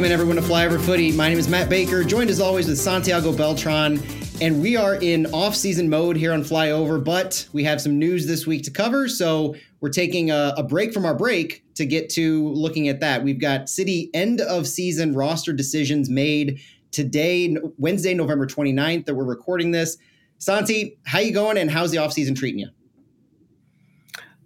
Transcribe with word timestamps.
Welcome 0.00 0.12
in 0.14 0.18
everyone 0.18 0.36
to 0.36 0.50
Flyover 0.50 0.80
Footy. 0.80 1.12
My 1.12 1.28
name 1.28 1.36
is 1.36 1.46
Matt 1.46 1.68
Baker, 1.68 2.02
joined 2.02 2.30
as 2.30 2.40
always 2.40 2.66
with 2.66 2.78
Santiago 2.78 3.36
Beltran, 3.36 4.02
and 4.40 4.62
we 4.62 4.74
are 4.74 4.94
in 4.94 5.26
off-season 5.26 5.90
mode 5.90 6.16
here 6.16 6.32
on 6.32 6.40
Flyover, 6.40 7.04
but 7.04 7.46
we 7.52 7.62
have 7.64 7.82
some 7.82 7.98
news 7.98 8.26
this 8.26 8.46
week 8.46 8.62
to 8.62 8.70
cover, 8.70 9.08
so 9.08 9.54
we're 9.80 9.90
taking 9.90 10.30
a, 10.30 10.54
a 10.56 10.62
break 10.62 10.94
from 10.94 11.04
our 11.04 11.14
break 11.14 11.62
to 11.74 11.84
get 11.84 12.08
to 12.12 12.48
looking 12.48 12.88
at 12.88 12.98
that. 13.00 13.22
We've 13.22 13.38
got 13.38 13.68
City 13.68 14.08
end 14.14 14.40
of 14.40 14.66
season 14.66 15.12
roster 15.12 15.52
decisions 15.52 16.08
made 16.08 16.60
today, 16.92 17.54
Wednesday, 17.76 18.14
November 18.14 18.46
29th, 18.46 19.04
that 19.04 19.14
we're 19.14 19.24
recording 19.24 19.70
this. 19.70 19.98
Santi, 20.38 20.98
how 21.04 21.18
you 21.18 21.34
going, 21.34 21.58
and 21.58 21.70
how's 21.70 21.90
the 21.90 21.98
off-season 21.98 22.34
treating 22.34 22.60
you? 22.60 22.68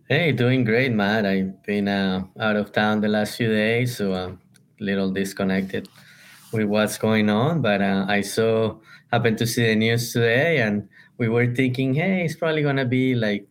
Hey, 0.08 0.32
doing 0.32 0.64
great, 0.64 0.90
Matt. 0.90 1.24
I've 1.24 1.62
been 1.62 1.86
uh, 1.86 2.24
out 2.40 2.56
of 2.56 2.72
town 2.72 3.00
the 3.00 3.08
last 3.08 3.36
few 3.36 3.46
days, 3.48 3.96
so 3.96 4.14
a 4.14 4.36
little 4.80 5.10
disconnected 5.10 5.88
with 6.52 6.66
what's 6.66 6.98
going 6.98 7.28
on. 7.30 7.62
But 7.62 7.82
uh, 7.82 8.06
I 8.08 8.20
saw, 8.20 8.76
happened 9.12 9.38
to 9.38 9.46
see 9.46 9.66
the 9.66 9.76
news 9.76 10.12
today, 10.12 10.58
and 10.58 10.88
we 11.18 11.28
were 11.28 11.54
thinking, 11.54 11.94
hey, 11.94 12.24
it's 12.24 12.36
probably 12.36 12.62
gonna 12.62 12.84
be 12.84 13.14
like 13.14 13.46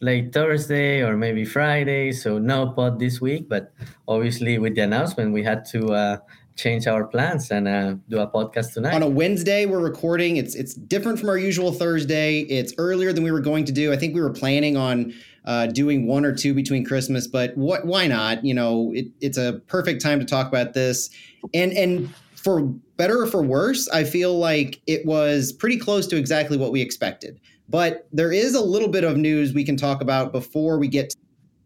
late 0.00 0.32
Thursday 0.32 1.00
or 1.00 1.16
maybe 1.16 1.44
Friday, 1.44 2.12
so 2.12 2.38
no 2.38 2.70
pod 2.70 2.98
this 2.98 3.20
week. 3.20 3.48
But 3.48 3.72
obviously, 4.06 4.58
with 4.58 4.74
the 4.74 4.82
announcement, 4.82 5.32
we 5.32 5.42
had 5.42 5.64
to 5.66 5.92
uh, 5.92 6.16
change 6.56 6.86
our 6.86 7.04
plans 7.06 7.50
and 7.50 7.66
uh, 7.66 7.94
do 8.08 8.18
a 8.18 8.26
podcast 8.26 8.74
tonight. 8.74 8.94
On 8.94 9.02
a 9.02 9.08
Wednesday, 9.08 9.64
we're 9.64 9.80
recording. 9.80 10.36
It's 10.36 10.54
it's 10.54 10.74
different 10.74 11.18
from 11.18 11.28
our 11.28 11.38
usual 11.38 11.72
Thursday. 11.72 12.40
It's 12.40 12.74
earlier 12.78 13.12
than 13.12 13.24
we 13.24 13.30
were 13.30 13.40
going 13.40 13.64
to 13.66 13.72
do. 13.72 13.92
I 13.92 13.96
think 13.96 14.14
we 14.14 14.20
were 14.20 14.32
planning 14.32 14.76
on 14.76 15.14
uh, 15.44 15.66
doing 15.66 16.06
one 16.06 16.24
or 16.24 16.34
two 16.34 16.54
between 16.54 16.84
Christmas, 16.84 17.26
but 17.26 17.56
what? 17.56 17.84
Why 17.84 18.06
not? 18.06 18.44
You 18.44 18.54
know, 18.54 18.92
it, 18.94 19.06
it's 19.20 19.38
a 19.38 19.60
perfect 19.66 20.02
time 20.02 20.20
to 20.20 20.24
talk 20.24 20.48
about 20.48 20.74
this. 20.74 21.10
And 21.52 21.72
and 21.72 22.14
for 22.34 22.62
better 22.96 23.22
or 23.22 23.26
for 23.26 23.42
worse, 23.42 23.88
I 23.88 24.04
feel 24.04 24.38
like 24.38 24.80
it 24.86 25.04
was 25.06 25.52
pretty 25.52 25.78
close 25.78 26.06
to 26.08 26.16
exactly 26.16 26.56
what 26.56 26.72
we 26.72 26.80
expected. 26.80 27.40
But 27.68 28.06
there 28.12 28.32
is 28.32 28.54
a 28.54 28.60
little 28.60 28.88
bit 28.88 29.04
of 29.04 29.16
news 29.16 29.54
we 29.54 29.64
can 29.64 29.76
talk 29.76 30.00
about 30.00 30.32
before 30.32 30.78
we 30.78 30.88
get 30.88 31.10
to 31.10 31.16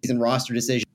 season 0.02 0.20
roster 0.20 0.54
decisions. 0.54 0.86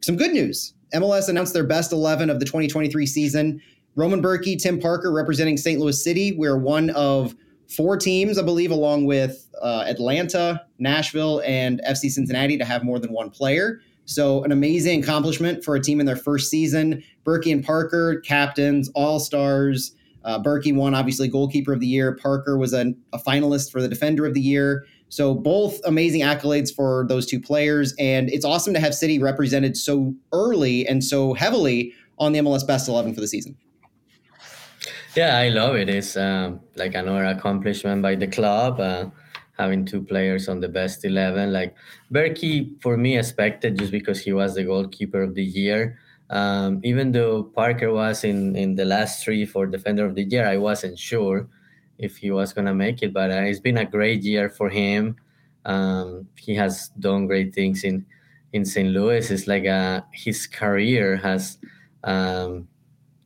Some 0.00 0.16
good 0.16 0.32
news. 0.32 0.74
MLS 0.94 1.28
announced 1.28 1.52
their 1.52 1.66
best 1.66 1.92
11 1.92 2.30
of 2.30 2.40
the 2.40 2.46
2023 2.46 3.06
season. 3.06 3.60
Roman 3.94 4.22
Bürki, 4.22 4.60
Tim 4.60 4.80
Parker 4.80 5.12
representing 5.12 5.56
St. 5.56 5.80
Louis 5.80 6.02
City. 6.02 6.32
We're 6.32 6.56
one 6.56 6.90
of 6.90 7.34
four 7.68 7.96
teams, 7.96 8.38
I 8.38 8.42
believe, 8.42 8.70
along 8.70 9.04
with 9.04 9.48
uh, 9.60 9.84
Atlanta, 9.86 10.64
Nashville, 10.78 11.42
and 11.44 11.80
FC 11.88 12.10
Cincinnati 12.10 12.58
to 12.58 12.64
have 12.64 12.82
more 12.82 12.98
than 12.98 13.12
one 13.12 13.30
player. 13.30 13.80
So, 14.06 14.42
an 14.42 14.52
amazing 14.52 15.02
accomplishment 15.02 15.62
for 15.62 15.76
a 15.76 15.80
team 15.80 16.00
in 16.00 16.06
their 16.06 16.16
first 16.16 16.50
season. 16.50 17.02
Bürki 17.26 17.52
and 17.52 17.62
Parker, 17.62 18.20
captains, 18.20 18.90
all 18.94 19.20
stars. 19.20 19.94
Uh, 20.24 20.42
Bürki 20.42 20.74
won, 20.74 20.94
obviously, 20.94 21.28
goalkeeper 21.28 21.74
of 21.74 21.80
the 21.80 21.86
year. 21.86 22.16
Parker 22.16 22.56
was 22.56 22.72
a, 22.72 22.94
a 23.12 23.18
finalist 23.18 23.70
for 23.70 23.82
the 23.82 23.88
defender 23.88 24.24
of 24.24 24.32
the 24.32 24.40
year. 24.40 24.86
So, 25.10 25.34
both 25.34 25.78
amazing 25.84 26.22
accolades 26.22 26.74
for 26.74 27.04
those 27.08 27.26
two 27.26 27.38
players. 27.38 27.94
And 27.98 28.30
it's 28.30 28.46
awesome 28.46 28.72
to 28.72 28.80
have 28.80 28.94
City 28.94 29.18
represented 29.18 29.76
so 29.76 30.14
early 30.32 30.86
and 30.86 31.04
so 31.04 31.34
heavily 31.34 31.92
on 32.18 32.32
the 32.32 32.38
MLS 32.38 32.66
Best 32.66 32.88
11 32.88 33.14
for 33.14 33.20
the 33.20 33.28
season. 33.28 33.56
Yeah, 35.18 35.36
I 35.36 35.48
love 35.48 35.74
it. 35.74 35.88
It's 35.88 36.16
um, 36.16 36.60
like 36.76 36.94
another 36.94 37.24
accomplishment 37.24 38.02
by 38.02 38.14
the 38.14 38.28
club. 38.28 38.78
Uh, 38.78 39.06
having 39.58 39.84
two 39.84 40.00
players 40.00 40.48
on 40.48 40.60
the 40.60 40.68
best 40.68 41.04
11. 41.04 41.52
Like 41.52 41.74
Bürki, 42.12 42.80
for 42.80 42.96
me, 42.96 43.18
expected 43.18 43.76
just 43.76 43.90
because 43.90 44.20
he 44.20 44.32
was 44.32 44.54
the 44.54 44.62
goalkeeper 44.62 45.20
of 45.20 45.34
the 45.34 45.42
year. 45.42 45.98
Um, 46.30 46.80
even 46.84 47.10
though 47.10 47.42
Parker 47.42 47.92
was 47.92 48.22
in, 48.22 48.54
in 48.54 48.76
the 48.76 48.84
last 48.84 49.24
three 49.24 49.44
for 49.44 49.66
defender 49.66 50.06
of 50.06 50.14
the 50.14 50.22
year, 50.22 50.46
I 50.46 50.56
wasn't 50.56 50.96
sure 50.96 51.48
if 51.98 52.18
he 52.18 52.30
was 52.30 52.52
going 52.52 52.68
to 52.68 52.74
make 52.74 53.02
it. 53.02 53.12
But 53.12 53.32
uh, 53.32 53.42
it's 53.42 53.58
been 53.58 53.78
a 53.78 53.84
great 53.84 54.22
year 54.22 54.48
for 54.48 54.70
him. 54.70 55.16
Um, 55.64 56.28
he 56.36 56.54
has 56.54 56.90
done 56.90 57.26
great 57.26 57.52
things 57.52 57.82
in, 57.82 58.06
in 58.52 58.64
St. 58.64 58.90
Louis. 58.90 59.28
It's 59.32 59.48
like 59.48 59.66
uh, 59.66 60.02
his 60.12 60.46
career 60.46 61.16
has 61.16 61.58
um, 62.04 62.68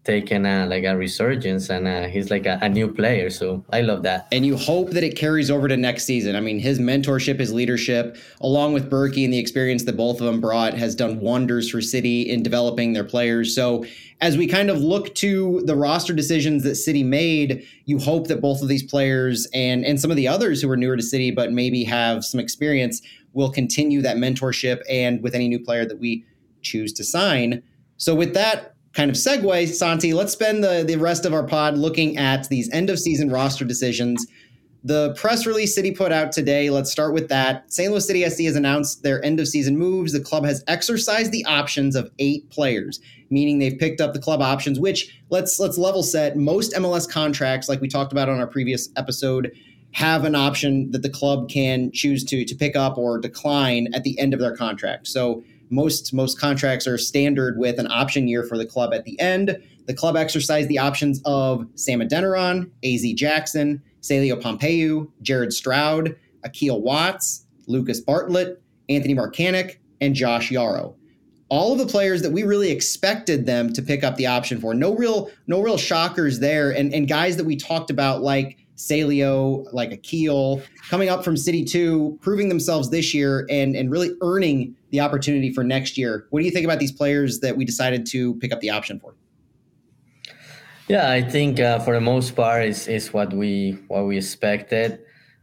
taken 0.04 0.44
a, 0.44 0.66
like 0.66 0.82
a 0.82 0.96
resurgence 0.96 1.70
and 1.70 1.86
uh, 1.86 2.08
he's 2.08 2.28
like 2.28 2.44
a, 2.44 2.58
a, 2.60 2.68
new 2.68 2.92
player 2.92 3.30
so 3.30 3.64
i 3.72 3.80
love 3.80 4.02
that. 4.02 4.26
And 4.32 4.44
you 4.44 4.56
hope 4.56 4.90
that 4.90 5.04
it 5.04 5.16
carries 5.16 5.48
over 5.50 5.68
to 5.68 5.76
next 5.76 6.04
season. 6.04 6.34
I 6.34 6.40
mean 6.40 6.58
his 6.58 6.80
mentorship 6.80 7.38
his 7.38 7.52
leadership 7.52 8.16
along 8.40 8.72
with 8.72 8.90
Bürki 8.90 9.24
and 9.24 9.32
the 9.32 9.38
experience 9.38 9.84
that 9.84 9.96
both 9.96 10.20
of 10.20 10.26
them 10.26 10.40
brought 10.40 10.74
has 10.74 10.96
done 10.96 11.20
wonders 11.20 11.70
for 11.70 11.80
city 11.80 12.22
in 12.22 12.42
developing 12.42 12.94
their 12.94 13.04
players. 13.04 13.54
So 13.54 13.84
as 14.20 14.36
we 14.36 14.48
kind 14.48 14.70
of 14.70 14.78
look 14.78 15.14
to 15.16 15.62
the 15.66 15.76
roster 15.76 16.12
decisions 16.12 16.64
that 16.64 16.74
city 16.74 17.04
made 17.04 17.64
you 17.84 17.98
hope 17.98 18.26
that 18.26 18.40
both 18.40 18.60
of 18.60 18.68
these 18.68 18.82
players 18.82 19.46
and 19.54 19.84
and 19.84 20.00
some 20.00 20.10
of 20.10 20.16
the 20.16 20.26
others 20.26 20.60
who 20.60 20.70
are 20.70 20.76
newer 20.76 20.96
to 20.96 21.02
city 21.02 21.30
but 21.30 21.52
maybe 21.52 21.84
have 21.84 22.24
some 22.24 22.40
experience 22.40 23.02
will 23.34 23.50
continue 23.50 24.02
that 24.02 24.16
mentorship 24.16 24.82
and 24.90 25.22
with 25.22 25.34
any 25.34 25.46
new 25.46 25.60
player 25.60 25.84
that 25.84 26.00
we 26.00 26.24
choose 26.60 26.92
to 26.92 27.04
sign. 27.04 27.62
So 27.98 28.16
with 28.16 28.34
that 28.34 28.71
kind 28.92 29.10
of 29.10 29.16
segue, 29.16 29.68
Santi, 29.68 30.12
let's 30.12 30.32
spend 30.32 30.62
the, 30.62 30.84
the 30.86 30.96
rest 30.96 31.24
of 31.24 31.32
our 31.32 31.44
pod 31.44 31.78
looking 31.78 32.18
at 32.18 32.48
these 32.48 32.70
end 32.72 32.90
of 32.90 32.98
season 32.98 33.30
roster 33.30 33.64
decisions. 33.64 34.26
The 34.84 35.14
press 35.14 35.46
release 35.46 35.74
City 35.74 35.92
put 35.92 36.10
out 36.10 36.32
today, 36.32 36.68
let's 36.68 36.90
start 36.90 37.14
with 37.14 37.28
that. 37.28 37.72
St. 37.72 37.90
Louis 37.90 38.04
City 38.04 38.28
SC 38.28 38.42
has 38.42 38.56
announced 38.56 39.02
their 39.04 39.24
end 39.24 39.38
of 39.38 39.46
season 39.46 39.78
moves. 39.78 40.12
The 40.12 40.20
club 40.20 40.44
has 40.44 40.64
exercised 40.66 41.30
the 41.30 41.44
options 41.44 41.94
of 41.94 42.10
eight 42.18 42.50
players, 42.50 43.00
meaning 43.30 43.58
they've 43.60 43.78
picked 43.78 44.00
up 44.00 44.12
the 44.12 44.20
club 44.20 44.42
options, 44.42 44.80
which 44.80 45.16
let's 45.30 45.60
let's 45.60 45.78
level 45.78 46.02
set. 46.02 46.36
Most 46.36 46.72
MLS 46.72 47.08
contracts, 47.08 47.68
like 47.68 47.80
we 47.80 47.88
talked 47.88 48.10
about 48.10 48.28
on 48.28 48.40
our 48.40 48.46
previous 48.46 48.88
episode, 48.96 49.52
have 49.92 50.24
an 50.24 50.34
option 50.34 50.90
that 50.90 51.02
the 51.02 51.10
club 51.10 51.48
can 51.48 51.92
choose 51.92 52.24
to 52.24 52.44
to 52.44 52.54
pick 52.56 52.74
up 52.74 52.98
or 52.98 53.18
decline 53.18 53.86
at 53.94 54.02
the 54.02 54.18
end 54.18 54.34
of 54.34 54.40
their 54.40 54.56
contract. 54.56 55.06
So 55.06 55.44
most 55.72 56.12
most 56.12 56.38
contracts 56.38 56.86
are 56.86 56.98
standard 56.98 57.58
with 57.58 57.78
an 57.80 57.90
option 57.90 58.28
year 58.28 58.44
for 58.44 58.56
the 58.56 58.66
club 58.66 58.92
at 58.92 59.04
the 59.04 59.18
end. 59.18 59.56
The 59.86 59.94
club 59.94 60.16
exercised 60.16 60.68
the 60.68 60.78
options 60.78 61.20
of 61.24 61.66
Sam 61.74 62.00
Adeniran, 62.00 62.70
AZ 62.84 63.12
Jackson, 63.14 63.82
Celio 64.02 64.40
Pompeu, 64.40 65.10
Jared 65.22 65.52
Stroud, 65.52 66.14
Akil 66.44 66.80
Watts, 66.80 67.46
Lucas 67.66 68.00
Bartlett, 68.00 68.62
Anthony 68.88 69.14
Markanich, 69.14 69.76
and 70.00 70.14
Josh 70.14 70.50
Yaro. 70.50 70.94
All 71.48 71.72
of 71.72 71.78
the 71.78 71.86
players 71.86 72.22
that 72.22 72.32
we 72.32 72.44
really 72.44 72.70
expected 72.70 73.46
them 73.46 73.72
to 73.72 73.82
pick 73.82 74.04
up 74.04 74.16
the 74.16 74.26
option 74.26 74.60
for. 74.60 74.74
No 74.74 74.94
real, 74.94 75.30
no 75.46 75.60
real 75.60 75.76
shockers 75.76 76.38
there, 76.38 76.70
and, 76.70 76.94
and 76.94 77.08
guys 77.08 77.36
that 77.36 77.44
we 77.44 77.56
talked 77.56 77.90
about 77.90 78.22
like 78.22 78.58
Celio, 78.82 79.72
like 79.72 79.92
Akil, 79.92 80.60
coming 80.88 81.08
up 81.08 81.24
from 81.24 81.36
City 81.36 81.64
2, 81.64 82.18
proving 82.20 82.48
themselves 82.48 82.90
this 82.90 83.14
year 83.14 83.46
and, 83.48 83.76
and 83.76 83.90
really 83.90 84.10
earning 84.20 84.74
the 84.90 85.00
opportunity 85.00 85.52
for 85.52 85.62
next 85.62 85.96
year. 85.96 86.26
What 86.30 86.40
do 86.40 86.46
you 86.46 86.50
think 86.50 86.64
about 86.64 86.78
these 86.78 86.92
players 86.92 87.40
that 87.40 87.56
we 87.56 87.64
decided 87.64 88.06
to 88.06 88.34
pick 88.36 88.52
up 88.52 88.60
the 88.60 88.70
option 88.70 88.98
for? 88.98 89.14
Yeah, 90.88 91.10
I 91.10 91.22
think 91.22 91.60
uh, 91.60 91.78
for 91.78 91.94
the 91.94 92.00
most 92.00 92.34
part 92.34 92.64
is 92.64 92.88
is 92.88 93.12
what 93.12 93.32
we 93.32 93.78
what 93.86 94.04
we 94.04 94.18
expected. 94.18 94.98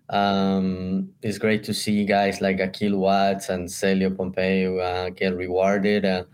Um, 0.10 1.10
it's 1.22 1.38
great 1.38 1.64
to 1.64 1.74
see 1.74 2.04
guys 2.04 2.42
like 2.42 2.60
Akil 2.60 2.98
Watts 2.98 3.50
and 3.50 3.68
Celio 3.68 4.10
Pompeu 4.16 4.82
uh, 4.82 5.10
get 5.12 5.36
rewarded. 5.36 6.04
Uh, 6.04 6.26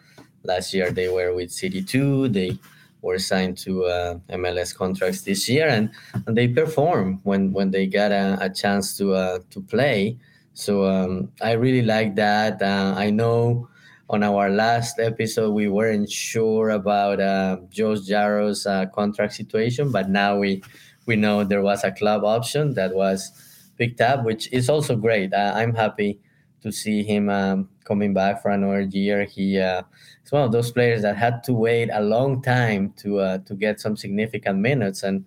last 0.44 0.74
year 0.74 0.92
they 0.92 1.08
were 1.08 1.34
with 1.36 1.52
City 1.52 1.84
Two. 1.84 2.28
They 2.30 2.58
were 3.06 3.20
signed 3.20 3.56
to 3.60 3.86
uh, 3.86 4.16
MLS 4.30 4.76
contracts 4.76 5.22
this 5.22 5.48
year, 5.48 5.68
and, 5.68 5.92
and 6.26 6.36
they 6.36 6.48
perform 6.48 7.22
when 7.24 7.54
when 7.54 7.70
they 7.70 7.86
get 7.86 8.12
a, 8.12 8.38
a 8.42 8.50
chance 8.50 8.98
to 8.98 9.14
uh, 9.14 9.40
to 9.52 9.62
play. 9.62 10.18
So 10.54 10.86
um, 10.86 11.32
I 11.42 11.52
really 11.54 11.84
like 11.84 12.16
that. 12.16 12.62
Uh, 12.62 12.94
I 12.98 13.12
know 13.12 13.70
on 14.10 14.24
our 14.24 14.50
last 14.50 15.00
episode 15.00 15.52
we 15.52 15.68
weren't 15.68 16.10
sure 16.10 16.70
about 16.70 17.20
uh, 17.20 17.58
Josh 17.70 18.10
Yaro's 18.10 18.66
uh, 18.66 18.86
contract 18.88 19.34
situation, 19.34 19.92
but 19.92 20.10
now 20.10 20.38
we 20.38 20.64
we 21.06 21.16
know 21.16 21.44
there 21.44 21.62
was 21.62 21.84
a 21.84 21.92
club 21.92 22.24
option 22.24 22.74
that 22.74 22.96
was 22.96 23.32
picked 23.78 24.02
up, 24.02 24.26
which 24.26 24.52
is 24.52 24.70
also 24.70 24.96
great. 24.96 25.34
I'm 25.34 25.76
happy 25.76 26.20
to 26.64 26.72
see 26.72 27.04
him 27.04 27.30
um, 27.30 27.70
coming 27.86 28.14
back 28.14 28.42
for 28.42 28.52
another 28.52 28.82
year. 28.82 29.24
He 29.24 29.60
uh, 29.60 29.84
is 30.26 30.32
one 30.32 30.44
of 30.44 30.52
those 30.52 30.72
players 30.72 31.04
that 31.04 31.16
had 31.16 31.44
to 31.46 31.54
wait 31.54 31.90
a 31.94 32.02
long 32.02 32.42
time 32.42 32.94
to 32.98 33.20
uh, 33.20 33.38
to 33.40 33.56
get 33.56 33.80
some 33.80 33.96
significant 33.96 34.60
minutes, 34.60 35.04
and 35.04 35.24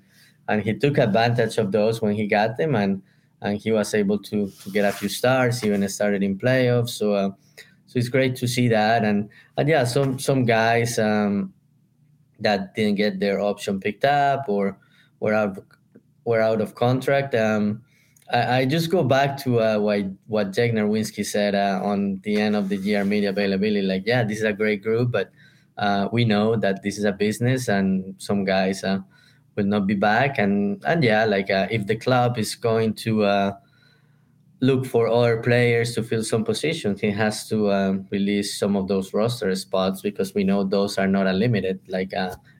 and 0.48 0.62
he 0.62 0.74
took 0.74 0.98
advantage 0.98 1.56
of 1.56 1.72
those 1.72 2.02
when 2.02 2.14
he 2.14 2.26
got 2.26 2.58
them, 2.58 2.74
and 2.74 3.00
and 3.40 3.58
he 3.58 3.72
was 3.72 3.94
able 3.94 4.18
to 4.18 4.50
to 4.50 4.70
get 4.70 4.84
a 4.84 4.92
few 4.92 5.08
stars, 5.08 5.64
even 5.64 5.88
started 5.88 6.22
in 6.22 6.38
playoffs. 6.38 6.90
So 6.90 7.14
uh, 7.14 7.30
so 7.86 7.98
it's 7.98 8.10
great 8.10 8.36
to 8.36 8.46
see 8.46 8.68
that, 8.68 9.04
and 9.04 9.30
and 9.56 9.68
yeah, 9.68 9.84
some 9.84 10.18
some 10.18 10.44
guys 10.44 10.98
um, 10.98 11.54
that 12.40 12.74
didn't 12.74 12.96
get 12.96 13.20
their 13.20 13.40
option 13.40 13.80
picked 13.80 14.04
up 14.04 14.44
or 14.48 14.78
were 15.20 15.34
out 15.34 15.58
were 16.24 16.42
out 16.42 16.60
of 16.60 16.74
contract. 16.74 17.34
Um, 17.34 17.82
I, 18.32 18.58
I 18.58 18.64
just 18.66 18.90
go 18.90 19.02
back 19.02 19.36
to 19.44 19.60
uh, 19.60 19.78
what 19.78 20.04
what 20.26 20.52
Jake 20.52 20.72
Nerwinski 20.72 21.24
said 21.24 21.54
uh, 21.54 21.80
on 21.82 22.20
the 22.24 22.40
end 22.40 22.56
of 22.56 22.68
the 22.68 22.76
year 22.76 23.04
media 23.04 23.30
availability. 23.30 23.86
Like, 23.86 24.04
yeah, 24.06 24.24
this 24.24 24.38
is 24.38 24.44
a 24.44 24.52
great 24.52 24.82
group, 24.82 25.10
but 25.10 25.30
uh, 25.76 26.08
we 26.12 26.24
know 26.24 26.56
that 26.56 26.82
this 26.82 26.98
is 26.98 27.04
a 27.04 27.12
business 27.12 27.68
and 27.68 28.14
some 28.18 28.44
guys 28.44 28.84
uh, 28.84 28.98
will 29.56 29.64
not 29.66 29.86
be 29.86 29.94
back. 29.94 30.38
And 30.38 30.82
and 30.84 31.02
yeah, 31.02 31.24
like 31.24 31.50
uh, 31.50 31.68
if 31.70 31.86
the 31.86 31.96
club 31.96 32.38
is 32.38 32.54
going 32.54 32.94
to 33.06 33.24
uh, 33.24 33.52
look 34.60 34.84
for 34.84 35.08
other 35.08 35.40
players 35.40 35.94
to 35.94 36.02
fill 36.02 36.22
some 36.24 36.44
positions, 36.44 37.00
he 37.00 37.10
has 37.10 37.48
to 37.48 37.72
um, 37.72 38.06
release 38.10 38.58
some 38.58 38.76
of 38.76 38.88
those 38.88 39.14
roster 39.14 39.54
spots 39.54 40.02
because 40.02 40.34
we 40.34 40.44
know 40.44 40.64
those 40.64 40.98
are 40.98 41.06
not 41.08 41.26
unlimited 41.26 41.80
like 41.88 42.12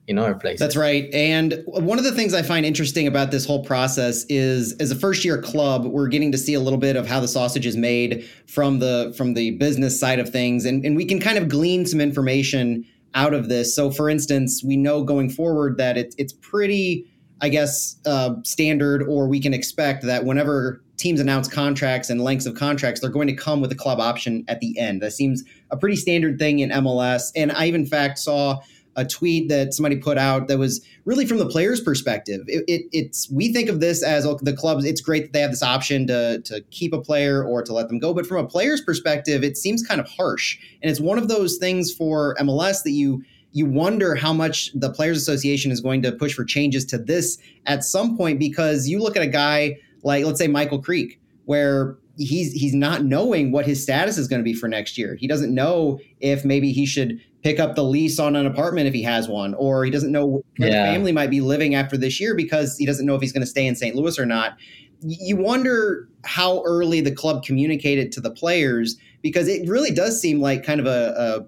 in 0.08 0.18
other 0.18 0.34
places. 0.34 0.58
That's 0.58 0.76
right. 0.76 1.12
And 1.12 1.62
one 1.66 1.98
of 1.98 2.04
the 2.04 2.12
things 2.12 2.32
I 2.32 2.42
find 2.42 2.64
interesting 2.64 3.06
about 3.06 3.30
this 3.30 3.44
whole 3.44 3.62
process 3.62 4.24
is 4.30 4.72
as 4.80 4.90
a 4.90 4.96
first 4.96 5.24
year 5.24 5.40
club, 5.40 5.84
we're 5.84 6.08
getting 6.08 6.32
to 6.32 6.38
see 6.38 6.54
a 6.54 6.60
little 6.60 6.78
bit 6.78 6.96
of 6.96 7.06
how 7.06 7.20
the 7.20 7.28
sausage 7.28 7.66
is 7.66 7.76
made 7.76 8.28
from 8.46 8.78
the 8.78 9.14
from 9.16 9.34
the 9.34 9.52
business 9.52 10.00
side 10.00 10.18
of 10.18 10.30
things. 10.30 10.64
And, 10.64 10.84
and 10.84 10.96
we 10.96 11.04
can 11.04 11.20
kind 11.20 11.36
of 11.36 11.48
glean 11.48 11.84
some 11.84 12.00
information 12.00 12.86
out 13.14 13.34
of 13.34 13.48
this. 13.48 13.76
So 13.76 13.90
for 13.90 14.08
instance, 14.08 14.64
we 14.64 14.76
know 14.76 15.04
going 15.04 15.28
forward 15.28 15.76
that 15.76 15.98
it, 15.98 16.14
it's 16.18 16.32
pretty 16.32 17.06
I 17.40 17.48
guess, 17.48 17.96
uh, 18.04 18.34
standard, 18.42 19.02
or 19.02 19.28
we 19.28 19.40
can 19.40 19.54
expect 19.54 20.04
that 20.04 20.24
whenever 20.24 20.82
teams 20.96 21.20
announce 21.20 21.46
contracts 21.46 22.10
and 22.10 22.20
lengths 22.20 22.46
of 22.46 22.56
contracts, 22.56 23.00
they're 23.00 23.10
going 23.10 23.28
to 23.28 23.34
come 23.34 23.60
with 23.60 23.70
a 23.70 23.76
club 23.76 24.00
option 24.00 24.44
at 24.48 24.58
the 24.58 24.76
end. 24.76 25.00
That 25.02 25.12
seems 25.12 25.44
a 25.70 25.76
pretty 25.76 25.94
standard 25.94 26.40
thing 26.40 26.58
in 26.58 26.70
MLS. 26.70 27.30
And 27.36 27.52
I, 27.52 27.66
in 27.66 27.86
fact, 27.86 28.18
saw 28.18 28.60
a 28.98 29.04
tweet 29.04 29.48
that 29.48 29.72
somebody 29.72 29.96
put 29.96 30.18
out 30.18 30.48
that 30.48 30.58
was 30.58 30.84
really 31.04 31.24
from 31.24 31.38
the 31.38 31.46
player's 31.46 31.80
perspective. 31.80 32.40
It, 32.48 32.64
it, 32.66 32.82
it's 32.92 33.30
we 33.30 33.52
think 33.52 33.68
of 33.68 33.78
this 33.78 34.02
as 34.02 34.26
oh, 34.26 34.38
the 34.42 34.52
clubs. 34.52 34.84
It's 34.84 35.00
great 35.00 35.22
that 35.22 35.32
they 35.32 35.40
have 35.40 35.52
this 35.52 35.62
option 35.62 36.08
to 36.08 36.42
to 36.42 36.60
keep 36.72 36.92
a 36.92 37.00
player 37.00 37.44
or 37.44 37.62
to 37.62 37.72
let 37.72 37.88
them 37.88 38.00
go, 38.00 38.12
but 38.12 38.26
from 38.26 38.44
a 38.44 38.48
player's 38.48 38.80
perspective, 38.80 39.44
it 39.44 39.56
seems 39.56 39.86
kind 39.86 40.00
of 40.00 40.08
harsh. 40.08 40.58
And 40.82 40.90
it's 40.90 41.00
one 41.00 41.16
of 41.16 41.28
those 41.28 41.58
things 41.58 41.94
for 41.94 42.34
MLS 42.40 42.82
that 42.82 42.90
you 42.90 43.22
you 43.52 43.66
wonder 43.66 44.14
how 44.16 44.32
much 44.32 44.70
the 44.74 44.92
Players 44.92 45.16
Association 45.16 45.70
is 45.70 45.80
going 45.80 46.02
to 46.02 46.12
push 46.12 46.34
for 46.34 46.44
changes 46.44 46.84
to 46.86 46.98
this 46.98 47.38
at 47.66 47.84
some 47.84 48.16
point 48.16 48.38
because 48.38 48.88
you 48.88 48.98
look 48.98 49.16
at 49.16 49.22
a 49.22 49.28
guy 49.28 49.78
like 50.02 50.24
let's 50.24 50.40
say 50.40 50.48
Michael 50.48 50.82
Creek, 50.82 51.20
where 51.44 51.96
he's 52.16 52.52
he's 52.52 52.74
not 52.74 53.04
knowing 53.04 53.52
what 53.52 53.64
his 53.64 53.82
status 53.82 54.18
is 54.18 54.28
going 54.28 54.40
to 54.40 54.44
be 54.44 54.54
for 54.54 54.68
next 54.68 54.98
year. 54.98 55.14
He 55.14 55.26
doesn't 55.26 55.54
know 55.54 56.00
if 56.20 56.44
maybe 56.44 56.72
he 56.72 56.84
should 56.84 57.20
pick 57.42 57.60
up 57.60 57.76
the 57.76 57.84
lease 57.84 58.18
on 58.18 58.36
an 58.36 58.46
apartment 58.46 58.88
if 58.88 58.94
he 58.94 59.02
has 59.02 59.28
one, 59.28 59.54
or 59.54 59.84
he 59.84 59.90
doesn't 59.90 60.12
know 60.12 60.26
where 60.26 60.42
yeah. 60.56 60.86
the 60.86 60.92
family 60.92 61.12
might 61.12 61.30
be 61.30 61.40
living 61.40 61.74
after 61.74 61.96
this 61.96 62.20
year 62.20 62.34
because 62.34 62.76
he 62.76 62.86
doesn't 62.86 63.06
know 63.06 63.14
if 63.14 63.20
he's 63.20 63.32
going 63.32 63.42
to 63.42 63.46
stay 63.46 63.66
in 63.66 63.76
St. 63.76 63.94
Louis 63.94 64.18
or 64.18 64.26
not. 64.26 64.56
You 65.00 65.36
wonder 65.36 66.08
how 66.24 66.62
early 66.64 67.00
the 67.00 67.12
club 67.12 67.44
communicated 67.44 68.10
to 68.12 68.20
the 68.20 68.30
players 68.30 68.96
because 69.22 69.46
it 69.46 69.68
really 69.68 69.92
does 69.92 70.20
seem 70.20 70.40
like 70.40 70.64
kind 70.64 70.80
of 70.80 70.86
a, 70.86 71.46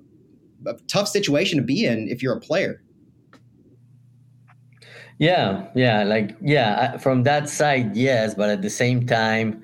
a, 0.67 0.71
a 0.71 0.75
tough 0.87 1.09
situation 1.09 1.59
to 1.59 1.65
be 1.65 1.85
in 1.85 2.09
if 2.09 2.23
you're 2.23 2.37
a 2.37 2.41
player. 2.41 2.83
Yeah, 5.19 5.67
yeah, 5.75 6.05
like 6.05 6.35
yeah, 6.41 6.97
from 6.97 7.25
that 7.25 7.49
side, 7.49 7.95
yes, 7.95 8.35
but 8.35 8.49
at 8.49 8.63
the 8.63 8.71
same 8.71 9.07
time, 9.07 9.63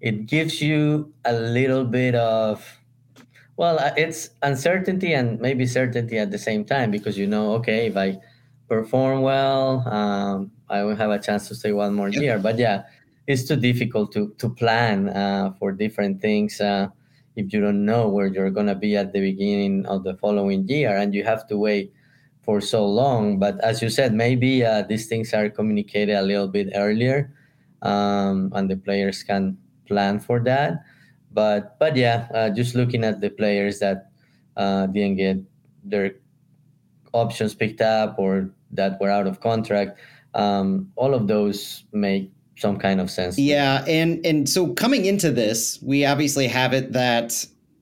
it 0.00 0.26
gives 0.26 0.60
you 0.60 1.12
a 1.24 1.32
little 1.32 1.84
bit 1.84 2.16
of 2.16 2.75
well, 3.56 3.78
uh, 3.78 3.92
it's 3.96 4.30
uncertainty 4.42 5.14
and 5.14 5.40
maybe 5.40 5.66
certainty 5.66 6.18
at 6.18 6.30
the 6.30 6.38
same 6.38 6.64
time 6.64 6.90
because 6.90 7.16
you 7.16 7.26
know, 7.26 7.52
okay, 7.54 7.86
if 7.86 7.96
I 7.96 8.18
perform 8.68 9.22
well, 9.22 9.86
um, 9.88 10.50
I 10.68 10.82
will 10.82 10.96
have 10.96 11.10
a 11.10 11.18
chance 11.18 11.48
to 11.48 11.54
stay 11.54 11.72
one 11.72 11.94
more 11.94 12.08
yep. 12.08 12.22
year. 12.22 12.38
But 12.38 12.58
yeah, 12.58 12.82
it's 13.26 13.48
too 13.48 13.56
difficult 13.56 14.12
to 14.12 14.34
to 14.38 14.48
plan 14.50 15.08
uh, 15.08 15.52
for 15.58 15.72
different 15.72 16.20
things 16.20 16.60
uh, 16.60 16.88
if 17.36 17.52
you 17.52 17.60
don't 17.60 17.84
know 17.84 18.08
where 18.08 18.26
you're 18.26 18.50
gonna 18.50 18.74
be 18.74 18.96
at 18.96 19.12
the 19.12 19.20
beginning 19.20 19.86
of 19.86 20.04
the 20.04 20.16
following 20.16 20.68
year, 20.68 20.96
and 20.96 21.14
you 21.14 21.24
have 21.24 21.46
to 21.48 21.56
wait 21.56 21.92
for 22.42 22.60
so 22.60 22.86
long. 22.86 23.38
But 23.38 23.58
as 23.64 23.80
you 23.80 23.88
said, 23.88 24.12
maybe 24.12 24.64
uh, 24.64 24.82
these 24.82 25.06
things 25.06 25.32
are 25.32 25.48
communicated 25.48 26.14
a 26.14 26.22
little 26.22 26.48
bit 26.48 26.70
earlier, 26.74 27.32
um, 27.82 28.52
and 28.54 28.70
the 28.70 28.76
players 28.76 29.22
can 29.22 29.56
plan 29.88 30.20
for 30.20 30.40
that. 30.44 30.84
But 31.36 31.78
but 31.78 31.96
yeah, 31.96 32.28
uh, 32.32 32.48
just 32.48 32.74
looking 32.74 33.04
at 33.04 33.20
the 33.20 33.28
players 33.28 33.78
that 33.80 34.08
uh, 34.56 34.86
didn't 34.86 35.16
get 35.16 35.36
their 35.84 36.14
options 37.12 37.54
picked 37.54 37.82
up 37.82 38.18
or 38.18 38.48
that 38.72 38.98
were 39.00 39.10
out 39.10 39.26
of 39.26 39.40
contract, 39.40 40.00
um, 40.32 40.90
all 40.96 41.12
of 41.12 41.28
those 41.28 41.84
make 41.92 42.32
some 42.56 42.78
kind 42.78 43.02
of 43.02 43.10
sense. 43.10 43.38
Yeah, 43.38 43.84
and 43.86 44.24
and 44.24 44.48
so 44.48 44.72
coming 44.72 45.04
into 45.04 45.30
this, 45.30 45.78
we 45.82 46.06
obviously 46.06 46.46
have 46.46 46.72
it 46.72 46.94
that 46.94 47.32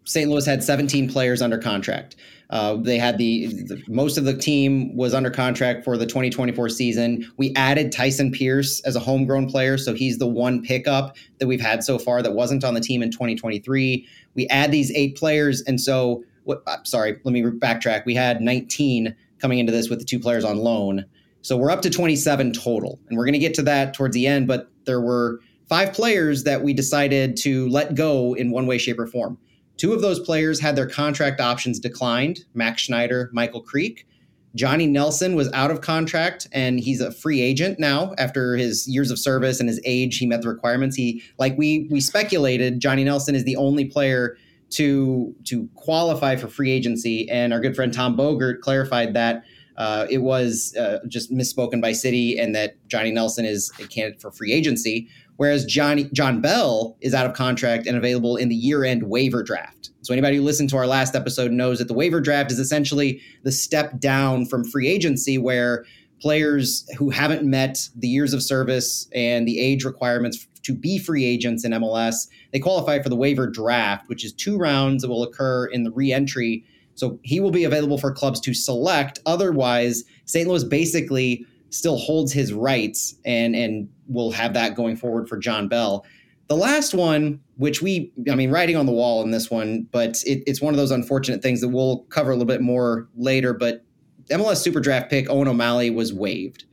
St. 0.02 0.28
Louis 0.28 0.44
had 0.44 0.64
17 0.64 1.08
players 1.08 1.40
under 1.40 1.56
contract. 1.56 2.16
Uh, 2.54 2.76
they 2.76 2.96
had 2.96 3.18
the, 3.18 3.46
the, 3.46 3.82
most 3.88 4.16
of 4.16 4.24
the 4.24 4.32
team 4.32 4.96
was 4.96 5.12
under 5.12 5.28
contract 5.28 5.82
for 5.82 5.98
the 5.98 6.06
2024 6.06 6.68
season. 6.68 7.28
We 7.36 7.52
added 7.56 7.90
Tyson 7.90 8.30
Pierce 8.30 8.80
as 8.82 8.94
a 8.94 9.00
homegrown 9.00 9.50
player, 9.50 9.76
so 9.76 9.92
he's 9.92 10.18
the 10.18 10.28
one 10.28 10.62
pickup 10.62 11.16
that 11.40 11.48
we've 11.48 11.60
had 11.60 11.82
so 11.82 11.98
far 11.98 12.22
that 12.22 12.34
wasn't 12.34 12.62
on 12.62 12.74
the 12.74 12.80
team 12.80 13.02
in 13.02 13.10
2023. 13.10 14.06
We 14.36 14.46
add 14.48 14.70
these 14.70 14.92
eight 14.92 15.16
players, 15.16 15.62
and 15.62 15.80
so 15.80 16.22
what? 16.44 16.62
Sorry, 16.86 17.18
let 17.24 17.32
me 17.32 17.42
backtrack. 17.42 18.04
We 18.04 18.14
had 18.14 18.40
19 18.40 19.16
coming 19.40 19.58
into 19.58 19.72
this 19.72 19.90
with 19.90 19.98
the 19.98 20.04
two 20.04 20.20
players 20.20 20.44
on 20.44 20.58
loan, 20.58 21.04
so 21.42 21.56
we're 21.56 21.72
up 21.72 21.82
to 21.82 21.90
27 21.90 22.52
total, 22.52 23.00
and 23.08 23.18
we're 23.18 23.24
going 23.24 23.32
to 23.32 23.40
get 23.40 23.54
to 23.54 23.62
that 23.62 23.94
towards 23.94 24.14
the 24.14 24.28
end. 24.28 24.46
But 24.46 24.70
there 24.84 25.00
were 25.00 25.40
five 25.68 25.92
players 25.92 26.44
that 26.44 26.62
we 26.62 26.72
decided 26.72 27.36
to 27.38 27.68
let 27.70 27.96
go 27.96 28.34
in 28.34 28.52
one 28.52 28.68
way, 28.68 28.78
shape, 28.78 29.00
or 29.00 29.08
form. 29.08 29.38
Two 29.76 29.92
of 29.92 30.02
those 30.02 30.20
players 30.20 30.60
had 30.60 30.76
their 30.76 30.88
contract 30.88 31.40
options 31.40 31.78
declined 31.78 32.44
Max 32.54 32.82
Schneider, 32.82 33.30
Michael 33.32 33.62
Creek. 33.62 34.06
Johnny 34.54 34.86
Nelson 34.86 35.34
was 35.34 35.50
out 35.52 35.72
of 35.72 35.80
contract 35.80 36.46
and 36.52 36.78
he's 36.78 37.00
a 37.00 37.10
free 37.10 37.40
agent 37.40 37.80
now 37.80 38.14
after 38.18 38.54
his 38.54 38.86
years 38.86 39.10
of 39.10 39.18
service 39.18 39.58
and 39.58 39.68
his 39.68 39.80
age. 39.84 40.18
He 40.18 40.26
met 40.26 40.42
the 40.42 40.48
requirements. 40.48 40.94
He, 40.94 41.22
like 41.38 41.58
we 41.58 41.88
we 41.90 42.00
speculated, 42.00 42.78
Johnny 42.78 43.02
Nelson 43.02 43.34
is 43.34 43.42
the 43.42 43.56
only 43.56 43.84
player 43.84 44.36
to 44.70 45.34
to 45.44 45.68
qualify 45.74 46.36
for 46.36 46.46
free 46.46 46.70
agency. 46.70 47.28
And 47.28 47.52
our 47.52 47.60
good 47.60 47.74
friend 47.74 47.92
Tom 47.92 48.16
Bogert 48.16 48.60
clarified 48.60 49.14
that 49.14 49.42
uh, 49.76 50.06
it 50.08 50.18
was 50.18 50.74
uh, 50.78 50.98
just 51.08 51.32
misspoken 51.32 51.80
by 51.80 51.92
City 51.92 52.38
and 52.38 52.54
that 52.54 52.76
Johnny 52.86 53.10
Nelson 53.10 53.44
is 53.44 53.72
a 53.80 53.88
candidate 53.88 54.20
for 54.20 54.30
free 54.30 54.52
agency 54.52 55.08
whereas 55.36 55.64
Johnny 55.64 56.05
John 56.12 56.41
Bell 56.41 56.96
is 57.00 57.14
out 57.14 57.26
of 57.26 57.34
contract 57.34 57.86
and 57.86 57.96
available 57.96 58.36
in 58.36 58.48
the 58.48 58.55
year-end 58.55 59.05
waiver 59.05 59.43
draft. 59.43 59.91
So 60.03 60.12
anybody 60.12 60.36
who 60.36 60.43
listened 60.43 60.70
to 60.70 60.76
our 60.76 60.86
last 60.86 61.14
episode 61.14 61.50
knows 61.50 61.79
that 61.79 61.88
the 61.88 61.94
waiver 61.94 62.20
draft 62.20 62.53
is 62.53 62.58
essentially 62.58 63.20
the 63.43 63.53
step 63.53 63.98
down 63.98 64.46
from 64.46 64.64
free 64.64 64.88
agency 64.88 65.38
where 65.38 65.84
players 66.20 66.86
who 66.98 67.10
haven't 67.10 67.43
met 67.43 67.88
the 67.96 68.08
years 68.08 68.32
of 68.32 68.43
service 68.43 69.08
and 69.14 69.48
the 69.48 69.58
age 69.60 69.84
requirements 69.84 70.46
to 70.62 70.74
be 70.74 70.98
free 70.98 71.24
agents 71.24 71.64
in 71.64 71.72
MLS, 71.72 72.29
they 72.53 72.58
qualify 72.58 73.03
for 73.03 73.08
the 73.08 73.17
waiver 73.17 73.46
draft, 73.46 74.08
which 74.08 74.24
is 74.24 74.32
two 74.32 74.56
rounds 74.56 75.03
that 75.03 75.08
will 75.08 75.22
occur 75.22 75.67
in 75.67 75.84
the 75.84 75.91
re-entry. 75.91 76.64
So 76.94 77.19
he 77.22 77.41
will 77.41 77.50
be 77.50 77.64
available 77.64 77.98
for 77.98 78.12
clubs 78.12 78.41
to 78.41 78.55
select. 78.55 79.19
Otherwise, 79.26 80.05
St. 80.24 80.48
Louis 80.48 80.64
basically 80.64 81.44
still 81.70 81.98
holds 81.98 82.32
his 82.32 82.53
rights 82.53 83.17
and 83.24 83.55
and 83.55 83.88
will 84.08 84.32
have 84.32 84.55
that 84.55 84.75
going 84.75 84.96
forward 84.96 85.29
for 85.29 85.37
John 85.37 85.69
Bell. 85.69 86.05
The 86.49 86.56
last 86.56 86.93
one, 86.94 87.41
which 87.56 87.81
we, 87.81 88.13
I 88.31 88.34
mean, 88.34 88.51
writing 88.51 88.77
on 88.77 88.87
the 88.87 88.93
wall 88.93 89.23
in 89.23 89.31
this 89.31 89.51
one, 89.51 89.89
but 89.91 90.23
it, 90.25 90.43
it's 90.46 90.61
one 90.61 90.75
of 90.75 90.79
those 90.79 90.91
unfortunate 90.91 91.43
things 91.43 91.61
that 91.63 91.69
we'll 91.69 92.01
cover 92.11 92.31
a 92.31 92.34
little 92.34 92.46
bit 92.46 92.61
more 92.61 93.08
later. 93.17 93.55
But 93.55 93.84
MLS 94.31 94.56
Super 94.56 94.81
Draft 94.81 95.11
pick 95.11 95.29
Owen 95.31 95.49
O'Malley 95.49 95.91
was 95.91 96.13
waived. 96.13 96.65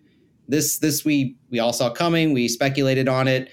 This 0.48 0.80
this 0.80 1.06
we 1.06 1.38
we 1.50 1.60
all 1.60 1.72
saw 1.72 1.90
coming. 1.90 2.34
We 2.34 2.48
speculated 2.50 3.08
on 3.08 3.28
it. 3.28 3.50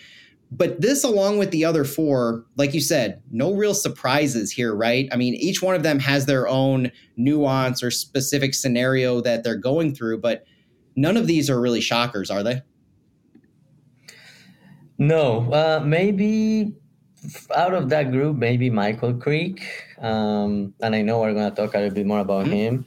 But 0.50 0.80
this, 0.80 1.04
along 1.04 1.38
with 1.38 1.50
the 1.50 1.64
other 1.64 1.84
four, 1.84 2.44
like 2.56 2.72
you 2.72 2.80
said, 2.80 3.22
no 3.30 3.52
real 3.52 3.74
surprises 3.74 4.50
here, 4.50 4.74
right? 4.74 5.06
I 5.12 5.16
mean, 5.16 5.34
each 5.34 5.62
one 5.62 5.74
of 5.74 5.82
them 5.82 5.98
has 5.98 6.24
their 6.24 6.48
own 6.48 6.90
nuance 7.16 7.82
or 7.82 7.90
specific 7.90 8.54
scenario 8.54 9.20
that 9.20 9.44
they're 9.44 9.56
going 9.56 9.94
through, 9.94 10.20
but 10.20 10.44
none 10.96 11.18
of 11.18 11.26
these 11.26 11.50
are 11.50 11.60
really 11.60 11.82
shockers, 11.82 12.30
are 12.30 12.42
they? 12.42 12.62
No, 14.98 15.52
uh, 15.52 15.80
maybe 15.84 16.74
out 17.54 17.72
of 17.72 17.88
that 17.90 18.10
group, 18.10 18.36
maybe 18.36 18.68
Michael 18.68 19.14
Creek. 19.14 19.64
Um, 19.98 20.74
and 20.80 20.94
I 20.94 21.02
know 21.02 21.20
we're 21.20 21.34
going 21.34 21.50
to 21.50 21.54
talk 21.54 21.74
a 21.74 21.78
little 21.78 21.94
bit 21.94 22.06
more 22.06 22.20
about 22.20 22.46
mm-hmm. 22.46 22.52
him 22.52 22.86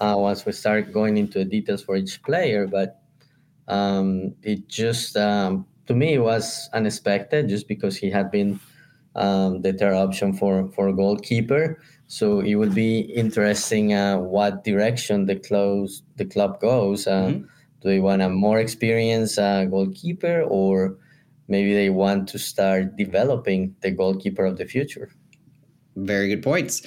uh, 0.00 0.16
once 0.16 0.46
we 0.46 0.52
start 0.52 0.92
going 0.92 1.18
into 1.18 1.40
the 1.40 1.44
details 1.44 1.82
for 1.82 1.96
each 1.96 2.22
player. 2.22 2.66
But 2.66 3.02
um, 3.68 4.34
it 4.42 4.68
just, 4.68 5.16
um, 5.16 5.66
to 5.86 5.94
me, 5.94 6.18
was 6.18 6.70
unexpected 6.72 7.48
just 7.48 7.68
because 7.68 7.96
he 7.96 8.10
had 8.10 8.30
been 8.30 8.58
um, 9.14 9.60
the 9.60 9.72
third 9.74 9.94
option 9.94 10.32
for, 10.32 10.68
for 10.72 10.92
goalkeeper. 10.92 11.78
So 12.06 12.40
it 12.40 12.54
will 12.54 12.72
be 12.72 13.00
interesting 13.00 13.92
uh, 13.92 14.18
what 14.18 14.64
direction 14.64 15.26
the 15.26 15.36
close 15.36 16.02
the 16.16 16.24
club 16.24 16.58
goes. 16.60 17.06
Uh, 17.06 17.26
mm-hmm. 17.26 17.42
Do 17.82 17.88
they 17.88 18.00
want 18.00 18.22
a 18.22 18.28
more 18.28 18.58
experienced 18.58 19.38
uh, 19.38 19.64
goalkeeper, 19.64 20.42
or 20.42 20.98
maybe 21.50 21.74
they 21.74 21.90
want 21.90 22.28
to 22.28 22.38
start 22.38 22.96
developing 22.96 23.74
the 23.80 23.90
goalkeeper 23.90 24.44
of 24.44 24.56
the 24.56 24.64
future? 24.64 25.10
Very 25.96 26.28
good 26.28 26.42
points. 26.42 26.82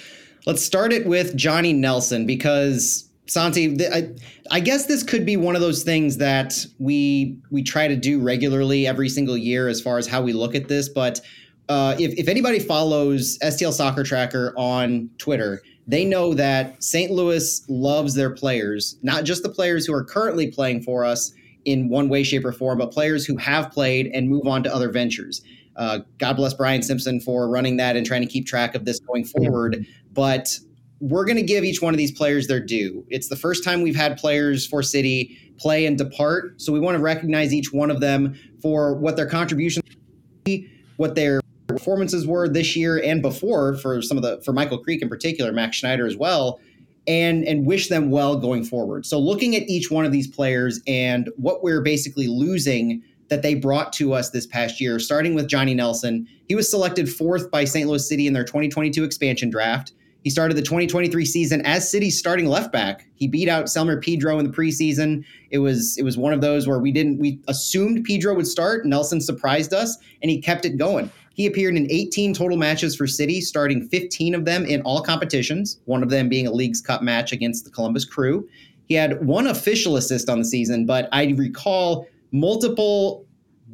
Let's 0.45 0.63
start 0.63 0.91
it 0.91 1.05
with 1.05 1.35
Johnny 1.35 1.73
Nelson 1.73 2.25
because 2.25 3.09
Santi, 3.27 3.77
I, 3.87 4.09
I 4.51 4.59
guess 4.59 4.87
this 4.87 5.03
could 5.03 5.25
be 5.25 5.37
one 5.37 5.55
of 5.55 5.61
those 5.61 5.83
things 5.83 6.17
that 6.17 6.65
we 6.79 7.37
we 7.51 7.63
try 7.63 7.87
to 7.87 7.95
do 7.95 8.19
regularly 8.19 8.85
every 8.87 9.09
single 9.09 9.37
year 9.37 9.67
as 9.67 9.79
far 9.81 9.97
as 9.97 10.07
how 10.07 10.21
we 10.21 10.33
look 10.33 10.55
at 10.55 10.67
this. 10.67 10.89
But 10.89 11.21
uh, 11.69 11.95
if, 11.97 12.13
if 12.17 12.27
anybody 12.27 12.59
follows 12.59 13.37
STL 13.41 13.71
Soccer 13.71 14.03
Tracker 14.03 14.53
on 14.57 15.09
Twitter, 15.17 15.61
they 15.87 16.03
know 16.03 16.33
that 16.33 16.81
St. 16.83 17.11
Louis 17.11 17.63
loves 17.69 18.13
their 18.15 18.31
players, 18.31 18.97
not 19.01 19.23
just 19.23 19.43
the 19.43 19.49
players 19.49 19.85
who 19.85 19.93
are 19.93 20.03
currently 20.03 20.51
playing 20.51 20.83
for 20.83 21.05
us 21.05 21.33
in 21.65 21.89
one 21.89 22.09
way, 22.09 22.23
shape, 22.23 22.45
or 22.45 22.51
form, 22.51 22.77
but 22.77 22.91
players 22.91 23.25
who 23.25 23.37
have 23.37 23.71
played 23.71 24.07
and 24.07 24.29
move 24.29 24.47
on 24.47 24.63
to 24.63 24.73
other 24.73 24.89
ventures. 24.89 25.41
Uh, 25.75 25.99
God 26.17 26.33
bless 26.33 26.53
Brian 26.53 26.81
Simpson 26.81 27.19
for 27.19 27.49
running 27.49 27.77
that 27.77 27.95
and 27.95 28.05
trying 28.05 28.21
to 28.21 28.27
keep 28.27 28.45
track 28.45 28.75
of 28.75 28.85
this 28.85 28.99
going 28.99 29.25
forward. 29.25 29.85
But 30.11 30.59
we're 30.99 31.25
going 31.25 31.37
to 31.37 31.43
give 31.43 31.63
each 31.63 31.81
one 31.81 31.93
of 31.93 31.97
these 31.97 32.11
players 32.11 32.47
their 32.47 32.59
due. 32.59 33.05
It's 33.09 33.27
the 33.27 33.35
first 33.35 33.63
time 33.63 33.81
we've 33.81 33.95
had 33.95 34.17
players 34.17 34.65
for 34.65 34.81
City 34.83 35.37
play 35.57 35.85
and 35.85 35.97
depart, 35.97 36.61
so 36.61 36.71
we 36.71 36.79
want 36.79 36.95
to 36.95 37.01
recognize 37.01 37.53
each 37.53 37.73
one 37.73 37.91
of 37.91 37.99
them 37.99 38.39
for 38.61 38.95
what 38.95 39.15
their 39.15 39.27
contributions, 39.27 39.83
what 40.97 41.15
their 41.15 41.41
performances 41.67 42.25
were 42.27 42.47
this 42.47 42.75
year 42.75 43.01
and 43.03 43.21
before 43.21 43.75
for 43.75 44.01
some 44.01 44.17
of 44.17 44.23
the 44.23 44.41
for 44.43 44.53
Michael 44.53 44.77
Creek 44.77 45.01
in 45.01 45.09
particular, 45.09 45.51
Max 45.51 45.77
Schneider 45.77 46.05
as 46.05 46.15
well, 46.15 46.59
and 47.07 47.43
and 47.43 47.65
wish 47.65 47.89
them 47.89 48.09
well 48.09 48.37
going 48.37 48.63
forward. 48.63 49.05
So 49.05 49.19
looking 49.19 49.55
at 49.55 49.63
each 49.63 49.91
one 49.91 50.05
of 50.05 50.11
these 50.11 50.27
players 50.27 50.79
and 50.87 51.29
what 51.37 51.63
we're 51.63 51.81
basically 51.81 52.27
losing 52.27 53.03
that 53.29 53.41
they 53.41 53.55
brought 53.55 53.91
to 53.93 54.13
us 54.13 54.29
this 54.29 54.45
past 54.45 54.79
year, 54.79 54.99
starting 54.99 55.33
with 55.33 55.47
Johnny 55.47 55.73
Nelson. 55.73 56.27
He 56.47 56.55
was 56.55 56.69
selected 56.69 57.09
fourth 57.09 57.49
by 57.49 57.65
St. 57.65 57.87
Louis 57.87 58.07
City 58.07 58.27
in 58.27 58.33
their 58.33 58.43
2022 58.43 59.03
expansion 59.03 59.49
draft. 59.49 59.93
He 60.23 60.29
started 60.29 60.55
the 60.55 60.61
2023 60.61 61.25
season 61.25 61.65
as 61.65 61.89
City's 61.89 62.17
starting 62.17 62.45
left 62.45 62.71
back. 62.71 63.05
He 63.15 63.27
beat 63.27 63.49
out 63.49 63.65
Selmir 63.65 64.01
Pidro 64.01 64.39
in 64.39 64.45
the 64.45 64.55
preseason. 64.55 65.25
It 65.51 65.59
was 65.59 65.97
it 65.97 66.03
was 66.03 66.17
one 66.17 66.31
of 66.31 66.41
those 66.41 66.67
where 66.67 66.79
we 66.79 66.91
didn't 66.91 67.19
we 67.19 67.39
assumed 67.47 68.07
Pidro 68.07 68.35
would 68.35 68.47
start. 68.47 68.85
Nelson 68.85 69.19
surprised 69.19 69.73
us 69.73 69.97
and 70.21 70.31
he 70.31 70.39
kept 70.39 70.63
it 70.63 70.77
going. 70.77 71.11
He 71.33 71.47
appeared 71.47 71.75
in 71.75 71.91
18 71.91 72.33
total 72.33 72.57
matches 72.57 72.95
for 72.95 73.07
City, 73.07 73.41
starting 73.41 73.87
15 73.89 74.35
of 74.35 74.45
them 74.45 74.65
in 74.65 74.81
all 74.81 75.01
competitions, 75.01 75.79
one 75.85 76.03
of 76.03 76.09
them 76.09 76.29
being 76.29 76.47
a 76.47 76.51
Leagues 76.51 76.81
Cup 76.81 77.01
match 77.01 77.31
against 77.31 77.65
the 77.65 77.71
Columbus 77.71 78.05
Crew. 78.05 78.47
He 78.87 78.93
had 78.95 79.25
one 79.25 79.47
official 79.47 79.95
assist 79.97 80.29
on 80.29 80.39
the 80.39 80.45
season, 80.45 80.85
but 80.85 81.09
I 81.11 81.33
recall 81.37 82.07
multiple 82.31 83.25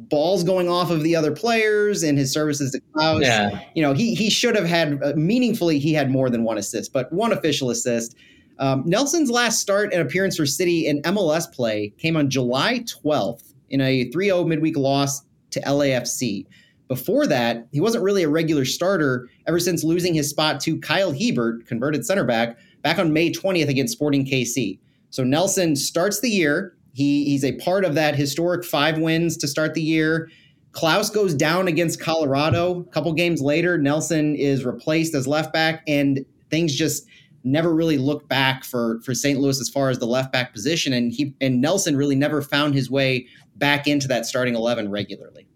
balls 0.08 0.42
going 0.44 0.68
off 0.68 0.90
of 0.90 1.02
the 1.02 1.14
other 1.14 1.32
players 1.32 2.02
and 2.02 2.16
his 2.16 2.32
services 2.32 2.72
to 2.72 2.80
Klauss. 2.94 3.22
Yeah. 3.22 3.60
You 3.74 3.82
know, 3.82 3.92
he 3.92 4.14
he 4.14 4.30
should 4.30 4.56
have 4.56 4.64
had 4.64 5.02
uh, 5.02 5.12
meaningfully 5.16 5.78
he 5.78 5.92
had 5.92 6.10
more 6.10 6.30
than 6.30 6.44
one 6.44 6.56
assist, 6.56 6.92
but 6.92 7.12
one 7.12 7.32
official 7.32 7.70
assist. 7.70 8.16
Um, 8.58 8.82
Nelson's 8.86 9.30
last 9.30 9.58
start 9.58 9.92
and 9.92 10.02
appearance 10.02 10.36
for 10.36 10.46
City 10.46 10.86
in 10.86 11.00
MLS 11.02 11.50
play 11.50 11.92
came 11.98 12.16
on 12.16 12.28
July 12.28 12.80
12th 12.80 13.54
in 13.70 13.80
a 13.80 14.10
3-0 14.10 14.46
midweek 14.46 14.76
loss 14.76 15.22
to 15.52 15.60
LAFC. 15.62 16.46
Before 16.90 17.26
that, 17.26 17.66
he 17.72 17.80
wasn't 17.80 18.04
really 18.04 18.24
a 18.24 18.28
regular 18.28 18.66
starter 18.66 19.30
ever 19.46 19.58
since 19.58 19.82
losing 19.82 20.12
his 20.12 20.28
spot 20.28 20.60
to 20.60 20.78
Kyle 20.80 21.12
Hiebert, 21.12 21.66
converted 21.66 22.04
center 22.04 22.24
back, 22.24 22.58
back 22.82 22.98
on 22.98 23.14
May 23.14 23.32
20th 23.32 23.68
against 23.68 23.94
Sporting 23.94 24.26
KC. 24.26 24.78
So 25.08 25.24
Nelson 25.24 25.74
starts 25.74 26.20
the 26.20 26.28
year 26.28 26.74
he 26.92 27.24
he's 27.24 27.44
a 27.44 27.52
part 27.56 27.84
of 27.84 27.94
that 27.94 28.16
historic 28.16 28.64
five 28.64 28.98
wins 28.98 29.36
to 29.38 29.48
start 29.48 29.74
the 29.74 29.82
year. 29.82 30.28
Klauss 30.72 31.12
goes 31.12 31.34
down 31.34 31.66
against 31.68 32.00
Colorado. 32.00 32.80
A 32.80 32.84
couple 32.92 33.12
games 33.12 33.40
later, 33.40 33.76
Nelson 33.76 34.36
is 34.36 34.64
replaced 34.64 35.14
as 35.14 35.26
left 35.26 35.52
back, 35.52 35.82
and 35.88 36.24
things 36.48 36.74
just 36.74 37.06
never 37.42 37.74
really 37.74 37.98
look 37.98 38.28
back 38.28 38.64
for 38.64 39.00
for 39.02 39.14
St. 39.14 39.40
Louis 39.40 39.60
as 39.60 39.68
far 39.68 39.90
as 39.90 39.98
the 39.98 40.06
left 40.06 40.32
back 40.32 40.52
position. 40.52 40.92
And 40.92 41.12
he 41.12 41.34
and 41.40 41.60
Nelson 41.60 41.96
really 41.96 42.16
never 42.16 42.42
found 42.42 42.74
his 42.74 42.90
way 42.90 43.26
back 43.56 43.86
into 43.86 44.08
that 44.08 44.26
starting 44.26 44.54
eleven 44.54 44.90
regularly. 44.90 45.46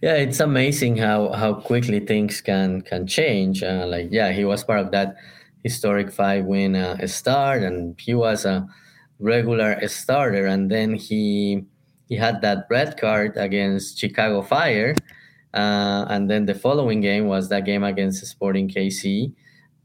Yeah, 0.00 0.14
it's 0.14 0.38
amazing 0.40 0.96
how 0.98 1.32
how 1.32 1.54
quickly 1.54 2.00
things 2.00 2.40
can 2.40 2.82
can 2.82 3.06
change. 3.06 3.62
Uh, 3.62 3.86
like, 3.86 4.08
yeah, 4.10 4.30
he 4.32 4.44
was 4.44 4.62
part 4.64 4.80
of 4.80 4.90
that 4.92 5.16
historic 5.64 6.12
five 6.12 6.44
win 6.44 6.76
uh, 6.76 7.04
start, 7.06 7.62
and 7.62 7.98
he 8.00 8.14
was 8.14 8.44
a 8.44 8.66
regular 9.18 9.76
starter, 9.88 10.46
and 10.46 10.70
then 10.70 10.94
he 10.94 11.64
he 12.08 12.14
had 12.16 12.40
that 12.42 12.66
red 12.70 12.96
card 12.96 13.36
against 13.36 13.98
Chicago 13.98 14.42
Fire, 14.42 14.94
uh, 15.54 16.06
and 16.08 16.30
then 16.30 16.46
the 16.46 16.54
following 16.54 17.00
game 17.00 17.26
was 17.26 17.48
that 17.48 17.64
game 17.64 17.82
against 17.82 18.24
Sporting 18.26 18.68
KC 18.68 19.32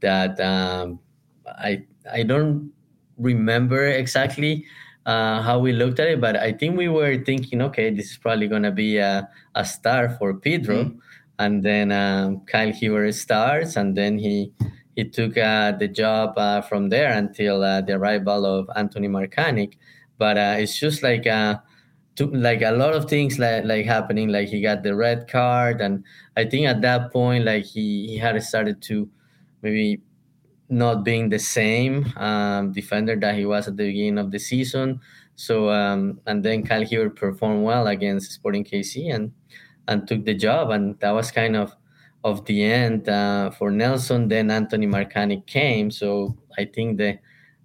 that 0.00 0.38
um, 0.40 1.00
I 1.46 1.82
I 2.12 2.22
don't 2.22 2.70
remember 3.18 3.86
exactly 3.88 4.64
uh, 5.06 5.42
how 5.42 5.58
we 5.58 5.72
looked 5.72 6.00
at 6.00 6.08
it, 6.08 6.20
but 6.20 6.36
I 6.36 6.52
think 6.52 6.76
we 6.76 6.88
were 6.88 7.22
thinking, 7.24 7.60
okay, 7.62 7.90
this 7.90 8.12
is 8.12 8.16
probably 8.16 8.48
gonna 8.48 8.72
be 8.72 8.98
a, 8.98 9.28
a 9.54 9.64
star 9.64 10.10
for 10.18 10.34
Pidro, 10.34 10.84
mm-hmm. 10.84 10.98
and 11.38 11.62
then 11.62 11.92
um, 11.92 12.40
Kyle 12.46 12.72
Hiebert 12.72 13.14
starts, 13.14 13.76
and 13.76 13.96
then 13.96 14.18
he 14.18 14.52
he 14.96 15.04
took 15.04 15.36
uh, 15.36 15.72
the 15.72 15.88
job 15.88 16.34
uh, 16.38 16.60
from 16.62 16.88
there 16.88 17.12
until 17.12 17.62
uh, 17.62 17.80
the 17.80 17.94
arrival 17.94 18.46
of 18.46 18.70
Anthony 18.76 19.08
Markanich. 19.08 19.74
But 20.18 20.38
uh, 20.38 20.54
it's 20.58 20.78
just 20.78 21.02
like 21.02 21.26
uh, 21.26 21.58
to, 22.16 22.26
like 22.26 22.62
a 22.62 22.70
lot 22.70 22.94
of 22.94 23.10
things 23.10 23.38
like, 23.38 23.64
like 23.64 23.86
happening. 23.86 24.28
Like 24.28 24.48
he 24.48 24.60
got 24.60 24.82
the 24.82 24.94
red 24.94 25.28
card, 25.28 25.80
and 25.80 26.04
I 26.36 26.44
think 26.44 26.66
at 26.66 26.80
that 26.82 27.12
point, 27.12 27.44
like 27.44 27.64
he, 27.64 28.06
he 28.06 28.16
had 28.18 28.40
started 28.42 28.80
to 28.82 29.08
maybe 29.62 30.00
not 30.68 31.04
being 31.04 31.28
the 31.28 31.38
same 31.38 32.12
um, 32.16 32.72
defender 32.72 33.16
that 33.16 33.34
he 33.34 33.46
was 33.46 33.68
at 33.68 33.76
the 33.76 33.86
beginning 33.86 34.18
of 34.18 34.30
the 34.30 34.38
season. 34.38 35.00
So 35.36 35.70
um, 35.70 36.20
and 36.26 36.44
then 36.44 36.64
Kyle 36.64 36.84
Hiebert 36.84 37.16
performed 37.16 37.64
well 37.64 37.86
against 37.88 38.32
Sporting 38.32 38.64
KC 38.64 39.14
and 39.14 39.32
and 39.88 40.08
took 40.08 40.24
the 40.24 40.34
job, 40.34 40.70
and 40.70 40.98
that 41.00 41.10
was 41.10 41.30
kind 41.30 41.56
of 41.56 41.74
of 42.22 42.44
the 42.46 42.64
end 42.64 43.08
uh, 43.08 43.50
for 43.50 43.70
Nelson. 43.70 44.28
Then 44.28 44.50
Anthony 44.50 44.86
Markanich 44.86 45.46
came, 45.46 45.90
so 45.90 46.36
I 46.58 46.64
think 46.64 46.98
the 46.98 47.18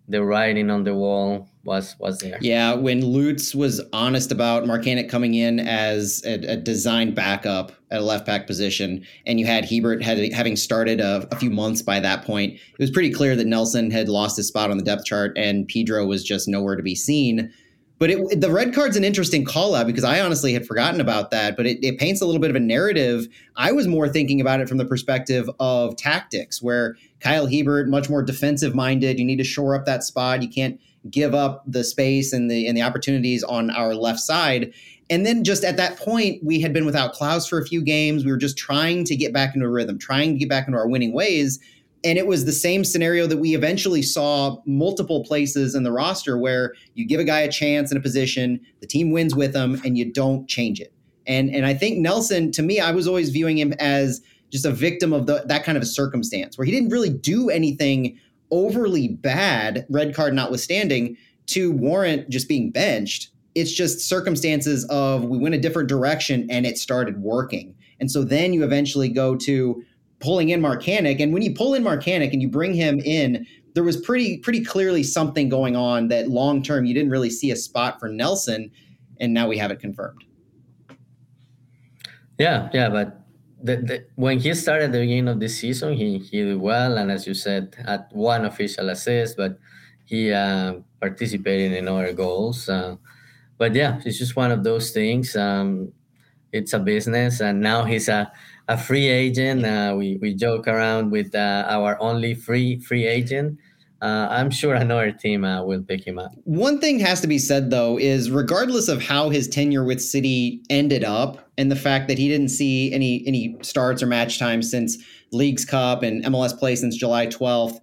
the 0.08 0.24
writing 0.24 0.72
on 0.72 0.84
the 0.84 0.96
wall 0.96 1.48
was 1.64 1.96
was 2.00 2.20
there. 2.20 2.38
Yeah, 2.42 2.74
when 2.74 3.06
Lutz 3.06 3.54
was 3.54 3.82
honest 3.94 4.32
about 4.32 4.64
Markanich 4.64 5.10
coming 5.10 5.36
in 5.36 5.60
as 5.60 6.24
a, 6.26 6.54
a 6.54 6.58
design 6.58 7.14
backup 7.14 7.72
at 7.92 8.02
a 8.02 8.04
left 8.04 8.26
back 8.26 8.48
position, 8.48 9.06
and 9.26 9.40
you 9.40 9.46
had 9.46 9.66
Hiebert 9.66 10.04
had, 10.04 10.32
having 10.32 10.56
started 10.56 11.00
a, 11.00 11.28
a, 11.32 11.36
few 11.36 11.50
months 11.50 11.82
by 11.82 12.00
that 12.00 12.24
point, 12.24 12.54
it 12.54 12.80
was 12.80 12.92
pretty 12.92 13.12
clear 13.12 13.36
that 13.36 13.48
Nelson 13.48 13.90
had 13.90 14.10
lost 14.10 14.38
his 14.38 14.48
spot 14.48 14.70
on 14.70 14.78
the 14.78 14.84
depth 14.84 15.06
chart, 15.06 15.34
and 15.38 15.68
Pidro 15.68 16.08
was 16.08 16.24
just 16.24 16.48
nowhere 16.48 16.76
to 16.76 16.84
be 16.84 16.96
seen. 16.96 17.52
But 18.00 18.10
it, 18.12 18.40
the 18.40 18.50
red 18.50 18.74
card's 18.74 18.96
an 18.96 19.04
interesting 19.04 19.44
call 19.44 19.76
out 19.76 19.86
because 19.86 20.06
I 20.06 20.22
honestly 20.22 20.54
had 20.54 20.66
forgotten 20.66 21.02
about 21.02 21.32
that. 21.32 21.58
But 21.58 21.68
it, 21.68 21.84
it 21.84 22.00
paints 22.00 22.22
a 22.22 22.26
little 22.26 22.40
bit 22.40 22.50
of 22.50 22.56
a 22.56 22.62
narrative. 22.62 23.28
I 23.58 23.74
was 23.74 23.88
more 23.88 24.08
thinking 24.08 24.40
about 24.40 24.62
it 24.62 24.70
from 24.70 24.78
the 24.78 24.86
perspective 24.86 25.50
of 25.60 25.98
tactics, 25.98 26.62
where 26.62 26.96
Kyle 27.20 27.46
Hiebert, 27.46 27.90
much 27.90 28.10
more 28.10 28.24
defensive 28.24 28.74
minded. 28.74 29.20
You 29.20 29.26
need 29.26 29.38
to 29.38 29.44
shore 29.44 29.76
up 29.76 29.86
that 29.86 30.06
spot. 30.06 30.42
You 30.42 30.50
can't 30.50 30.80
give 31.10 31.36
up 31.36 31.64
the 31.68 31.84
space 31.84 32.32
and 32.32 32.50
the 32.50 32.68
and 32.68 32.76
the 32.76 32.82
opportunities 32.82 33.44
on 33.44 33.70
our 33.70 33.94
left 33.94 34.20
side. 34.20 34.74
And 35.10 35.26
then 35.26 35.44
just 35.44 35.64
at 35.64 35.78
that 35.78 35.98
point, 35.98 36.44
we 36.44 36.62
had 36.62 36.72
been 36.72 36.86
without 36.86 37.16
Klauss 37.16 37.50
for 37.50 37.60
a 37.60 37.66
few 37.66 37.84
games. 37.84 38.24
We 38.24 38.32
were 38.32 38.38
just 38.38 38.58
trying 38.58 39.04
to 39.06 39.16
get 39.16 39.34
back 39.34 39.56
into 39.56 39.66
a 39.66 39.70
rhythm, 39.70 39.98
trying 39.98 40.34
to 40.34 40.40
get 40.40 40.50
back 40.50 40.68
into 40.68 40.78
our 40.78 40.88
winning 40.88 41.14
ways. 41.14 41.60
And 42.04 42.18
it 42.18 42.28
was 42.28 42.46
the 42.46 42.52
same 42.52 42.86
scenario 42.86 43.28
that 43.28 43.38
we 43.38 43.56
eventually 43.56 44.02
saw 44.02 44.58
multiple 44.66 45.24
places 45.26 45.76
in 45.76 45.84
the 45.84 45.92
roster 45.92 46.38
where 46.38 46.74
you 46.94 47.06
give 47.06 47.20
a 47.20 47.26
guy 47.26 47.40
a 47.40 47.52
chance 47.52 47.92
in 47.92 47.98
a 47.98 48.02
position, 48.02 48.60
the 48.80 48.88
team 48.88 49.12
wins 49.12 49.36
with 49.36 49.56
him, 49.56 49.82
and 49.84 49.98
you 49.98 50.12
don't 50.12 50.48
change 50.48 50.80
it. 50.80 50.94
And 51.28 51.54
and 51.54 51.66
I 51.66 51.74
think 51.74 51.98
Nelson, 51.98 52.52
to 52.54 52.64
me, 52.64 52.80
I 52.80 52.92
was 52.92 53.08
always 53.08 53.30
viewing 53.32 53.58
him 53.58 53.74
as 53.80 54.22
just 54.50 54.66
a 54.66 54.72
victim 54.72 55.14
of 55.14 55.28
the, 55.28 55.44
that 55.48 55.64
kind 55.64 55.78
of 55.78 55.84
a 55.84 55.88
circumstance 55.88 56.58
where 56.58 56.66
he 56.66 56.72
didn't 56.72 56.90
really 56.90 57.10
do 57.10 57.50
anything 57.50 58.20
overly 58.52 59.10
bad, 59.10 59.86
red 59.90 60.16
card 60.16 60.34
notwithstanding, 60.34 61.18
to 61.48 61.72
warrant 61.72 62.30
just 62.30 62.48
being 62.48 62.72
benched. 62.72 63.30
It's 63.60 63.72
just 63.72 64.00
circumstances 64.00 64.86
of 64.86 65.24
we 65.24 65.38
went 65.38 65.56
a 65.56 65.60
different 65.60 65.90
direction 65.90 66.48
and 66.50 66.66
it 66.66 66.78
started 66.78 67.22
working. 67.22 67.76
And 68.00 68.10
so 68.10 68.24
then 68.24 68.54
you 68.54 68.64
eventually 68.64 69.10
go 69.10 69.36
to 69.38 69.84
pulling 70.20 70.50
in 70.50 70.62
Markanich. 70.62 71.22
And 71.22 71.34
when 71.34 71.42
you 71.42 71.54
pull 71.54 71.74
in 71.74 71.84
Markanich 71.84 72.32
and 72.32 72.42
you 72.42 72.50
bring 72.50 72.74
him 72.74 73.00
in, 73.00 73.46
there 73.74 73.84
was 73.84 73.98
pretty 73.98 74.38
pretty 74.40 74.64
clearly 74.64 75.04
something 75.04 75.50
going 75.50 75.76
on 75.76 76.08
that 76.10 76.28
long 76.28 76.62
term 76.62 76.86
you 76.86 76.94
didn't 76.94 77.12
really 77.12 77.30
see 77.30 77.52
a 77.52 77.56
spot 77.56 78.00
for 78.00 78.10
Nelson, 78.10 78.72
and 79.20 79.34
now 79.34 79.48
we 79.48 79.58
have 79.58 79.72
it 79.72 79.80
confirmed. 79.80 80.24
Yeah, 82.38 82.70
yeah, 82.74 82.90
but 82.90 83.22
the, 83.62 83.76
the, 83.78 84.06
when 84.16 84.40
he 84.40 84.54
started 84.54 84.86
at 84.86 84.92
the 84.94 85.00
beginning 85.00 85.28
of 85.28 85.40
the 85.40 85.50
season, 85.50 85.94
he 85.94 86.18
he 86.20 86.44
did 86.44 86.60
well, 86.60 86.98
and 86.98 87.12
as 87.12 87.28
you 87.28 87.34
said, 87.34 87.76
had 87.86 88.06
one 88.12 88.46
official 88.46 88.90
assist, 88.90 89.38
but 89.38 89.60
he 90.06 90.32
uh, 90.32 90.76
participated 91.00 91.74
in 91.74 91.88
other 91.88 92.14
goals. 92.14 92.68
Uh, 92.68 92.96
but 93.60 93.76
yeah, 93.76 94.02
it's 94.04 94.18
just 94.18 94.36
one 94.36 94.50
of 94.50 94.64
those 94.64 94.90
things. 94.90 95.36
Um, 95.36 95.94
it's 96.52 96.74
a 96.74 96.80
business, 96.80 97.42
and 97.42 97.62
now 97.62 97.84
he's 97.84 98.10
a 98.10 98.32
a 98.68 98.78
free 98.78 99.08
agent. 99.08 99.66
Uh, 99.66 99.94
we, 99.98 100.18
we 100.22 100.34
joke 100.34 100.68
around 100.68 101.12
with 101.12 101.36
uh, 101.36 101.66
our 101.70 102.00
only 102.02 102.34
free 102.34 102.80
free 102.80 103.06
agent, 103.06 103.60
uh, 104.02 104.28
I'm 104.30 104.50
sure 104.50 104.76
another 104.76 105.12
team 105.12 105.44
uh, 105.44 105.62
will 105.64 105.84
pick 105.84 106.08
him 106.08 106.18
up. 106.18 106.32
One 106.46 106.80
thing 106.80 107.00
has 107.00 107.20
to 107.22 107.28
be 107.28 107.38
said 107.38 107.70
though 107.70 108.00
is 108.00 108.32
regardless 108.32 108.88
of 108.88 109.02
how 109.02 109.30
his 109.30 109.48
tenure 109.48 109.84
with 109.84 110.02
City 110.02 110.62
ended 110.70 111.04
up, 111.04 111.50
and 111.58 111.70
the 111.70 111.76
fact 111.76 112.08
that 112.08 112.18
he 112.18 112.30
didn't 112.30 112.50
see 112.50 112.94
any 112.94 113.24
any 113.28 113.58
starts 113.62 114.02
or 114.02 114.06
match 114.06 114.40
time 114.40 114.62
since 114.62 114.98
Leagues 115.32 115.66
Cup 115.66 116.02
and 116.02 116.24
MLS 116.26 116.58
play 116.58 116.76
since 116.76 116.96
July 116.96 117.28
12th. 117.28 117.80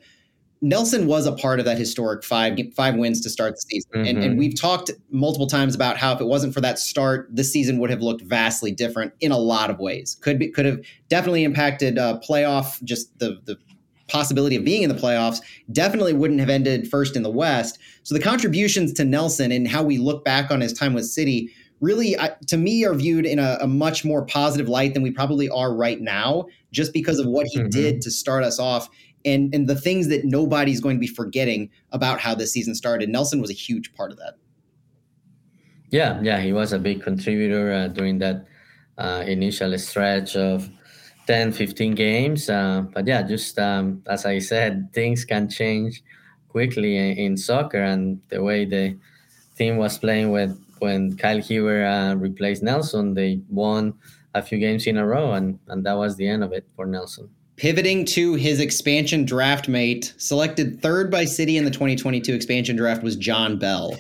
Nelson 0.63 1.07
was 1.07 1.27
a 1.27 1.33
part 1.33 1.59
of 1.59 1.67
that 1.67 1.79
historic 1.79 2.25
five 2.25 2.59
five 2.75 2.97
wins 2.97 3.21
to 3.21 3.31
start 3.31 3.55
the 3.55 3.61
season, 3.61 3.91
mm-hmm. 3.93 4.07
and, 4.07 4.19
and 4.19 4.31
mm-hmm. 4.31 4.39
we've 4.39 4.59
talked 4.59 4.91
multiple 5.11 5.47
times 5.47 5.75
about 5.75 5.97
how 5.97 6.15
if 6.15 6.21
it 6.21 6.27
wasn't 6.27 6.55
for 6.55 6.61
that 6.63 6.79
start, 6.79 7.29
the 7.33 7.45
season 7.45 7.79
would 7.79 7.91
have 7.91 8.01
looked 8.01 8.23
vastly 8.23 8.73
different 8.73 9.13
in 9.21 9.33
a 9.33 9.39
lot 9.39 9.71
of 9.71 9.79
ways. 9.79 10.17
Could 10.21 10.39
be 10.39 10.49
could 10.49 10.65
have 10.65 10.81
definitely 11.09 11.45
impacted 11.45 11.99
uh, 11.99 12.21
playoff 12.27 12.83
just 12.85 13.19
the 13.19 13.41
the 13.45 13.59
possibility 14.09 14.57
of 14.57 14.65
being 14.65 14.83
in 14.83 14.89
the 14.89 14.95
playoffs, 14.95 15.41
definitely 15.73 16.13
wouldn't 16.13 16.41
have 16.41 16.49
ended 16.49 16.89
first 16.89 17.17
in 17.17 17.23
the 17.23 17.31
West. 17.31 17.79
So 18.05 18.15
the 18.15 18.21
contributions 18.21 18.93
to 18.95 19.05
Nelson 19.05 19.51
and 19.51 19.67
how 19.67 19.83
we 19.83 19.99
look 19.99 20.25
back 20.25 20.51
on 20.51 20.61
his 20.61 20.73
time 20.73 20.95
with 20.95 21.07
City 21.07 21.51
really, 21.81 22.17
to 22.47 22.57
me, 22.57 22.85
are 22.85 22.95
viewed 22.95 23.27
in 23.27 23.39
a, 23.39 23.59
a, 23.61 23.67
much 23.67 24.05
more 24.05 24.25
positive 24.25 24.69
light 24.69 24.95
than 24.95 25.03
we 25.03 25.11
probably 25.11 25.49
are 25.51 25.75
right 25.75 26.01
now, 26.01 26.47
just 26.73 26.93
because 26.93 27.19
of 27.19 27.27
what 27.27 27.47
he 27.51 27.59
mm-hmm. 27.59 27.69
did 27.69 28.01
to 28.01 28.11
start 28.11 28.45
us 28.45 28.59
off. 28.59 28.89
And, 29.27 29.55
and 29.55 29.69
the 29.69 29.75
things 29.75 30.09
that 30.09 30.25
nobody's 30.25 30.81
going 30.81 30.97
to 30.97 31.01
be 31.01 31.07
forgetting 31.07 31.69
about 31.93 32.21
how 32.21 32.35
this 32.35 32.53
season 32.53 32.75
started. 32.75 33.09
Nelson 33.09 33.41
was 33.41 33.51
a 33.51 33.55
huge 33.55 33.93
part 33.95 34.13
of 34.13 34.19
that. 34.19 34.35
Yeah, 35.91 36.21
yeah, 36.23 36.41
he 36.41 36.53
was 36.53 36.73
a 36.73 36.79
big 36.79 37.03
contributor 37.03 37.73
uh, 37.73 37.89
during 37.89 38.19
that 38.19 38.47
uh, 38.99 39.25
initial 39.27 39.77
stretch 39.79 40.37
of 40.37 40.71
10, 41.27 41.53
15 41.53 41.95
games. 41.95 42.49
Uh, 42.49 42.85
but 42.93 43.07
yeah, 43.07 43.23
just 43.23 43.59
um, 43.59 44.03
as 44.07 44.27
I 44.27 44.39
said, 44.39 44.93
things 44.93 45.25
can 45.25 45.49
change 45.49 46.03
quickly 46.49 46.97
in, 46.97 47.19
in, 47.19 47.37
soccer, 47.37 47.83
and 47.83 48.21
the 48.29 48.43
way 48.43 48.65
the 48.65 48.97
team 49.57 49.77
was 49.77 49.99
playing 49.99 50.31
with 50.31 50.59
when 50.79 51.17
Kyle 51.17 51.41
Hiebert 51.41 51.87
uh, 51.87 52.17
replaced 52.17 52.63
Nelson, 52.63 53.15
they 53.15 53.41
won 53.49 53.95
a 54.35 54.43
few 54.43 54.59
games 54.59 54.87
in 54.87 54.99
a 54.99 55.07
row, 55.07 55.33
and, 55.33 55.59
and 55.69 55.85
that 55.87 55.95
was 55.95 56.17
the 56.17 56.29
end 56.29 56.45
of 56.45 56.53
it 56.53 56.67
for 56.75 56.87
Nelson. 56.87 57.29
Pivoting 57.57 58.05
to 58.05 58.35
his 58.35 58.61
expansion 58.61 59.25
draft 59.25 59.67
mate, 59.67 60.13
selected 60.19 60.83
third 60.83 61.11
by 61.11 61.25
City 61.25 61.57
in 61.57 61.65
the 61.65 61.71
2022 61.71 62.35
expansion 62.35 62.77
draft 62.77 63.03
was 63.03 63.17
John 63.17 63.59
Bell. 63.59 63.97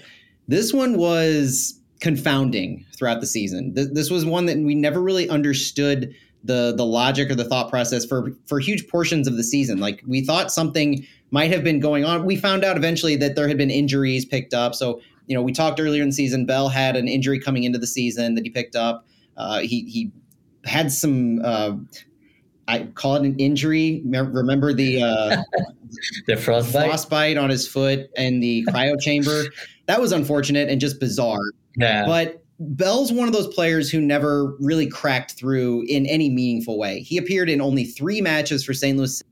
This 0.46 0.74
one 0.74 0.98
was 0.98 1.80
confounding 2.00 2.84
throughout 2.94 3.20
the 3.20 3.26
season. 3.26 3.72
This 3.74 4.10
was 4.10 4.26
one 4.26 4.44
that 4.46 4.58
we 4.58 4.74
never 4.74 5.00
really 5.00 5.28
understood 5.30 6.14
the 6.44 6.74
the 6.76 6.84
logic 6.84 7.30
or 7.30 7.34
the 7.34 7.44
thought 7.44 7.70
process 7.70 8.04
for 8.04 8.32
for 8.46 8.60
huge 8.60 8.88
portions 8.88 9.26
of 9.26 9.38
the 9.38 9.42
season. 9.42 9.78
Like 9.80 10.02
we 10.06 10.20
thought 10.20 10.52
something 10.52 11.06
might 11.30 11.50
have 11.50 11.64
been 11.64 11.80
going 11.80 12.04
on. 12.04 12.26
We 12.26 12.36
found 12.36 12.62
out 12.62 12.76
eventually 12.76 13.16
that 13.16 13.36
there 13.36 13.48
had 13.48 13.56
been 13.56 13.70
injuries 13.70 14.26
picked 14.26 14.52
up. 14.52 14.74
So 14.74 15.00
you 15.26 15.34
know, 15.34 15.42
we 15.42 15.52
talked 15.52 15.80
earlier 15.80 16.02
in 16.02 16.10
the 16.10 16.14
season. 16.14 16.44
Bell 16.44 16.68
had 16.68 16.94
an 16.94 17.08
injury 17.08 17.40
coming 17.40 17.64
into 17.64 17.78
the 17.78 17.86
season 17.86 18.34
that 18.34 18.44
he 18.44 18.50
picked 18.50 18.76
up. 18.76 19.06
Uh, 19.36 19.60
he 19.60 19.88
he 19.88 20.12
had 20.64 20.92
some. 20.92 21.40
Uh, 21.42 21.72
I 22.68 22.84
call 22.94 23.16
it 23.16 23.22
an 23.22 23.38
injury. 23.38 24.02
Remember 24.06 24.72
the 24.72 25.02
uh, 25.02 25.42
the 26.26 26.36
frostbite? 26.36 26.88
frostbite 26.88 27.36
on 27.36 27.50
his 27.50 27.66
foot 27.66 28.10
and 28.16 28.42
the 28.42 28.64
cryo 28.70 29.00
chamber. 29.00 29.44
That 29.86 30.00
was 30.00 30.12
unfortunate 30.12 30.68
and 30.68 30.80
just 30.80 30.98
bizarre. 30.98 31.52
Yeah. 31.76 32.06
But 32.06 32.42
Bell's 32.58 33.12
one 33.12 33.28
of 33.28 33.34
those 33.34 33.52
players 33.54 33.90
who 33.90 34.00
never 34.00 34.56
really 34.58 34.86
cracked 34.86 35.32
through 35.32 35.84
in 35.88 36.06
any 36.06 36.30
meaningful 36.30 36.78
way. 36.78 37.00
He 37.00 37.18
appeared 37.18 37.50
in 37.50 37.60
only 37.60 37.84
three 37.84 38.20
matches 38.20 38.64
for 38.64 38.72
St. 38.72 38.96
Louis, 38.96 39.22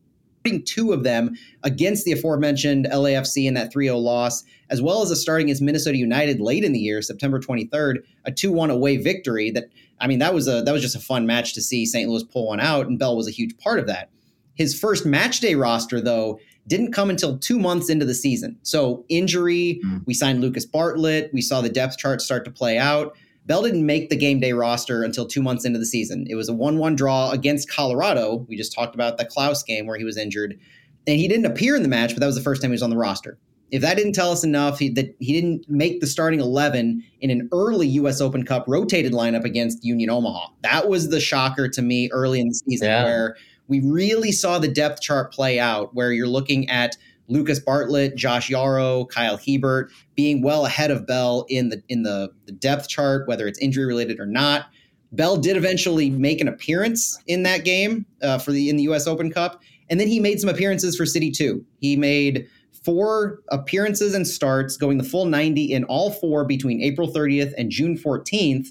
two 0.66 0.92
of 0.92 1.04
them 1.04 1.34
against 1.62 2.04
the 2.04 2.12
aforementioned 2.12 2.86
LAFC 2.92 3.46
in 3.46 3.54
that 3.54 3.72
3 3.72 3.86
0 3.86 3.98
loss, 3.98 4.44
as 4.68 4.82
well 4.82 5.02
as 5.02 5.10
a 5.10 5.16
starting 5.16 5.46
against 5.46 5.62
Minnesota 5.62 5.96
United 5.96 6.38
late 6.40 6.64
in 6.64 6.72
the 6.72 6.78
year, 6.78 7.00
September 7.00 7.40
23rd, 7.40 7.98
a 8.26 8.30
2 8.30 8.52
1 8.52 8.70
away 8.70 8.98
victory. 8.98 9.50
That 9.50 9.64
I 10.00 10.06
mean, 10.06 10.18
that 10.18 10.34
was 10.34 10.48
a 10.48 10.62
that 10.62 10.72
was 10.72 10.82
just 10.82 10.96
a 10.96 11.00
fun 11.00 11.26
match 11.26 11.54
to 11.54 11.62
see 11.62 11.86
St. 11.86 12.08
Louis 12.08 12.24
pull 12.24 12.48
one 12.48 12.60
out, 12.60 12.86
and 12.86 12.98
Bell 12.98 13.16
was 13.16 13.28
a 13.28 13.32
huge 13.32 13.56
part 13.58 13.78
of 13.78 13.86
that. 13.86 14.10
His 14.54 14.78
first 14.78 15.04
match 15.04 15.40
day 15.40 15.54
roster, 15.54 16.00
though, 16.00 16.38
didn't 16.66 16.92
come 16.92 17.10
until 17.10 17.38
two 17.38 17.58
months 17.58 17.90
into 17.90 18.04
the 18.04 18.14
season. 18.14 18.58
So 18.62 19.04
injury, 19.08 19.80
mm. 19.84 20.04
we 20.06 20.14
signed 20.14 20.40
Lucas 20.40 20.64
Bartlett. 20.64 21.30
We 21.32 21.40
saw 21.40 21.60
the 21.60 21.68
depth 21.68 21.98
chart 21.98 22.22
start 22.22 22.44
to 22.44 22.50
play 22.50 22.78
out. 22.78 23.16
Bell 23.46 23.62
didn't 23.62 23.84
make 23.84 24.08
the 24.08 24.16
game 24.16 24.40
day 24.40 24.52
roster 24.52 25.02
until 25.02 25.26
two 25.26 25.42
months 25.42 25.64
into 25.64 25.78
the 25.78 25.84
season. 25.84 26.26
It 26.30 26.34
was 26.34 26.48
a 26.48 26.54
1 26.54 26.78
1 26.78 26.96
draw 26.96 27.30
against 27.30 27.70
Colorado. 27.70 28.46
We 28.48 28.56
just 28.56 28.72
talked 28.72 28.94
about 28.94 29.18
the 29.18 29.26
Klauss 29.26 29.64
game 29.66 29.86
where 29.86 29.98
he 29.98 30.04
was 30.04 30.16
injured. 30.16 30.58
And 31.06 31.18
he 31.18 31.28
didn't 31.28 31.44
appear 31.44 31.76
in 31.76 31.82
the 31.82 31.88
match, 31.88 32.10
but 32.10 32.20
that 32.20 32.26
was 32.26 32.36
the 32.36 32.40
first 32.40 32.62
time 32.62 32.70
he 32.70 32.74
was 32.74 32.82
on 32.82 32.88
the 32.88 32.96
roster. 32.96 33.36
If 33.74 33.82
that 33.82 33.96
didn't 33.96 34.12
tell 34.12 34.30
us 34.30 34.44
enough, 34.44 34.78
he, 34.78 34.88
that 34.90 35.16
he 35.18 35.32
didn't 35.32 35.68
make 35.68 36.00
the 36.00 36.06
starting 36.06 36.38
11 36.38 37.02
in 37.20 37.30
an 37.30 37.48
early 37.50 37.88
U.S. 37.88 38.20
Open 38.20 38.44
Cup 38.44 38.66
rotated 38.68 39.12
lineup 39.12 39.42
against 39.42 39.84
Union 39.84 40.10
Omaha. 40.10 40.46
That 40.60 40.88
was 40.88 41.08
the 41.08 41.18
shocker 41.18 41.68
to 41.68 41.82
me 41.82 42.08
early 42.12 42.38
in 42.38 42.46
the 42.46 42.54
season 42.54 42.86
yeah. 42.86 43.02
where 43.02 43.36
we 43.66 43.80
really 43.80 44.30
saw 44.30 44.60
the 44.60 44.68
depth 44.68 45.00
chart 45.00 45.32
play 45.32 45.58
out 45.58 45.92
where 45.92 46.12
you're 46.12 46.28
looking 46.28 46.70
at 46.70 46.96
Lucas 47.26 47.58
Bartlett, 47.58 48.14
Josh 48.14 48.48
Yaro, 48.48 49.08
Kyle 49.08 49.36
Hiebert 49.36 49.90
being 50.14 50.40
well 50.40 50.66
ahead 50.66 50.92
of 50.92 51.04
Bell 51.04 51.44
in 51.48 51.70
the 51.70 51.82
in 51.88 52.04
the, 52.04 52.30
the 52.46 52.52
depth 52.52 52.88
chart, 52.88 53.26
whether 53.26 53.48
it's 53.48 53.58
injury 53.58 53.86
related 53.86 54.20
or 54.20 54.26
not. 54.26 54.66
Bell 55.10 55.36
did 55.36 55.56
eventually 55.56 56.10
make 56.10 56.40
an 56.40 56.46
appearance 56.46 57.20
in 57.26 57.42
that 57.42 57.64
game 57.64 58.06
uh, 58.22 58.38
for 58.38 58.52
the 58.52 58.68
in 58.68 58.76
the 58.76 58.84
U.S. 58.84 59.08
Open 59.08 59.32
Cup, 59.32 59.60
and 59.90 59.98
then 59.98 60.06
he 60.06 60.20
made 60.20 60.38
some 60.38 60.48
appearances 60.48 60.96
for 60.96 61.04
City 61.04 61.32
too. 61.32 61.64
He 61.80 61.96
made 61.96 62.48
four 62.84 63.40
appearances 63.48 64.14
and 64.14 64.26
starts, 64.26 64.76
going 64.76 64.98
the 64.98 65.04
full 65.04 65.24
90 65.24 65.72
in 65.72 65.84
all 65.84 66.10
four 66.10 66.44
between 66.44 66.82
April 66.82 67.10
30th 67.10 67.52
and 67.56 67.70
June 67.70 67.96
14th. 67.96 68.68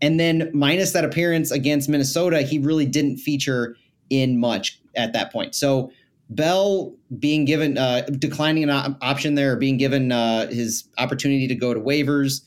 And 0.00 0.20
then 0.20 0.50
minus 0.52 0.92
that 0.92 1.04
appearance 1.04 1.50
against 1.50 1.88
Minnesota, 1.88 2.42
he 2.42 2.58
really 2.58 2.86
didn't 2.86 3.16
feature 3.16 3.76
in 4.10 4.38
much 4.38 4.80
at 4.94 5.12
that 5.14 5.32
point. 5.32 5.54
So 5.54 5.90
Bell 6.30 6.94
being 7.18 7.46
given 7.46 7.78
uh, 7.78 8.02
declining 8.02 8.64
an 8.64 8.70
op- 8.70 8.98
option 9.02 9.34
there, 9.34 9.56
being 9.56 9.78
given 9.78 10.12
uh, 10.12 10.48
his 10.48 10.84
opportunity 10.98 11.48
to 11.48 11.54
go 11.54 11.72
to 11.72 11.80
waivers. 11.80 12.42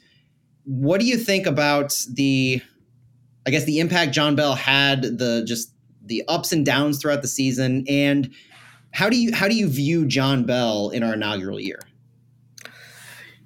What 0.65 0.99
do 0.99 1.07
you 1.07 1.17
think 1.17 1.47
about 1.47 1.99
the, 2.13 2.61
I 3.45 3.49
guess, 3.49 3.65
the 3.65 3.79
impact 3.79 4.13
John 4.13 4.35
Bell 4.35 4.53
had, 4.53 5.01
the 5.01 5.43
just 5.47 5.73
the 6.05 6.23
ups 6.27 6.51
and 6.51 6.65
downs 6.65 6.99
throughout 6.99 7.21
the 7.23 7.27
season, 7.27 7.85
and 7.87 8.31
how 8.91 9.10
do 9.10 9.17
you 9.17 9.34
how 9.34 9.47
do 9.47 9.56
you 9.56 9.67
view 9.67 10.06
John 10.06 10.45
Bell 10.45 10.89
in 10.89 11.04
our 11.04 11.13
inaugural 11.13 11.60
year? 11.60 11.80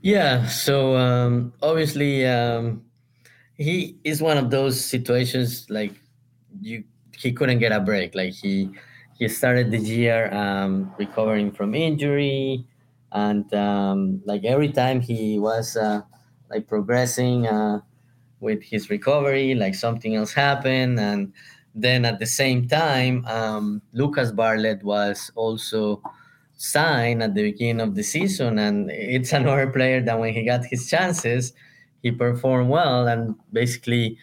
Yeah, 0.01 0.47
so 0.47 0.95
um, 0.97 1.53
obviously 1.61 2.25
um, 2.27 2.83
he 3.57 3.97
is 4.03 4.21
one 4.21 4.37
of 4.37 4.51
those 4.51 4.79
situations 4.79 5.67
like 5.69 5.93
you 6.61 6.83
he 7.17 7.31
couldn't 7.31 7.59
get 7.59 7.71
a 7.71 7.79
break, 7.79 8.13
like 8.15 8.33
he 8.33 8.69
he 9.17 9.27
started 9.29 9.71
the 9.71 9.79
year 9.79 10.33
um, 10.33 10.93
recovering 10.99 11.51
from 11.51 11.73
injury, 11.73 12.65
and 13.11 13.51
um, 13.53 14.21
like 14.25 14.43
every 14.43 14.71
time 14.71 14.99
he 14.99 15.39
was 15.39 15.77
uh, 15.77 16.01
like 16.49 16.67
progressing 16.67 17.47
uh, 17.47 17.79
with 18.41 18.61
his 18.61 18.89
recovery, 18.89 19.55
like 19.55 19.73
something 19.73 20.15
else 20.15 20.33
happened, 20.33 20.99
and 20.99 21.33
then 21.75 22.05
at 22.05 22.19
the 22.19 22.25
same 22.25 22.67
time, 22.67 23.25
um, 23.25 23.81
Lucas 23.91 24.31
Bartlett 24.31 24.81
was 24.83 25.29
also 25.35 26.01
signed 26.55 27.21
at 27.21 27.35
the 27.35 27.51
beginning 27.51 27.81
of 27.81 27.95
the 27.95 28.03
season, 28.03 28.57
and 28.57 28.89
it's 28.89 29.33
another 29.39 29.67
player 29.69 30.01
that 30.01 30.17
when 30.17 30.33
he 30.33 30.45
got 30.45 30.65
his 30.65 30.89
chances, 30.89 31.53
he 32.01 32.11
performed 32.11 32.69
well 32.69 33.07
and 33.07 33.35
basically 33.51 34.17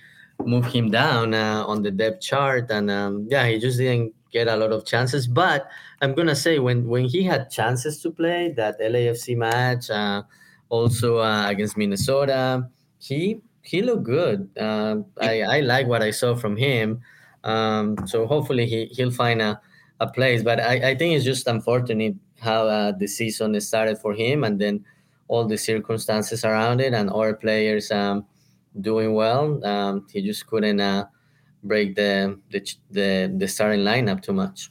moved 0.44 0.72
him 0.72 0.90
down 0.90 1.34
uh, 1.34 1.64
on 1.66 1.82
the 1.82 1.90
depth 1.90 2.22
chart, 2.22 2.70
and 2.70 2.90
um, 2.90 3.26
yeah, 3.30 3.46
he 3.46 3.58
just 3.58 3.78
didn't 3.78 4.14
get 4.32 4.48
a 4.48 4.56
lot 4.56 4.72
of 4.72 4.86
chances. 4.86 5.28
But 5.28 5.68
I'm 6.00 6.14
gonna 6.14 6.34
say 6.34 6.58
when 6.58 6.88
when 6.88 7.04
he 7.04 7.22
had 7.22 7.50
chances 7.50 8.00
to 8.02 8.10
play 8.10 8.52
that 8.56 8.80
LAFC 8.80 9.36
match, 9.36 9.90
uh, 9.90 10.22
also 10.70 11.18
uh, 11.18 11.48
against 11.48 11.76
Minnesota, 11.76 12.66
he 12.98 13.40
he 13.60 13.82
looked 13.82 14.04
good. 14.04 14.48
Uh, 14.58 14.96
I 15.20 15.42
I 15.42 15.60
like 15.60 15.86
what 15.86 16.02
I 16.02 16.10
saw 16.12 16.34
from 16.34 16.56
him. 16.56 17.02
Um, 17.44 17.96
so 18.06 18.26
hopefully 18.26 18.66
he 18.66 18.86
he'll 18.92 19.10
find 19.10 19.42
a, 19.42 19.60
a 20.00 20.06
place. 20.06 20.42
But 20.42 20.60
I, 20.60 20.90
I 20.90 20.94
think 20.94 21.14
it's 21.14 21.24
just 21.24 21.46
unfortunate 21.46 22.14
how 22.40 22.66
uh, 22.66 22.92
the 22.92 23.06
season 23.06 23.58
started 23.60 23.98
for 23.98 24.14
him, 24.14 24.44
and 24.44 24.60
then 24.60 24.84
all 25.28 25.46
the 25.46 25.58
circumstances 25.58 26.44
around 26.44 26.80
it, 26.80 26.92
and 26.92 27.10
other 27.10 27.34
players 27.34 27.90
um, 27.90 28.26
doing 28.80 29.14
well. 29.14 29.64
Um, 29.64 30.06
he 30.12 30.22
just 30.22 30.46
couldn't 30.46 30.80
uh, 30.80 31.06
break 31.62 31.94
the, 31.94 32.38
the 32.50 32.60
the 32.90 33.34
the 33.36 33.48
starting 33.48 33.80
lineup 33.80 34.22
too 34.22 34.32
much. 34.32 34.70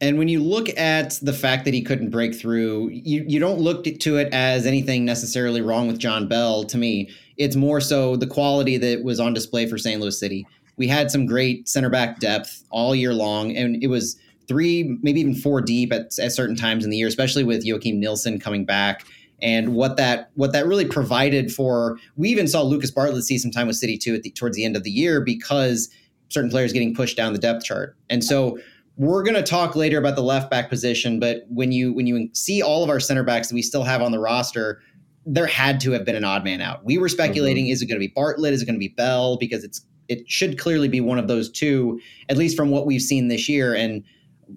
And 0.00 0.18
when 0.18 0.28
you 0.28 0.42
look 0.42 0.68
at 0.78 1.18
the 1.22 1.32
fact 1.32 1.64
that 1.64 1.72
he 1.72 1.80
couldn't 1.80 2.10
break 2.10 2.34
through, 2.34 2.90
you, 2.90 3.24
you 3.26 3.40
don't 3.40 3.58
look 3.58 3.84
to 3.84 4.16
it 4.18 4.32
as 4.32 4.66
anything 4.66 5.06
necessarily 5.06 5.62
wrong 5.62 5.86
with 5.86 5.98
John 5.98 6.28
Bell 6.28 6.64
to 6.64 6.76
me. 6.76 7.08
It's 7.38 7.56
more 7.56 7.80
so 7.80 8.14
the 8.14 8.26
quality 8.26 8.76
that 8.76 9.04
was 9.04 9.18
on 9.20 9.32
display 9.32 9.66
for 9.66 9.78
St. 9.78 9.98
Louis 9.98 10.18
City. 10.18 10.46
We 10.76 10.88
had 10.88 11.10
some 11.10 11.26
great 11.26 11.68
center 11.68 11.90
back 11.90 12.18
depth 12.18 12.64
all 12.70 12.94
year 12.94 13.14
long, 13.14 13.56
and 13.56 13.82
it 13.82 13.88
was 13.88 14.16
three, 14.48 14.98
maybe 15.02 15.20
even 15.20 15.34
four 15.34 15.60
deep 15.60 15.92
at, 15.92 16.18
at 16.18 16.32
certain 16.32 16.56
times 16.56 16.84
in 16.84 16.90
the 16.90 16.96
year, 16.96 17.08
especially 17.08 17.44
with 17.44 17.64
Joachim 17.64 17.98
Nilsson 17.98 18.38
coming 18.38 18.64
back 18.64 19.04
and 19.42 19.74
what 19.74 19.96
that 19.96 20.30
what 20.34 20.52
that 20.52 20.66
really 20.66 20.86
provided 20.86 21.52
for. 21.52 21.98
We 22.16 22.28
even 22.30 22.48
saw 22.48 22.62
Lucas 22.62 22.90
Bartlett 22.90 23.24
see 23.24 23.38
some 23.38 23.50
time 23.50 23.66
with 23.66 23.76
City 23.76 23.98
too 23.98 24.14
at 24.14 24.22
the, 24.22 24.30
towards 24.30 24.56
the 24.56 24.64
end 24.64 24.76
of 24.76 24.82
the 24.82 24.90
year 24.90 25.20
because 25.20 25.90
certain 26.28 26.50
players 26.50 26.72
getting 26.72 26.94
pushed 26.94 27.16
down 27.16 27.32
the 27.32 27.38
depth 27.38 27.64
chart, 27.64 27.96
and 28.08 28.24
so 28.24 28.58
we're 28.96 29.22
going 29.22 29.34
to 29.34 29.42
talk 29.42 29.76
later 29.76 29.98
about 29.98 30.16
the 30.16 30.22
left 30.22 30.50
back 30.50 30.70
position. 30.70 31.20
But 31.20 31.44
when 31.48 31.72
you 31.72 31.92
when 31.92 32.06
you 32.06 32.28
see 32.32 32.62
all 32.62 32.82
of 32.82 32.90
our 32.90 33.00
center 33.00 33.22
backs 33.22 33.48
that 33.48 33.54
we 33.54 33.62
still 33.62 33.84
have 33.84 34.00
on 34.02 34.12
the 34.12 34.18
roster, 34.18 34.80
there 35.26 35.46
had 35.46 35.80
to 35.80 35.92
have 35.92 36.04
been 36.04 36.16
an 36.16 36.24
odd 36.24 36.44
man 36.44 36.60
out. 36.60 36.84
We 36.84 36.98
were 36.98 37.08
speculating: 37.08 37.66
mm-hmm. 37.66 37.72
is 37.72 37.82
it 37.82 37.86
going 37.86 38.00
to 38.00 38.06
be 38.06 38.12
Bartlett? 38.14 38.54
Is 38.54 38.62
it 38.62 38.66
going 38.66 38.76
to 38.76 38.80
be 38.80 38.88
Bell? 38.88 39.36
Because 39.36 39.64
it's 39.64 39.82
it 40.08 40.30
should 40.30 40.58
clearly 40.58 40.88
be 40.88 41.00
one 41.00 41.18
of 41.18 41.28
those 41.28 41.50
two, 41.50 42.00
at 42.28 42.36
least 42.36 42.56
from 42.56 42.70
what 42.70 42.86
we've 42.86 43.02
seen 43.02 43.28
this 43.28 43.48
year. 43.48 43.74
And 43.74 44.04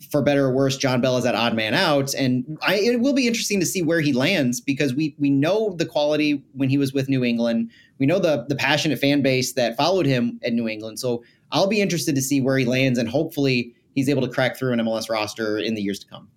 for 0.10 0.22
better 0.22 0.46
or 0.46 0.54
worse, 0.54 0.78
John 0.78 1.02
Bell 1.02 1.18
is 1.18 1.24
that 1.24 1.36
odd 1.36 1.56
man 1.56 1.74
out, 1.74 2.14
and 2.14 2.58
I, 2.62 2.76
it 2.76 3.00
will 3.00 3.14
be 3.14 3.28
interesting 3.28 3.60
to 3.60 3.66
see 3.66 3.82
where 3.82 4.02
he 4.02 4.14
lands 4.14 4.62
because 4.62 4.94
we 4.94 5.16
we 5.18 5.30
know 5.30 5.74
the 5.76 5.86
quality 5.86 6.44
when 6.54 6.70
he 6.70 6.78
was 6.78 6.94
with 6.94 7.10
New 7.10 7.24
England. 7.24 7.72
We 7.98 8.06
know 8.06 8.20
the 8.20 8.46
the 8.48 8.56
passionate 8.56 9.00
fan 9.00 9.22
base 9.22 9.54
that 9.54 9.76
followed 9.76 10.06
him 10.06 10.40
at 10.44 10.54
New 10.54 10.68
England. 10.68 11.00
So 11.00 11.24
I'll 11.52 11.68
be 11.68 11.82
interested 11.82 12.14
to 12.16 12.22
see 12.22 12.40
where 12.40 12.58
he 12.58 12.66
lands, 12.66 13.00
and 13.00 13.10
hopefully 13.10 13.74
he's 13.96 14.10
able 14.10 14.22
to 14.22 14.30
crack 14.30 14.58
through 14.58 14.74
an 14.74 14.80
MLS 14.80 15.10
roster 15.10 15.58
in 15.58 15.74
the 15.74 15.82
years 15.82 16.00
to 16.00 16.08
come. 16.08 16.30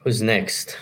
Who's 0.00 0.22
next? 0.22 0.76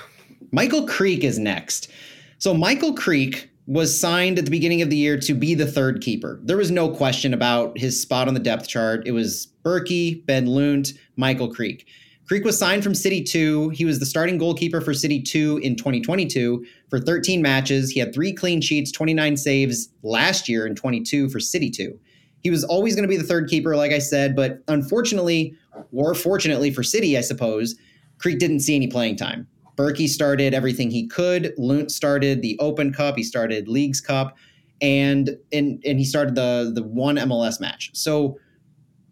Michael 0.50 0.86
Creek 0.86 1.22
is 1.22 1.38
next. 1.38 1.90
So 2.38 2.54
Michael 2.54 2.94
Creek 2.94 3.50
was 3.66 3.98
signed 3.98 4.38
at 4.38 4.44
the 4.44 4.50
beginning 4.50 4.80
of 4.80 4.90
the 4.90 4.96
year 4.96 5.18
to 5.18 5.34
be 5.34 5.54
the 5.54 5.66
third 5.66 6.00
keeper. 6.00 6.38
There 6.42 6.56
was 6.56 6.70
no 6.70 6.88
question 6.88 7.34
about 7.34 7.76
his 7.76 8.00
spot 8.00 8.28
on 8.28 8.34
the 8.34 8.40
depth 8.40 8.68
chart. 8.68 9.06
It 9.06 9.12
was 9.12 9.48
Bürki, 9.64 10.24
Ben 10.24 10.46
Lundt, 10.46 10.92
Michael 11.16 11.52
Creek. 11.52 11.86
Creek 12.28 12.44
was 12.44 12.58
signed 12.58 12.82
from 12.82 12.94
City 12.94 13.22
2. 13.22 13.70
He 13.70 13.84
was 13.84 14.00
the 14.00 14.06
starting 14.06 14.36
goalkeeper 14.38 14.80
for 14.80 14.92
City 14.92 15.22
2 15.22 15.60
in 15.62 15.76
2022 15.76 16.64
for 16.90 16.98
13 16.98 17.40
matches. 17.40 17.90
He 17.90 18.00
had 18.00 18.12
three 18.12 18.32
clean 18.32 18.60
sheets, 18.60 18.90
29 18.90 19.36
saves 19.36 19.88
last 20.02 20.48
year 20.48 20.66
in 20.66 20.74
22 20.74 21.28
for 21.28 21.38
City 21.38 21.70
2. 21.70 21.98
He 22.40 22.50
was 22.50 22.64
always 22.64 22.94
going 22.94 23.02
to 23.02 23.08
be 23.08 23.16
the 23.16 23.26
third 23.26 23.48
keeper, 23.48 23.76
like 23.76 23.92
I 23.92 23.98
said, 23.98 24.34
but 24.36 24.62
unfortunately, 24.68 25.54
or 25.92 26.14
fortunately 26.14 26.70
for 26.70 26.82
City, 26.82 27.16
I 27.16 27.20
suppose, 27.20 27.76
Creek 28.18 28.38
didn't 28.38 28.60
see 28.60 28.76
any 28.76 28.88
playing 28.88 29.16
time. 29.16 29.46
Bürki 29.76 30.08
started 30.08 30.54
everything 30.54 30.90
he 30.90 31.06
could. 31.06 31.52
Lundt 31.58 31.90
started 31.90 32.42
the 32.42 32.58
Open 32.58 32.92
Cup. 32.92 33.16
He 33.16 33.22
started 33.22 33.68
Leagues 33.68 34.00
Cup, 34.00 34.36
and 34.80 35.36
and 35.52 35.82
and 35.84 35.98
he 35.98 36.04
started 36.04 36.34
the 36.34 36.72
the 36.74 36.82
one 36.82 37.16
MLS 37.16 37.60
match. 37.60 37.90
So, 37.92 38.38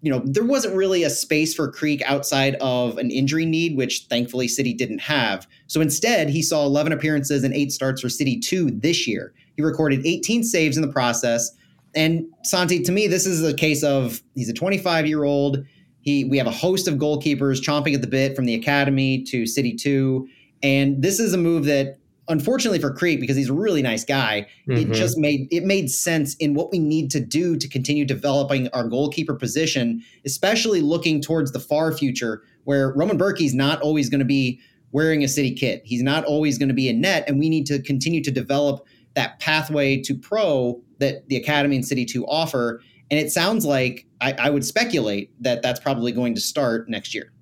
you 0.00 0.11
know, 0.11 0.22
there 0.24 0.44
wasn't 0.44 0.74
really 0.74 1.05
a 1.05 1.11
space 1.11 1.55
for 1.55 1.70
Creek 1.70 2.03
outside 2.07 2.57
of 2.57 2.96
an 2.96 3.11
injury 3.11 3.44
need, 3.44 3.77
which 3.77 4.07
thankfully 4.09 4.48
City 4.48 4.72
didn't 4.72 5.00
have. 5.00 5.46
So 5.66 5.81
instead, 5.83 6.31
he 6.31 6.42
saw 6.42 6.64
11 6.64 6.92
appearances 6.92 7.44
and 7.44 7.55
eight 7.55 7.70
starts 7.70 8.00
for 8.00 8.09
City 8.09 8.40
two 8.40 8.70
this 8.70 9.07
year. 9.07 9.35
He 9.57 9.62
recorded 9.62 10.05
18 10.05 10.42
saves 10.42 10.77
in 10.77 10.83
the 10.83 10.92
process. 10.92 11.50
And 11.94 12.24
Santi, 12.42 12.83
to 12.83 12.90
me, 12.90 13.07
this 13.07 13.24
is 13.24 13.44
a 13.44 13.55
case 13.55 13.85
of 13.85 14.22
he's 14.35 14.48
a 14.48 14.55
25 14.55 15.07
year 15.07 15.24
old. 15.24 15.64
He, 16.00 16.24
we 16.24 16.37
have 16.38 16.46
a 16.46 16.53
host 16.53 16.88
of 16.88 16.94
goalkeepers 16.94 17.62
chomping 17.62 17.94
at 17.94 18.00
the 18.03 18.07
bit 18.07 18.37
from 18.37 18.44
the 18.44 18.55
academy 18.55 19.22
to 19.24 19.46
City 19.46 19.74
2 19.74 20.27
and 20.64 21.00
this 21.03 21.20
is 21.20 21.33
a 21.33 21.38
move 21.38 21.66
that 21.66 21.98
unfortunately 22.29 22.79
for 22.79 22.90
Creek, 22.90 23.20
because 23.20 23.37
he's 23.37 23.50
a 23.50 23.55
really 23.55 23.83
nice 23.83 24.05
guy, 24.05 24.46
mm-hmm. 24.66 24.90
it 24.90 24.94
just 24.94 25.18
made 25.18 25.46
it 25.50 25.64
made 25.64 25.90
sense 25.90 26.35
in 26.37 26.55
what 26.55 26.70
we 26.72 26.79
need 26.79 27.11
to 27.11 27.20
do 27.20 27.57
to 27.57 27.68
continue 27.68 28.05
developing 28.05 28.68
our 28.68 28.88
goalkeeper 28.88 29.35
position, 29.35 30.03
especially 30.24 30.81
looking 30.81 31.20
towards 31.20 31.53
the 31.53 31.61
far 31.61 31.92
future, 31.92 32.42
where 32.64 32.92
Roman 32.94 33.18
Bürki 33.18 33.42
is 33.42 33.55
not 33.55 33.81
always 33.83 34.09
going 34.09 34.20
to 34.20 34.24
be 34.24 34.59
wearing 34.92 35.22
a 35.22 35.29
city 35.29 35.55
kit. 35.55 35.83
He's 35.85 36.03
not 36.03 36.24
always 36.24 36.57
going 36.57 36.68
to 36.68 36.74
be 36.74 36.88
in 36.88 37.00
net, 37.00 37.29
and 37.29 37.38
we 37.38 37.48
need 37.48 37.66
to 37.66 37.83
continue 37.83 38.22
to 38.22 38.31
develop 38.31 38.87
that 39.14 39.38
pathway 39.38 40.00
to 40.03 40.14
pro 40.14 40.81
that 40.98 41.29
the 41.29 41.37
academy 41.37 41.77
and 41.77 41.85
city 41.85 42.07
two 42.07 42.27
offer. 42.27 42.81
And 43.11 43.20
it 43.20 43.31
sounds 43.31 43.66
like 43.66 44.07
I, 44.22 44.33
I 44.38 44.50
would 44.50 44.64
speculate 44.64 45.31
that 45.42 45.61
that's 45.61 45.79
probably 45.79 46.11
going 46.11 46.35
to 46.37 46.40
start 46.40 46.88
next 46.88 47.14
year. 47.14 47.34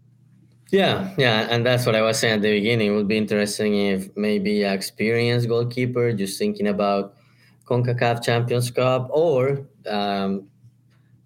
Yeah, 0.72 1.12
yeah, 1.18 1.48
and 1.50 1.66
that's 1.66 1.84
what 1.84 1.94
I 1.94 2.00
was 2.00 2.18
saying 2.18 2.36
at 2.36 2.40
the 2.40 2.50
beginning. 2.50 2.92
It 2.92 2.96
would 2.96 3.06
be 3.06 3.18
interesting 3.18 3.74
if 3.74 4.08
maybe 4.16 4.62
an 4.62 4.72
experienced 4.72 5.46
goalkeeper, 5.46 6.14
just 6.14 6.38
thinking 6.38 6.66
about 6.66 7.14
CONCACAF 7.66 8.24
Champions 8.24 8.70
Cup, 8.70 9.08
or 9.12 9.66
um, 9.86 10.48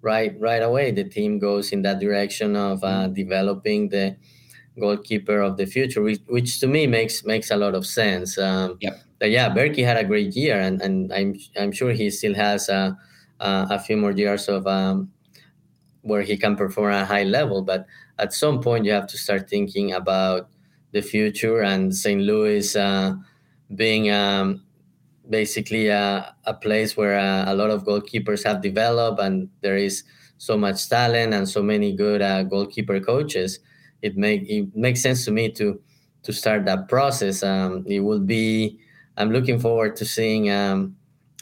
right 0.02 0.34
right 0.40 0.62
away 0.62 0.90
the 0.90 1.04
team 1.04 1.38
goes 1.38 1.70
in 1.70 1.82
that 1.82 2.00
direction 2.00 2.56
of 2.56 2.82
uh, 2.82 3.06
developing 3.06 3.88
the 3.88 4.16
goalkeeper 4.80 5.40
of 5.40 5.56
the 5.56 5.66
future, 5.66 6.02
which, 6.02 6.18
which, 6.26 6.58
to 6.58 6.66
me 6.66 6.88
makes 6.88 7.24
makes 7.24 7.52
a 7.52 7.56
lot 7.56 7.76
of 7.76 7.86
sense. 7.86 8.36
Um, 8.38 8.78
yep. 8.80 8.98
But 9.20 9.30
yeah, 9.30 9.48
Bürki 9.48 9.84
had 9.84 9.96
a 9.96 10.04
great 10.04 10.34
year, 10.34 10.58
and, 10.58 10.82
and 10.82 11.12
I'm 11.12 11.38
I'm 11.56 11.70
sure 11.70 11.92
he 11.92 12.10
still 12.10 12.34
has 12.34 12.68
a, 12.68 12.98
a, 13.38 13.66
a 13.70 13.78
few 13.78 13.96
more 13.96 14.10
years 14.10 14.48
of 14.48 14.66
um, 14.66 15.12
where 16.02 16.22
he 16.22 16.36
can 16.36 16.56
perform 16.56 16.92
at 16.92 17.02
a 17.02 17.06
high 17.06 17.24
level, 17.24 17.62
but 17.62 17.86
at 18.18 18.32
some 18.32 18.60
point 18.62 18.84
you 18.84 18.92
have 18.92 19.06
to 19.08 19.18
start 19.18 19.48
thinking 19.48 19.92
about 19.92 20.48
the 20.92 21.02
future 21.02 21.60
and 21.60 21.94
St. 21.94 22.20
Louis 22.20 22.74
uh, 22.76 23.14
being 23.74 24.10
um, 24.10 24.62
basically 25.28 25.88
a, 25.88 26.34
a, 26.44 26.54
place 26.54 26.96
where 26.96 27.18
uh, 27.18 27.52
a 27.52 27.54
lot 27.54 27.70
of 27.70 27.84
goalkeepers 27.84 28.44
have 28.44 28.62
developed 28.62 29.20
and 29.20 29.48
there 29.60 29.76
is 29.76 30.04
so 30.38 30.56
much 30.56 30.88
talent 30.88 31.34
and 31.34 31.48
so 31.48 31.62
many 31.62 31.92
good 31.92 32.22
uh, 32.22 32.42
goalkeeper 32.44 33.00
coaches. 33.00 33.58
It 34.02 34.16
make 34.16 34.48
it 34.48 34.74
makes 34.76 35.02
sense 35.02 35.24
to 35.24 35.30
me 35.30 35.50
to 35.52 35.80
to 36.22 36.32
start 36.32 36.64
that 36.66 36.88
process. 36.88 37.42
Um, 37.42 37.84
it 37.86 38.00
will 38.00 38.20
be. 38.20 38.78
I'm 39.16 39.30
looking 39.30 39.58
forward 39.58 39.96
to 39.96 40.04
seeing 40.04 40.50
um, 40.50 40.96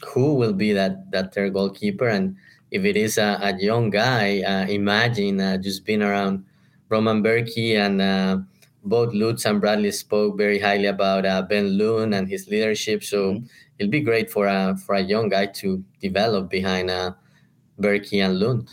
who 0.07 0.35
will 0.35 0.53
be 0.53 0.71
that 0.73 1.11
that 1.11 1.33
third 1.33 1.53
goalkeeper 1.53 2.07
and 2.07 2.37
if 2.71 2.85
it 2.85 2.95
is 2.95 3.17
a, 3.17 3.37
a 3.41 3.55
young 3.57 3.89
guy. 3.89 4.41
Uh, 4.41 4.65
imagine 4.67 5.39
uh, 5.39 5.57
just 5.57 5.85
being 5.85 6.01
around 6.01 6.45
Roman 6.89 7.23
Bürki 7.23 7.75
and 7.75 8.01
uh, 8.01 8.37
both 8.83 9.13
Lutz 9.13 9.45
and 9.45 9.59
Bradley 9.59 9.91
spoke 9.91 10.37
very 10.37 10.59
highly 10.59 10.85
about 10.85 11.25
uh, 11.25 11.41
Ben 11.41 11.77
Lundt 11.77 12.13
and 12.13 12.27
his 12.27 12.47
leadership. 12.47 13.03
So 13.03 13.33
mm-hmm. 13.33 13.45
it'll 13.79 13.91
be 13.91 14.01
great 14.01 14.31
for 14.31 14.47
a 14.47 14.77
for 14.77 14.95
a 14.95 15.01
young 15.01 15.29
guy 15.29 15.47
to 15.47 15.83
develop 15.99 16.49
behind 16.49 16.89
uh, 16.89 17.13
Bürki 17.79 18.23
and 18.23 18.39
Lundt. 18.39 18.69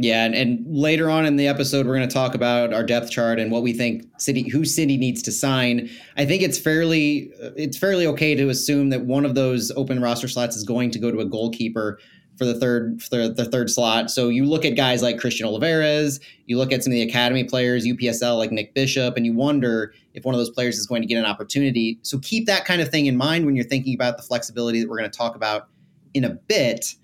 Yeah, 0.00 0.24
and, 0.24 0.32
and 0.32 0.64
later 0.64 1.10
on 1.10 1.26
in 1.26 1.34
the 1.34 1.48
episode, 1.48 1.84
we're 1.84 1.96
going 1.96 2.08
to 2.08 2.14
talk 2.14 2.36
about 2.36 2.72
our 2.72 2.84
depth 2.84 3.10
chart 3.10 3.40
and 3.40 3.50
what 3.50 3.64
we 3.64 3.72
think 3.72 4.06
City, 4.18 4.48
who 4.48 4.64
City 4.64 4.96
needs 4.96 5.22
to 5.22 5.32
sign. 5.32 5.90
I 6.16 6.24
think 6.24 6.40
it's 6.40 6.56
fairly, 6.56 7.32
it's 7.56 7.76
fairly 7.76 8.06
okay 8.06 8.36
to 8.36 8.48
assume 8.48 8.90
that 8.90 9.06
one 9.06 9.24
of 9.24 9.34
those 9.34 9.72
open 9.72 10.00
roster 10.00 10.28
slots 10.28 10.54
is 10.54 10.62
going 10.62 10.92
to 10.92 11.00
go 11.00 11.10
to 11.10 11.18
a 11.18 11.24
goalkeeper 11.24 11.98
for 12.38 12.44
the 12.44 12.54
third 12.54 13.02
for 13.02 13.28
the 13.28 13.44
third 13.44 13.68
slot. 13.68 14.10
So 14.10 14.28
you 14.28 14.44
look 14.44 14.64
at 14.64 14.76
guys 14.76 15.02
like 15.02 15.18
Christian 15.18 15.46
Olivares, 15.46 16.20
you 16.46 16.56
look 16.56 16.72
at 16.72 16.84
some 16.84 16.92
of 16.92 16.94
the 16.94 17.02
academy 17.02 17.44
players, 17.44 17.84
UPSL 17.84 18.38
like 18.38 18.52
Nick 18.52 18.72
Bishop, 18.74 19.16
and 19.16 19.26
you 19.26 19.34
wonder 19.34 19.92
if 20.14 20.24
one 20.24 20.34
of 20.34 20.38
those 20.38 20.50
players 20.50 20.78
is 20.78 20.86
going 20.86 21.02
to 21.02 21.08
get 21.08 21.18
an 21.18 21.24
opportunity. 21.24 21.98
So 22.02 22.18
keep 22.20 22.46
that 22.46 22.64
kind 22.64 22.80
of 22.80 22.88
thing 22.88 23.06
in 23.06 23.16
mind 23.16 23.44
when 23.44 23.56
you're 23.56 23.64
thinking 23.64 23.94
about 23.94 24.16
the 24.16 24.22
flexibility 24.22 24.80
that 24.80 24.88
we're 24.88 24.98
going 24.98 25.10
to 25.10 25.16
talk 25.16 25.34
about 25.34 25.68
in 26.14 26.24
a 26.24 26.30
bit. 26.30 26.94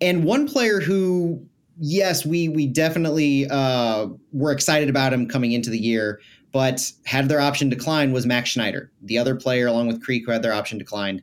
And 0.00 0.24
one 0.24 0.48
player 0.48 0.80
who, 0.80 1.46
yes, 1.78 2.24
we 2.24 2.48
we 2.48 2.66
definitely 2.66 3.46
uh, 3.50 4.08
were 4.32 4.52
excited 4.52 4.88
about 4.88 5.12
him 5.12 5.28
coming 5.28 5.52
into 5.52 5.68
the 5.68 5.78
year, 5.78 6.18
but 6.50 6.90
had 7.04 7.28
their 7.28 7.40
option 7.40 7.68
declined 7.68 8.14
was 8.14 8.24
Max 8.24 8.48
Schneider, 8.48 8.90
the 9.02 9.18
other 9.18 9.36
player 9.36 9.66
along 9.66 9.86
with 9.86 10.02
Creek 10.02 10.24
who 10.24 10.32
had 10.32 10.42
their 10.42 10.54
option 10.54 10.78
declined. 10.78 11.22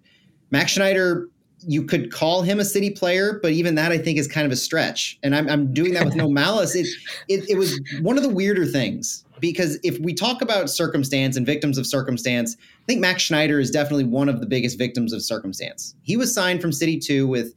Max 0.51 0.71
Schneider 0.71 1.29
you 1.61 1.83
could 1.83 2.11
call 2.11 2.41
him 2.41 2.59
a 2.59 2.65
city 2.65 2.89
player, 2.89 3.39
but 3.41 3.51
even 3.51 3.75
that 3.75 3.91
I 3.91 3.97
think 3.97 4.17
is 4.17 4.27
kind 4.27 4.45
of 4.45 4.51
a 4.51 4.55
stretch. 4.55 5.19
And 5.23 5.35
I'm, 5.35 5.49
I'm 5.49 5.73
doing 5.73 5.93
that 5.93 6.05
with 6.05 6.15
no 6.15 6.29
malice. 6.29 6.75
It, 6.75 6.87
it, 7.27 7.49
it 7.49 7.57
was 7.57 7.79
one 8.01 8.17
of 8.17 8.23
the 8.23 8.29
weirder 8.29 8.65
things 8.65 9.25
because 9.39 9.79
if 9.83 9.99
we 9.99 10.13
talk 10.13 10.41
about 10.41 10.69
circumstance 10.69 11.37
and 11.37 11.45
victims 11.45 11.77
of 11.77 11.85
circumstance, 11.85 12.55
I 12.59 12.85
think 12.87 13.01
Max 13.01 13.23
Schneider 13.23 13.59
is 13.59 13.71
definitely 13.71 14.05
one 14.05 14.29
of 14.29 14.39
the 14.39 14.45
biggest 14.45 14.77
victims 14.77 15.13
of 15.13 15.21
circumstance. 15.21 15.95
He 16.03 16.17
was 16.17 16.33
signed 16.33 16.61
from 16.61 16.71
City 16.71 16.97
2 16.99 17.27
with 17.27 17.53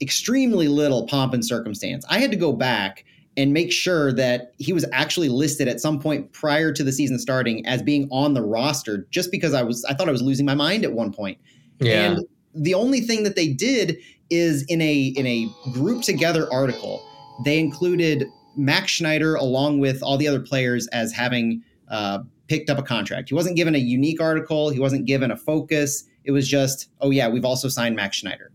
extremely 0.00 0.68
little 0.68 1.06
pomp 1.06 1.34
and 1.34 1.44
circumstance. 1.44 2.04
I 2.08 2.18
had 2.18 2.30
to 2.30 2.36
go 2.36 2.52
back 2.52 3.04
and 3.36 3.52
make 3.52 3.72
sure 3.72 4.12
that 4.12 4.52
he 4.58 4.72
was 4.72 4.84
actually 4.92 5.28
listed 5.28 5.68
at 5.68 5.80
some 5.80 6.00
point 6.00 6.32
prior 6.32 6.72
to 6.72 6.82
the 6.82 6.92
season 6.92 7.18
starting 7.18 7.64
as 7.66 7.80
being 7.80 8.08
on 8.10 8.34
the 8.34 8.42
roster 8.42 9.06
just 9.10 9.30
because 9.30 9.54
I 9.54 9.62
was 9.62 9.84
I 9.84 9.94
thought 9.94 10.08
I 10.08 10.12
was 10.12 10.22
losing 10.22 10.46
my 10.46 10.54
mind 10.54 10.84
at 10.84 10.92
one 10.92 11.12
point. 11.12 11.38
Yeah. 11.78 12.12
And 12.12 12.24
the 12.54 12.74
only 12.74 13.00
thing 13.00 13.22
that 13.24 13.36
they 13.36 13.48
did 13.48 13.98
is 14.30 14.64
in 14.68 14.80
a 14.80 15.12
in 15.16 15.26
a 15.26 15.48
group 15.72 16.02
together 16.02 16.48
article, 16.52 17.04
they 17.44 17.58
included 17.58 18.26
Max 18.56 18.92
Schneider 18.92 19.34
along 19.34 19.80
with 19.80 20.02
all 20.02 20.16
the 20.16 20.28
other 20.28 20.40
players 20.40 20.86
as 20.88 21.12
having 21.12 21.62
uh, 21.88 22.20
picked 22.48 22.70
up 22.70 22.78
a 22.78 22.82
contract. 22.82 23.28
He 23.28 23.34
wasn't 23.34 23.56
given 23.56 23.74
a 23.74 23.78
unique 23.78 24.20
article. 24.20 24.70
He 24.70 24.78
wasn't 24.78 25.06
given 25.06 25.30
a 25.30 25.36
focus. 25.36 26.04
It 26.24 26.32
was 26.32 26.48
just, 26.48 26.88
oh 27.00 27.10
yeah, 27.10 27.28
we've 27.28 27.44
also 27.44 27.68
signed 27.68 27.96
Max 27.96 28.18
Schneider. 28.18 28.52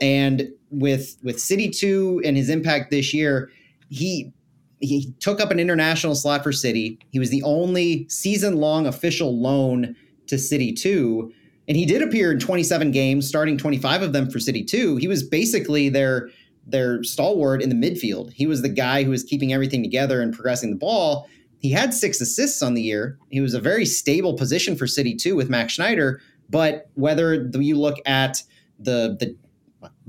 And 0.00 0.50
with 0.70 1.16
with 1.22 1.40
City 1.40 1.68
Two 1.70 2.20
and 2.24 2.36
his 2.36 2.48
impact 2.48 2.90
this 2.90 3.14
year, 3.14 3.50
he 3.88 4.32
he 4.80 5.12
took 5.18 5.40
up 5.40 5.50
an 5.50 5.58
international 5.58 6.14
slot 6.14 6.42
for 6.42 6.52
City. 6.52 6.98
He 7.10 7.18
was 7.18 7.30
the 7.30 7.42
only 7.42 8.08
season 8.08 8.56
long 8.56 8.86
official 8.86 9.40
loan 9.40 9.96
to 10.28 10.38
City 10.38 10.72
2. 10.72 11.32
And 11.68 11.76
he 11.76 11.84
did 11.84 12.02
appear 12.02 12.32
in 12.32 12.40
27 12.40 12.90
games, 12.90 13.28
starting 13.28 13.58
25 13.58 14.02
of 14.02 14.12
them 14.12 14.30
for 14.30 14.40
City 14.40 14.64
2. 14.64 14.96
He 14.96 15.08
was 15.08 15.22
basically 15.22 15.88
their 15.88 16.30
their 16.66 17.02
stalwart 17.02 17.62
in 17.62 17.70
the 17.70 17.74
midfield. 17.74 18.32
He 18.32 18.46
was 18.46 18.60
the 18.60 18.68
guy 18.68 19.02
who 19.02 19.10
was 19.10 19.24
keeping 19.24 19.54
everything 19.54 19.82
together 19.82 20.20
and 20.20 20.34
progressing 20.34 20.70
the 20.70 20.76
ball. 20.76 21.26
He 21.60 21.70
had 21.70 21.94
six 21.94 22.20
assists 22.20 22.60
on 22.60 22.74
the 22.74 22.82
year. 22.82 23.18
He 23.30 23.40
was 23.40 23.54
a 23.54 23.60
very 23.60 23.86
stable 23.86 24.34
position 24.34 24.76
for 24.76 24.86
City 24.86 25.14
2 25.14 25.34
with 25.34 25.48
Max 25.48 25.72
Schneider. 25.72 26.20
But 26.50 26.90
whether 26.94 27.50
you 27.54 27.76
look 27.76 27.96
at 28.06 28.42
the 28.78 29.16
the 29.18 29.36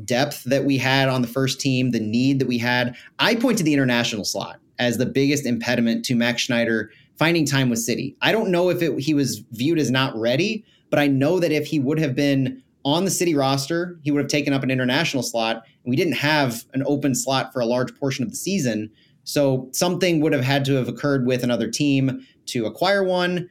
depth 0.03 0.43
that 0.45 0.65
we 0.65 0.77
had 0.77 1.09
on 1.09 1.21
the 1.21 1.27
first 1.27 1.59
team, 1.59 1.91
the 1.91 1.99
need 1.99 2.39
that 2.39 2.47
we 2.47 2.57
had. 2.57 2.95
I 3.19 3.35
point 3.35 3.57
to 3.59 3.63
the 3.63 3.73
international 3.73 4.25
slot 4.25 4.59
as 4.79 4.97
the 4.97 5.05
biggest 5.05 5.45
impediment 5.45 6.05
to 6.05 6.15
Max 6.15 6.41
Schneider 6.41 6.91
finding 7.17 7.45
time 7.45 7.69
with 7.69 7.79
City. 7.79 8.15
I 8.21 8.31
don't 8.31 8.49
know 8.49 8.69
if 8.69 8.81
it, 8.81 8.97
he 8.99 9.13
was 9.13 9.43
viewed 9.51 9.77
as 9.77 9.91
not 9.91 10.17
ready, 10.17 10.63
but 10.89 10.99
I 10.99 11.07
know 11.07 11.39
that 11.39 11.51
if 11.51 11.67
he 11.67 11.79
would 11.79 11.99
have 11.99 12.15
been 12.15 12.63
on 12.85 13.05
the 13.05 13.11
City 13.11 13.35
roster, 13.35 13.99
he 14.03 14.11
would 14.11 14.19
have 14.19 14.29
taken 14.29 14.53
up 14.53 14.63
an 14.63 14.71
international 14.71 15.23
slot. 15.23 15.63
And 15.83 15.89
we 15.89 15.95
didn't 15.95 16.13
have 16.13 16.63
an 16.73 16.83
open 16.85 17.13
slot 17.13 17.51
for 17.53 17.59
a 17.59 17.65
large 17.65 17.95
portion 17.99 18.23
of 18.23 18.31
the 18.31 18.37
season. 18.37 18.89
So 19.23 19.69
something 19.73 20.21
would 20.21 20.33
have 20.33 20.43
had 20.43 20.65
to 20.65 20.73
have 20.75 20.87
occurred 20.87 21.27
with 21.27 21.43
another 21.43 21.69
team 21.69 22.25
to 22.47 22.65
acquire 22.65 23.03
one. 23.03 23.49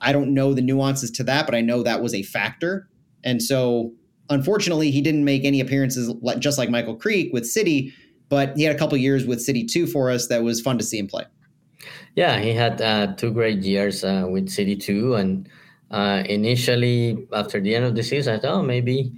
I 0.00 0.12
don't 0.12 0.34
know 0.34 0.54
the 0.54 0.62
nuances 0.62 1.10
to 1.12 1.24
that, 1.24 1.46
but 1.46 1.54
I 1.54 1.62
know 1.62 1.82
that 1.82 2.02
was 2.02 2.14
a 2.14 2.22
factor. 2.22 2.88
And 3.24 3.42
so 3.42 3.92
unfortunately, 4.28 4.90
he 4.90 5.00
didn't 5.00 5.24
make 5.24 5.44
any 5.44 5.60
appearances 5.60 6.14
just 6.38 6.58
like 6.58 6.70
Michael 6.70 6.96
Creek 6.96 7.32
with 7.32 7.46
City, 7.46 7.92
but 8.28 8.56
he 8.56 8.62
had 8.62 8.74
a 8.74 8.78
couple 8.78 8.96
years 8.98 9.26
with 9.26 9.40
City 9.40 9.64
2 9.64 9.86
for 9.86 10.10
us 10.10 10.28
that 10.28 10.42
was 10.42 10.60
fun 10.60 10.78
to 10.78 10.84
see 10.84 10.98
him 10.98 11.06
play. 11.06 11.24
Yeah, 12.14 12.38
he 12.38 12.52
had 12.52 12.80
uh, 12.80 13.14
two 13.14 13.30
great 13.30 13.62
years 13.62 14.04
uh, 14.04 14.26
with 14.28 14.48
City 14.48 14.76
2. 14.76 15.14
And 15.14 15.48
uh, 15.90 16.22
initially, 16.28 17.26
after 17.32 17.60
the 17.60 17.74
end 17.74 17.84
of 17.84 17.94
the 17.94 18.02
season, 18.02 18.36
I 18.36 18.38
thought 18.40 18.54
oh, 18.54 18.62
maybe 18.62 19.12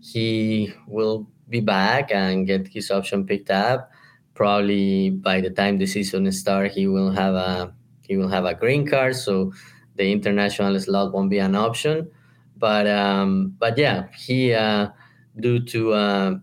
he 0.00 0.72
will 0.86 1.26
be 1.48 1.60
back 1.60 2.10
and 2.12 2.46
get 2.46 2.68
his 2.68 2.90
option 2.90 3.26
picked 3.26 3.50
up. 3.50 3.90
Probably 4.34 5.10
by 5.10 5.40
the 5.40 5.50
time 5.50 5.78
the 5.78 5.86
season 5.86 6.30
starts, 6.32 6.74
he 6.74 6.86
will 6.86 7.10
have 7.12 7.34
a 7.34 7.74
he 8.02 8.16
will 8.16 8.28
have 8.28 8.44
a 8.44 8.54
green 8.54 8.86
card, 8.86 9.16
so 9.16 9.52
the 9.96 10.10
international 10.10 10.78
slot 10.80 11.12
won't 11.12 11.30
be 11.30 11.38
an 11.38 11.54
option 11.54 12.10
but 12.56 12.86
um, 12.86 13.54
but 13.58 13.76
yeah, 13.78 14.08
he 14.16 14.52
uh, 14.54 14.88
due 15.40 15.60
to 15.66 15.92
uh, 15.92 16.34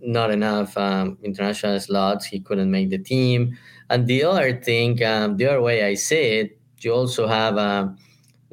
not 0.00 0.30
enough 0.30 0.76
um, 0.76 1.18
international 1.22 1.80
slots, 1.80 2.26
he 2.26 2.40
couldn't 2.40 2.70
make 2.70 2.90
the 2.90 2.98
team. 2.98 3.56
And 3.90 4.06
the 4.06 4.24
other 4.24 4.60
thing, 4.60 5.02
um, 5.04 5.36
the 5.36 5.46
other 5.46 5.60
way 5.62 5.84
I 5.84 5.94
see 5.94 6.40
it, 6.40 6.58
you 6.80 6.92
also 6.92 7.26
have 7.26 7.56
um, 7.58 7.96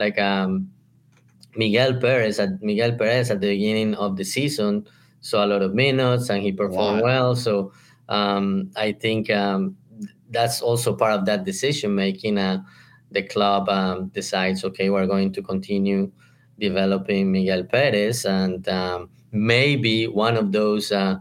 like 0.02 0.20
um, 0.20 0.70
Miguel 1.56 1.94
Perez 2.02 2.40
at 2.40 2.62
Miguel 2.62 2.94
Perez 2.98 3.30
at 3.30 3.40
the 3.40 3.54
beginning 3.56 3.94
of 3.96 4.18
the 4.18 4.26
season 4.26 4.86
saw 5.22 5.46
a 5.46 5.48
lot 5.54 5.62
of 5.62 5.74
minutes 5.74 6.30
and 6.30 6.42
he 6.42 6.52
performed 6.52 7.02
wow. 7.02 7.10
well. 7.10 7.36
So 7.36 7.72
um, 8.10 8.72
I 8.76 8.92
think 8.92 9.30
um, 9.30 9.78
that's 10.32 10.62
also 10.62 10.96
part 10.96 11.14
of 11.14 11.26
that 11.26 11.46
decision 11.46 11.96
making. 11.96 12.38
Uh, 12.38 12.64
the 13.12 13.24
club 13.24 13.70
um, 13.70 14.08
decides, 14.08 14.64
okay, 14.64 14.90
we're 14.90 15.06
going 15.06 15.32
to 15.34 15.42
continue 15.42 16.12
developing 16.60 17.32
Miguel 17.32 17.64
Perez, 17.64 18.26
and 18.26 18.68
um, 18.70 19.10
maybe 19.32 20.08
one 20.08 20.38
of 20.38 20.54
those 20.54 20.92
uh, 20.92 21.18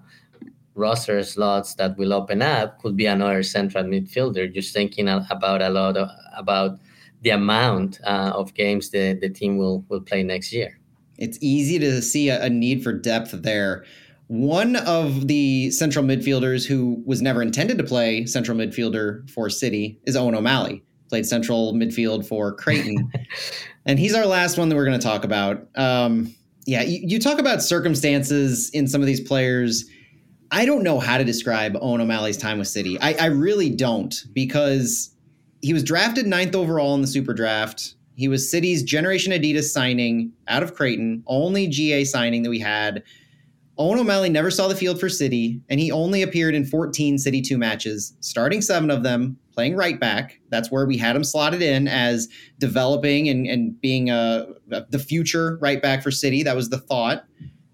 roster 0.75 1.23
slots 1.25 1.75
that 1.75 1.99
will 1.99 2.13
open 2.13 2.43
up 2.43 2.79
could 2.81 2.97
be 2.97 3.07
another 3.07 3.43
central 3.43 3.85
midfielder. 3.85 4.53
Just 4.55 4.73
thinking 4.73 5.09
about 5.09 5.63
a 5.63 5.69
lot 5.69 5.97
of, 5.97 6.09
about 6.37 6.79
the 7.23 7.31
amount 7.31 8.01
uh, 8.05 8.33
of 8.35 8.55
games 8.55 8.91
the, 8.91 9.19
the 9.21 9.29
team 9.29 9.57
will 9.57 9.85
will 9.89 10.01
play 10.01 10.23
next 10.23 10.53
year. 10.53 10.79
It's 11.19 11.39
easy 11.41 11.79
to 11.79 12.01
see 12.01 12.31
a, 12.31 12.45
a 12.45 12.51
need 12.51 12.83
for 12.83 12.93
depth 12.93 13.33
there. 13.33 13.85
One 14.29 14.77
of 14.77 15.27
the 15.27 15.71
central 15.73 16.05
midfielders 16.05 16.67
who 16.67 17.03
was 17.05 17.21
never 17.21 17.43
intended 17.43 17.79
to 17.79 17.85
play 17.85 18.27
central 18.27 18.57
midfielder 18.57 19.29
for 19.29 19.51
City 19.51 19.99
is 20.05 20.17
Owen 20.17 20.35
O'Malley. 20.35 20.85
Played 21.09 21.27
central 21.27 21.75
midfield 21.75 22.25
for 22.27 22.55
Creighton. 22.55 23.11
And 23.87 23.99
he's 23.99 24.15
our 24.15 24.27
last 24.27 24.59
one 24.59 24.69
that 24.69 24.77
we're 24.77 24.85
going 24.85 24.99
to 24.99 25.05
talk 25.05 25.25
about. 25.25 25.67
Um, 25.75 26.35
yeah, 26.67 26.83
you, 26.83 27.01
you, 27.03 27.19
talk 27.19 27.39
about 27.39 27.63
circumstances 27.63 28.71
in 28.71 28.87
some 28.87 29.01
of 29.01 29.07
these 29.07 29.21
players. 29.21 29.87
I 30.51 30.67
don't 30.67 30.83
know 30.83 31.01
how 31.01 31.17
to 31.17 31.25
describe 31.25 31.77
Owen 31.81 32.01
O'Malley's 32.01 32.37
time 32.37 32.59
with 32.59 32.69
City. 32.69 32.99
I, 33.01 33.15
I 33.15 33.27
really 33.27 33.71
don't 33.71 34.15
because 34.33 35.15
he 35.61 35.73
was 35.73 35.85
drafted 35.85 36.27
ninth 36.27 36.55
overall 36.55 36.95
in 36.95 37.01
the 37.01 37.07
Super 37.07 37.35
Draft. 37.35 37.95
He 38.15 38.29
was 38.29 38.51
City's 38.51 38.83
Generation 38.83 39.33
Adidas 39.33 39.71
signing 39.71 40.33
out 40.49 40.63
of 40.63 40.75
Creighton, 40.75 41.23
only 41.27 41.67
GA 41.67 42.05
signing 42.05 42.43
that 42.43 42.51
we 42.51 42.59
had. 42.59 43.03
Owen 43.79 43.99
O'Malley 43.99 44.29
never 44.29 44.51
saw 44.51 44.69
the 44.69 44.77
field 44.77 45.01
for 45.01 45.09
City, 45.09 45.59
and 45.71 45.81
he 45.81 45.91
only 45.91 46.21
appeared 46.21 46.55
in 46.55 46.67
14 46.67 47.17
City 47.17 47.41
2 47.41 47.57
matches, 47.57 48.15
starting 48.21 48.61
seven 48.61 48.91
of 48.91 49.03
them, 49.03 49.39
playing 49.55 49.75
right 49.75 49.99
back. 49.99 50.39
That's 50.51 50.71
where 50.71 50.87
we 50.87 50.99
had 50.99 51.17
him 51.17 51.25
slotted 51.25 51.63
in 51.63 51.89
as 51.89 52.29
developing 52.59 53.29
and, 53.29 53.47
and 53.47 53.81
being 53.81 54.11
a, 54.11 54.49
a, 54.71 54.85
the 54.91 54.99
future 54.99 55.59
right 55.63 55.81
back 55.81 56.03
for 56.03 56.11
City. 56.11 56.43
That 56.43 56.57
was 56.57 56.69
the 56.69 56.79
thought. 56.79 57.25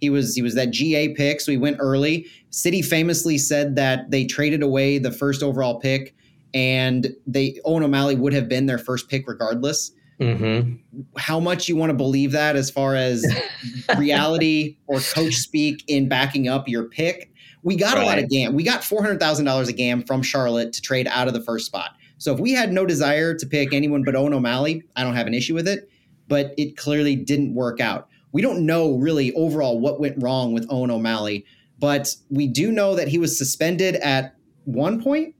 He 0.00 0.10
was 0.10 0.34
he 0.34 0.42
was 0.42 0.54
that 0.54 0.70
GA 0.70 1.14
pick, 1.14 1.40
so 1.40 1.50
he 1.50 1.58
went 1.58 1.78
early. 1.80 2.26
City 2.50 2.82
famously 2.82 3.38
said 3.38 3.76
that 3.76 4.10
they 4.10 4.26
traded 4.26 4.62
away 4.62 4.98
the 4.98 5.10
first 5.10 5.42
overall 5.42 5.80
pick, 5.80 6.14
and 6.56 7.14
they 7.26 7.60
Owen 7.66 7.82
O'Malley 7.82 8.16
would 8.16 8.32
have 8.32 8.48
been 8.48 8.64
their 8.64 8.78
first 8.78 9.10
pick 9.10 9.28
regardless. 9.28 9.92
Mm-hmm. 10.18 11.02
How 11.18 11.38
much 11.38 11.68
you 11.68 11.76
want 11.76 11.90
to 11.90 11.94
believe 11.94 12.32
that, 12.32 12.56
as 12.56 12.70
far 12.70 12.94
as 12.94 13.26
reality 13.98 14.78
or 14.86 15.00
coach 15.00 15.34
speak 15.34 15.84
in 15.86 16.08
backing 16.08 16.48
up 16.48 16.66
your 16.66 16.84
pick? 16.84 17.30
We 17.62 17.76
got 17.76 17.96
right. 17.96 18.02
a 18.02 18.06
lot 18.06 18.18
of 18.18 18.30
GAM. 18.30 18.54
We 18.54 18.62
got 18.62 18.82
four 18.82 19.02
hundred 19.02 19.20
thousand 19.20 19.44
dollars 19.44 19.68
a 19.68 19.74
GAM 19.74 20.04
from 20.04 20.22
Charlotte 20.22 20.72
to 20.72 20.80
trade 20.80 21.06
out 21.08 21.28
of 21.28 21.34
the 21.34 21.42
first 21.42 21.66
spot. 21.66 21.90
So 22.16 22.32
if 22.32 22.40
we 22.40 22.52
had 22.52 22.72
no 22.72 22.86
desire 22.86 23.34
to 23.34 23.46
pick 23.46 23.74
anyone 23.74 24.02
but 24.02 24.16
Owen 24.16 24.32
O'Malley, 24.32 24.82
I 24.96 25.04
don't 25.04 25.14
have 25.14 25.26
an 25.26 25.34
issue 25.34 25.52
with 25.52 25.68
it. 25.68 25.90
But 26.26 26.54
it 26.56 26.78
clearly 26.78 27.14
didn't 27.16 27.54
work 27.54 27.80
out. 27.80 28.08
We 28.32 28.40
don't 28.40 28.64
know 28.64 28.96
really 28.96 29.34
overall 29.34 29.78
what 29.78 30.00
went 30.00 30.20
wrong 30.22 30.54
with 30.54 30.66
Owen 30.70 30.90
O'Malley, 30.90 31.44
but 31.78 32.16
we 32.30 32.46
do 32.46 32.72
know 32.72 32.94
that 32.96 33.08
he 33.08 33.18
was 33.18 33.36
suspended 33.36 33.96
at 33.96 34.34
one 34.64 35.02
point, 35.02 35.34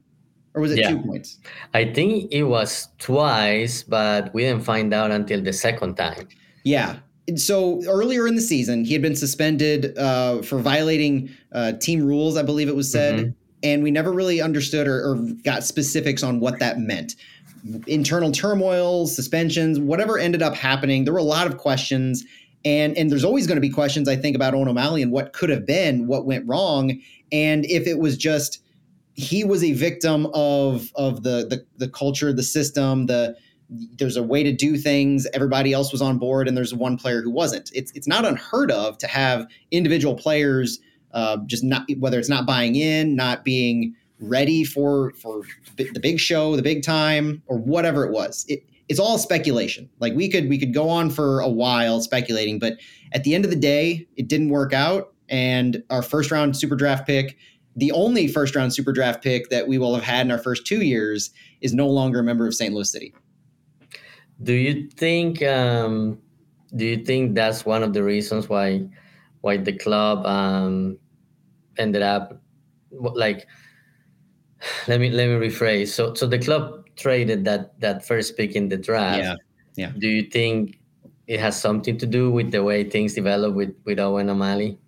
or 0.57 0.61
was 0.61 0.71
it 0.71 0.79
yeah. 0.79 0.89
two 0.89 0.99
points? 0.99 1.37
I 1.75 1.85
think 1.93 2.31
it 2.31 2.43
was 2.43 2.89
twice, 2.97 3.83
but 3.83 4.33
we 4.33 4.41
didn't 4.41 4.63
find 4.63 4.91
out 4.91 5.11
until 5.11 5.39
the 5.41 5.53
second 5.53 5.95
time. 5.95 6.27
Yeah, 6.63 6.97
so 7.35 7.83
earlier 7.87 8.25
in 8.27 8.35
the 8.35 8.41
season, 8.41 8.85
he 8.85 8.93
had 8.93 9.01
been 9.01 9.15
suspended 9.15 9.97
uh, 9.97 10.41
for 10.41 10.59
violating 10.59 11.29
uh, 11.51 11.73
team 11.73 12.03
rules, 12.03 12.37
I 12.37 12.43
believe 12.43 12.69
it 12.69 12.75
was 12.75 12.91
said, 12.91 13.15
mm-hmm. 13.19 13.29
and 13.63 13.83
we 13.83 13.91
never 13.91 14.11
really 14.11 14.41
understood 14.41 14.87
or, 14.87 15.11
or, 15.11 15.15
got 15.43 15.63
specifics 15.63 16.23
on 16.23 16.39
what 16.39 16.59
that 16.59 16.79
meant. 16.79 17.15
Internal 17.85 18.31
turmoil, 18.31 19.07
suspensions, 19.07 19.79
whatever 19.79 20.17
ended 20.17 20.41
up 20.41 20.55
happening, 20.55 21.03
there 21.03 21.13
were 21.13 21.19
a 21.19 21.23
lot 21.23 21.47
of 21.47 21.57
questions, 21.57 22.23
and 22.63 22.97
and 22.97 23.11
there's 23.11 23.25
always 23.25 23.45
going 23.45 23.57
to 23.57 23.61
be 23.61 23.69
questions 23.69 24.07
I 24.07 24.15
think 24.15 24.35
about 24.35 24.53
Owen 24.53 24.69
O'Malley 24.69 25.01
and 25.01 25.11
what 25.11 25.33
could 25.33 25.49
have 25.49 25.65
been, 25.65 26.07
what 26.07 26.25
went 26.25 26.47
wrong, 26.47 26.97
and 27.31 27.65
if 27.65 27.87
it 27.87 27.99
was 27.99 28.17
just 28.17 28.61
he 29.17 29.43
was 29.43 29.63
a 29.63 29.73
victim 29.73 30.27
of 30.33 30.91
of 30.95 31.23
the 31.23 31.47
the, 31.49 31.65
the 31.77 31.89
culture, 31.89 32.31
the 32.31 32.43
system, 32.43 33.07
the 33.07 33.35
there's 33.69 34.15
a 34.15 34.23
way 34.23 34.43
to 34.43 34.53
do 34.53 34.77
things 34.77 35.27
everybody 35.33 35.73
else 35.73 35.91
was 35.91 36.01
on 36.01 36.17
board 36.17 36.47
and 36.47 36.55
there's 36.55 36.73
one 36.73 36.97
player 36.97 37.21
who 37.21 37.31
wasn't. 37.31 37.69
It's 37.73 37.91
it's 37.93 38.07
not 38.07 38.25
unheard 38.25 38.71
of 38.71 38.97
to 38.99 39.07
have 39.07 39.47
individual 39.71 40.15
players 40.15 40.79
uh, 41.13 41.37
just 41.47 41.63
not 41.63 41.85
whether 41.97 42.19
it's 42.19 42.29
not 42.29 42.45
buying 42.45 42.75
in 42.75 43.15
not 43.15 43.43
being 43.43 43.95
ready 44.19 44.63
for 44.63 45.11
for 45.13 45.41
the 45.77 45.99
big 45.99 46.19
show 46.19 46.55
the 46.55 46.61
big 46.61 46.83
time 46.83 47.41
or 47.47 47.57
whatever 47.57 48.05
it 48.05 48.11
was. 48.11 48.45
It, 48.47 48.63
it's 48.87 48.99
all 48.99 49.17
speculation. 49.17 49.89
Like 49.99 50.13
we 50.13 50.29
could 50.29 50.47
we 50.47 50.59
could 50.59 50.75
go 50.75 50.89
on 50.89 51.09
for 51.09 51.39
a 51.39 51.49
while 51.49 52.01
speculating 52.01 52.59
but 52.59 52.77
at 53.13 53.23
the 53.23 53.33
end 53.33 53.45
of 53.45 53.51
the 53.51 53.57
day 53.57 54.07
it 54.15 54.27
didn't 54.27 54.49
work 54.49 54.73
out 54.73 55.11
and 55.27 55.83
our 55.89 56.03
first 56.03 56.29
round 56.29 56.55
super 56.55 56.75
draft 56.75 57.07
pick 57.07 57.35
the 57.77 57.91
only 57.91 58.27
first 58.27 58.55
round 58.55 58.73
super 58.73 58.91
draft 58.91 59.23
pick 59.23 59.49
that 59.49 59.67
we 59.67 59.77
will 59.77 59.95
have 59.95 60.03
had 60.03 60.25
in 60.25 60.31
our 60.31 60.37
first 60.37 60.65
two 60.65 60.81
years 60.81 61.31
is 61.61 61.73
no 61.73 61.87
longer 61.87 62.19
a 62.19 62.23
member 62.23 62.45
of 62.45 62.53
st 62.53 62.73
louis 62.73 62.91
city. 62.91 63.13
Do 64.43 64.53
you 64.53 64.89
think 64.89 65.41
um, 65.43 66.19
do 66.75 66.85
you 66.85 66.97
think 67.05 67.35
that's 67.35 67.65
one 67.65 67.83
of 67.83 67.93
the 67.93 68.03
reasons 68.03 68.49
why 68.49 68.87
why 69.41 69.57
the 69.57 69.73
club 69.73 70.25
um, 70.25 70.97
ended 71.77 72.01
up 72.01 72.41
like 72.91 73.47
let 74.87 74.99
me 74.99 75.09
let 75.09 75.27
me 75.29 75.47
rephrase. 75.47 75.89
So 75.89 76.13
so 76.13 76.27
the 76.27 76.39
club 76.39 76.85
traded 76.97 77.45
that 77.45 77.79
that 77.79 78.05
first 78.05 78.35
pick 78.35 78.55
in 78.55 78.69
the 78.69 78.77
draft. 78.77 79.23
Yeah 79.23 79.35
yeah. 79.77 79.91
Do 79.97 80.07
you 80.09 80.23
think 80.23 80.79
it 81.27 81.39
has 81.39 81.59
something 81.59 81.97
to 81.99 82.05
do 82.05 82.31
with 82.31 82.51
the 82.51 82.63
way 82.63 82.83
things 82.83 83.13
develop 83.13 83.53
with 83.53 83.73
with 83.85 83.99
Owen 83.99 84.29
O'Malley 84.29 84.79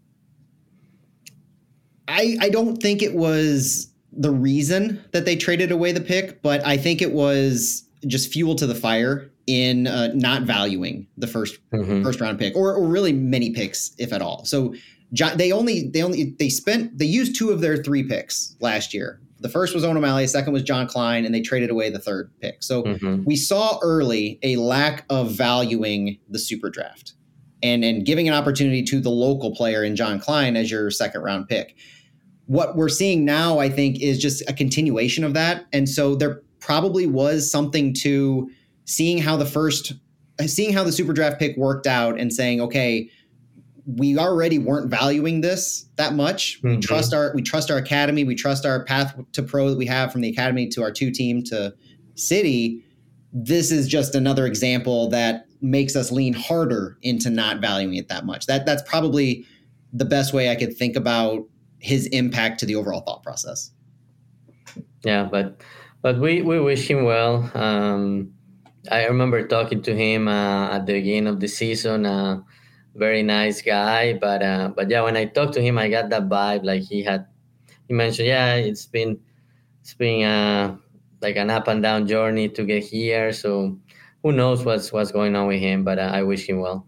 I 2.10 2.38
I 2.42 2.50
don't 2.50 2.82
think 2.82 3.02
it 3.02 3.14
was 3.14 3.90
the 4.12 4.32
reason 4.32 5.04
that 5.12 5.26
they 5.26 5.36
traded 5.36 5.72
away 5.72 5.92
the 5.92 6.02
pick, 6.02 6.42
but 6.42 6.66
I 6.66 6.78
think 6.78 7.02
it 7.02 7.14
was 7.14 7.88
just 8.08 8.32
fuel 8.32 8.56
to 8.56 8.66
the 8.66 8.76
fire 8.76 9.32
in 9.46 9.88
uh, 9.88 10.10
not 10.14 10.44
valuing 10.44 11.08
the 11.18 11.28
1st 11.28 11.58
mm-hmm. 11.74 12.04
first 12.04 12.22
round 12.22 12.38
pick, 12.38 12.56
or, 12.56 12.74
or 12.74 12.88
really 12.88 13.14
many 13.14 13.52
picks, 13.52 13.92
if 13.98 14.14
at 14.14 14.22
all. 14.22 14.46
So 14.46 14.76
they 15.12 15.52
only 15.52 15.90
they 15.90 16.04
only 16.04 16.36
they 16.38 16.50
spent 16.50 16.98
they 16.98 17.06
used 17.06 17.36
two 17.36 17.50
of 17.50 17.62
their 17.62 17.78
three 17.78 18.04
picks 18.04 18.56
last 18.60 18.94
year. 18.94 19.20
The 19.40 19.50
first 19.50 19.74
was 19.74 19.86
Owen 19.86 19.98
O'Malley, 19.98 20.28
second 20.28 20.52
was 20.54 20.64
John 20.64 20.86
Klein, 20.86 21.26
and 21.26 21.34
they 21.34 21.42
traded 21.42 21.70
away 21.70 21.90
the 21.90 22.00
third 22.00 22.30
pick. 22.42 22.62
So 22.62 22.84
mm-hmm. 22.84 23.24
we 23.24 23.36
saw 23.38 23.80
early 23.82 24.38
a 24.44 24.58
lack 24.58 25.06
of 25.10 25.32
valuing 25.32 26.20
the 26.30 26.40
super 26.40 26.70
draft 26.70 27.14
and 27.64 27.84
and 27.84 28.06
giving 28.06 28.28
an 28.28 28.34
opportunity 28.34 28.84
to 28.84 29.00
the 29.00 29.10
local 29.10 29.56
player 29.56 29.84
in 29.84 29.96
John 29.96 30.20
Klein 30.20 30.56
as 30.56 30.70
your 30.70 30.92
second 30.92 31.22
round 31.22 31.48
pick. 31.48 31.76
What 32.50 32.76
we're 32.76 32.90
seeing 32.90 33.26
now, 33.26 33.60
I 33.60 33.70
think, 33.70 34.02
is 34.02 34.18
just 34.18 34.42
a 34.50 34.54
continuation 34.54 35.24
of 35.24 35.36
that. 35.36 35.68
And 35.72 35.88
so 35.88 36.16
there 36.16 36.42
probably 36.60 37.06
was 37.06 37.50
something 37.50 37.94
to 38.02 38.50
seeing 38.86 39.20
how 39.20 39.38
the 39.38 39.46
first 39.46 39.94
seeing 40.48 40.74
how 40.74 40.84
the 40.84 40.92
super 40.92 41.14
draft 41.14 41.38
pick 41.38 41.56
worked 41.58 41.86
out 41.86 42.20
and 42.20 42.34
saying, 42.34 42.60
okay, 42.60 43.08
we 43.86 44.18
already 44.18 44.58
weren't 44.58 44.90
valuing 44.90 45.42
this 45.42 45.86
that 45.98 46.16
much. 46.16 46.58
Mm-hmm. 46.58 46.70
We 46.70 46.78
trust 46.78 47.14
our 47.14 47.32
we 47.36 47.44
trust 47.44 47.70
our 47.70 47.78
academy. 47.78 48.24
We 48.24 48.34
trust 48.34 48.66
our 48.66 48.84
path 48.84 49.16
to 49.34 49.44
pro 49.44 49.70
that 49.70 49.78
we 49.78 49.86
have 49.86 50.12
from 50.12 50.22
the 50.22 50.30
academy 50.30 50.68
to 50.70 50.82
our 50.82 50.92
two 50.92 51.12
team 51.12 51.44
to 51.46 51.76
city. 52.16 52.84
This 53.32 53.72
is 53.72 53.88
just 53.88 54.16
another 54.16 54.48
example 54.48 55.08
that 55.10 55.46
makes 55.62 55.96
us 55.96 56.12
lean 56.12 56.34
harder 56.34 56.98
into 57.04 57.30
not 57.30 57.62
valuing 57.62 57.94
it 57.94 58.08
that 58.08 58.26
much. 58.26 58.48
That 58.48 58.66
that's 58.66 58.82
probably 58.90 59.46
the 59.94 60.06
best 60.06 60.34
way 60.34 60.50
I 60.50 60.56
could 60.56 60.76
think 60.76 60.96
about 60.96 61.46
his 61.80 62.08
impact 62.08 62.60
to 62.60 62.66
the 62.66 62.76
overall 62.76 63.02
thought 63.02 63.24
process. 63.24 63.72
Yeah, 65.04 65.24
but 65.24 65.62
but 66.02 66.20
we 66.20 66.42
we 66.42 66.60
wish 66.60 66.90
him 66.90 67.04
well. 67.04 67.50
Um, 67.56 68.34
I 68.92 69.06
remember 69.06 69.48
talking 69.48 69.82
to 69.84 69.96
him 69.96 70.28
uh, 70.28 70.72
at 70.72 70.86
the 70.86 70.94
beginning 70.94 71.28
of 71.28 71.40
the 71.40 71.48
season. 71.48 72.06
Uh, 72.06 72.42
very 72.96 73.24
nice 73.24 73.62
guy. 73.62 74.14
But 74.14 74.44
uh, 74.44 74.72
but 74.76 74.90
yeah, 74.90 75.02
when 75.02 75.18
I 75.18 75.26
talked 75.26 75.54
to 75.54 75.62
him, 75.62 75.78
I 75.78 75.90
got 75.90 76.10
that 76.10 76.30
vibe. 76.30 76.64
Like 76.64 76.84
he 76.84 77.04
had, 77.04 77.28
he 77.88 77.94
mentioned, 77.94 78.28
yeah, 78.28 78.56
it's 78.56 78.86
been 78.86 79.20
it's 79.82 79.94
been 79.94 80.26
uh, 80.26 80.78
like 81.22 81.36
an 81.36 81.50
up 81.50 81.68
and 81.68 81.82
down 81.82 82.08
journey 82.08 82.50
to 82.50 82.64
get 82.64 82.84
here. 82.84 83.32
So 83.34 83.78
who 84.24 84.32
knows 84.32 84.66
what's 84.66 84.92
what's 84.92 85.12
going 85.12 85.36
on 85.36 85.48
with 85.48 85.60
him? 85.60 85.84
But 85.84 86.00
uh, 86.00 86.12
I 86.14 86.24
wish 86.24 86.48
him 86.48 86.60
well. 86.60 86.86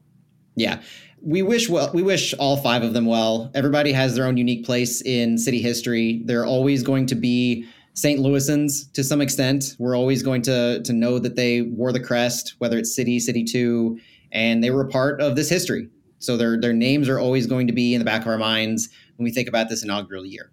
Yeah. 0.56 0.82
We 1.24 1.42
wish 1.44 1.70
well. 1.70 1.92
We 1.94 2.02
wish 2.02 2.34
all 2.36 2.58
five 2.58 2.84
of 2.84 2.94
them 2.94 3.06
well. 3.06 3.52
Everybody 3.54 3.92
has 3.92 4.16
their 4.16 4.26
own 4.26 4.38
unique 4.38 4.66
place 4.66 5.02
in 5.02 5.38
city 5.38 5.62
history. 5.62 6.22
They're 6.26 6.46
always 6.46 6.82
going 6.82 7.06
to 7.08 7.16
be 7.16 7.66
St. 7.94 8.20
Louisans 8.20 8.92
to 8.94 9.04
some 9.04 9.22
extent. 9.22 9.76
We're 9.78 9.96
always 9.96 10.24
going 10.24 10.42
to 10.44 10.82
to 10.82 10.94
know 10.94 11.20
that 11.20 11.36
they 11.36 11.62
wore 11.62 11.92
the 11.92 12.00
crest, 12.00 12.56
whether 12.58 12.78
it's 12.78 12.96
City, 12.96 13.20
City 13.20 13.44
Two, 13.44 14.00
and 14.32 14.64
they 14.64 14.72
were 14.72 14.82
a 14.82 14.90
part 14.90 15.22
of 15.22 15.36
this 15.36 15.50
history. 15.50 15.90
So 16.18 16.38
their 16.38 16.60
their 16.60 16.74
names 16.74 17.08
are 17.08 17.20
always 17.20 17.46
going 17.46 17.68
to 17.68 17.74
be 17.74 17.94
in 17.94 18.00
the 18.00 18.06
back 18.06 18.22
of 18.22 18.28
our 18.28 18.38
minds 18.38 18.90
when 19.18 19.24
we 19.24 19.32
think 19.32 19.48
about 19.48 19.70
this 19.70 19.84
inaugural 19.84 20.26
year. 20.26 20.52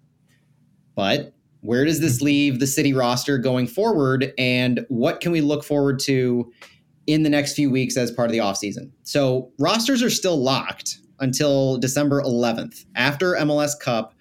But 0.95 1.33
where 1.61 1.85
does 1.85 1.99
this 1.99 2.21
leave 2.21 2.59
the 2.59 2.67
city 2.67 2.93
roster 2.93 3.37
going 3.37 3.67
forward 3.67 4.33
and 4.37 4.85
what 4.89 5.19
can 5.19 5.31
we 5.31 5.41
look 5.41 5.63
forward 5.63 5.99
to 5.99 6.51
in 7.07 7.23
the 7.23 7.29
next 7.29 7.53
few 7.53 7.69
weeks 7.69 7.97
as 7.97 8.11
part 8.11 8.27
of 8.27 8.31
the 8.31 8.39
offseason? 8.39 8.91
So 9.03 9.51
rosters 9.59 10.03
are 10.03 10.09
still 10.09 10.41
locked 10.41 10.99
until 11.19 11.77
December 11.77 12.21
11th. 12.21 12.85
After 12.95 13.33
MLS 13.35 13.79
Cup 13.79 14.13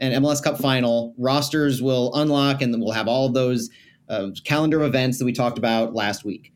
and 0.00 0.24
MLS 0.24 0.42
Cup 0.42 0.58
final, 0.58 1.14
rosters 1.18 1.82
will 1.82 2.12
unlock 2.14 2.62
and 2.62 2.80
we'll 2.80 2.92
have 2.92 3.08
all 3.08 3.28
those 3.28 3.70
uh, 4.08 4.28
calendar 4.44 4.80
of 4.80 4.86
events 4.86 5.18
that 5.18 5.24
we 5.24 5.32
talked 5.32 5.58
about 5.58 5.94
last 5.94 6.24
week. 6.24 6.52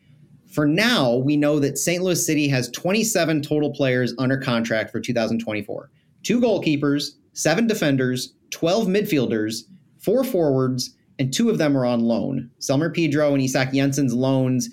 For 0.46 0.66
now, 0.66 1.14
we 1.14 1.36
know 1.36 1.58
that 1.58 1.78
St. 1.78 2.02
Louis 2.02 2.24
City 2.24 2.48
has 2.48 2.70
27 2.70 3.42
total 3.42 3.72
players 3.72 4.14
under 4.18 4.36
contract 4.38 4.90
for 4.90 5.00
2024 5.00 5.90
two 6.24 6.40
goalkeepers, 6.40 7.12
seven 7.32 7.66
defenders, 7.66 8.34
12 8.50 8.86
midfielders, 8.86 9.62
four 9.98 10.24
forwards, 10.24 10.94
and 11.18 11.32
two 11.32 11.48
of 11.48 11.58
them 11.58 11.76
are 11.76 11.86
on 11.86 12.00
loan. 12.00 12.50
Selmir 12.60 12.94
Pidro 12.94 13.32
and 13.32 13.42
Isak 13.42 13.72
Jensen's 13.72 14.14
loans 14.14 14.68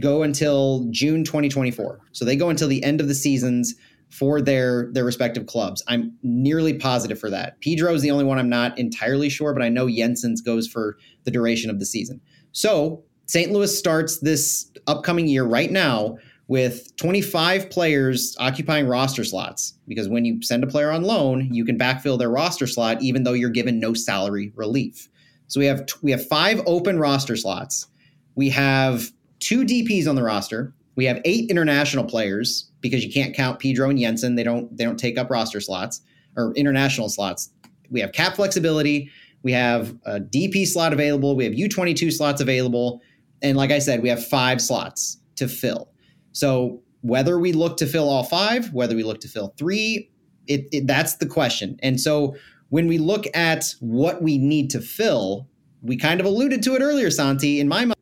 go 0.00 0.22
until 0.22 0.86
June 0.90 1.24
2024. 1.24 2.00
So 2.12 2.24
they 2.24 2.36
go 2.36 2.48
until 2.48 2.68
the 2.68 2.82
end 2.82 3.00
of 3.00 3.08
the 3.08 3.14
seasons 3.14 3.74
for 4.10 4.40
their 4.40 4.90
their 4.92 5.04
respective 5.04 5.46
clubs. 5.46 5.82
I'm 5.88 6.16
nearly 6.22 6.74
positive 6.74 7.18
for 7.18 7.30
that. 7.30 7.60
Pidro 7.60 7.94
is 7.94 8.02
the 8.02 8.10
only 8.10 8.24
one 8.24 8.38
I'm 8.38 8.48
not 8.48 8.78
entirely 8.78 9.28
sure, 9.28 9.52
but 9.52 9.62
I 9.62 9.68
know 9.68 9.88
Jensen's 9.88 10.40
goes 10.40 10.68
for 10.68 10.96
the 11.24 11.30
duration 11.30 11.70
of 11.70 11.78
the 11.78 11.86
season. 11.86 12.20
So 12.52 13.02
St. 13.26 13.50
Louis 13.50 13.76
starts 13.76 14.20
this 14.20 14.70
upcoming 14.86 15.26
year 15.26 15.44
right 15.44 15.70
now 15.70 16.16
with 16.46 16.94
25 16.96 17.70
players 17.70 18.36
occupying 18.38 18.86
roster 18.86 19.24
slots 19.24 19.74
because 19.88 20.08
when 20.08 20.24
you 20.24 20.42
send 20.42 20.62
a 20.62 20.66
player 20.66 20.90
on 20.90 21.02
loan, 21.02 21.48
you 21.52 21.64
can 21.64 21.78
backfill 21.78 22.18
their 22.18 22.30
roster 22.30 22.66
slot 22.66 23.02
even 23.02 23.24
though 23.24 23.32
you're 23.32 23.50
given 23.50 23.80
no 23.80 23.94
salary 23.94 24.52
relief. 24.54 25.08
So 25.48 25.58
we 25.60 25.66
have 25.66 25.86
we 26.02 26.10
have 26.10 26.26
five 26.26 26.60
open 26.66 26.98
roster 26.98 27.36
slots. 27.36 27.86
We 28.34 28.50
have 28.50 29.10
two 29.44 29.64
DPs 29.64 30.08
on 30.08 30.14
the 30.14 30.22
roster. 30.22 30.74
We 30.96 31.04
have 31.04 31.20
eight 31.24 31.50
international 31.50 32.04
players 32.04 32.70
because 32.80 33.04
you 33.04 33.12
can't 33.12 33.34
count 33.34 33.60
Pidro 33.60 33.90
and 33.90 33.98
Jensen. 33.98 34.36
They 34.36 34.42
don't 34.42 34.74
they 34.76 34.84
don't 34.84 34.98
take 34.98 35.18
up 35.18 35.30
roster 35.30 35.60
slots 35.60 36.00
or 36.36 36.52
international 36.54 37.08
slots. 37.08 37.50
We 37.90 38.00
have 38.00 38.12
cap 38.12 38.36
flexibility. 38.36 39.10
We 39.42 39.52
have 39.52 39.94
a 40.06 40.18
DP 40.18 40.66
slot 40.66 40.94
available. 40.94 41.36
We 41.36 41.44
have 41.44 41.52
U22 41.52 42.12
slots 42.12 42.40
available. 42.40 43.02
And 43.42 43.56
like 43.56 43.70
I 43.70 43.78
said, 43.78 44.02
we 44.02 44.08
have 44.08 44.26
five 44.26 44.62
slots 44.62 45.18
to 45.36 45.46
fill. 45.46 45.90
So 46.32 46.82
whether 47.02 47.38
we 47.38 47.52
look 47.52 47.76
to 47.76 47.86
fill 47.86 48.08
all 48.08 48.24
five, 48.24 48.72
whether 48.72 48.96
we 48.96 49.02
look 49.02 49.20
to 49.20 49.28
fill 49.28 49.52
three, 49.58 50.10
it, 50.46 50.66
it, 50.72 50.86
that's 50.86 51.16
the 51.16 51.26
question. 51.26 51.78
And 51.82 52.00
so 52.00 52.34
when 52.70 52.86
we 52.86 52.96
look 52.96 53.26
at 53.34 53.74
what 53.80 54.22
we 54.22 54.38
need 54.38 54.70
to 54.70 54.80
fill, 54.80 55.46
we 55.82 55.98
kind 55.98 56.20
of 56.20 56.26
alluded 56.26 56.62
to 56.62 56.74
it 56.74 56.80
earlier, 56.80 57.10
Santi. 57.10 57.60
In 57.60 57.68
my 57.68 57.93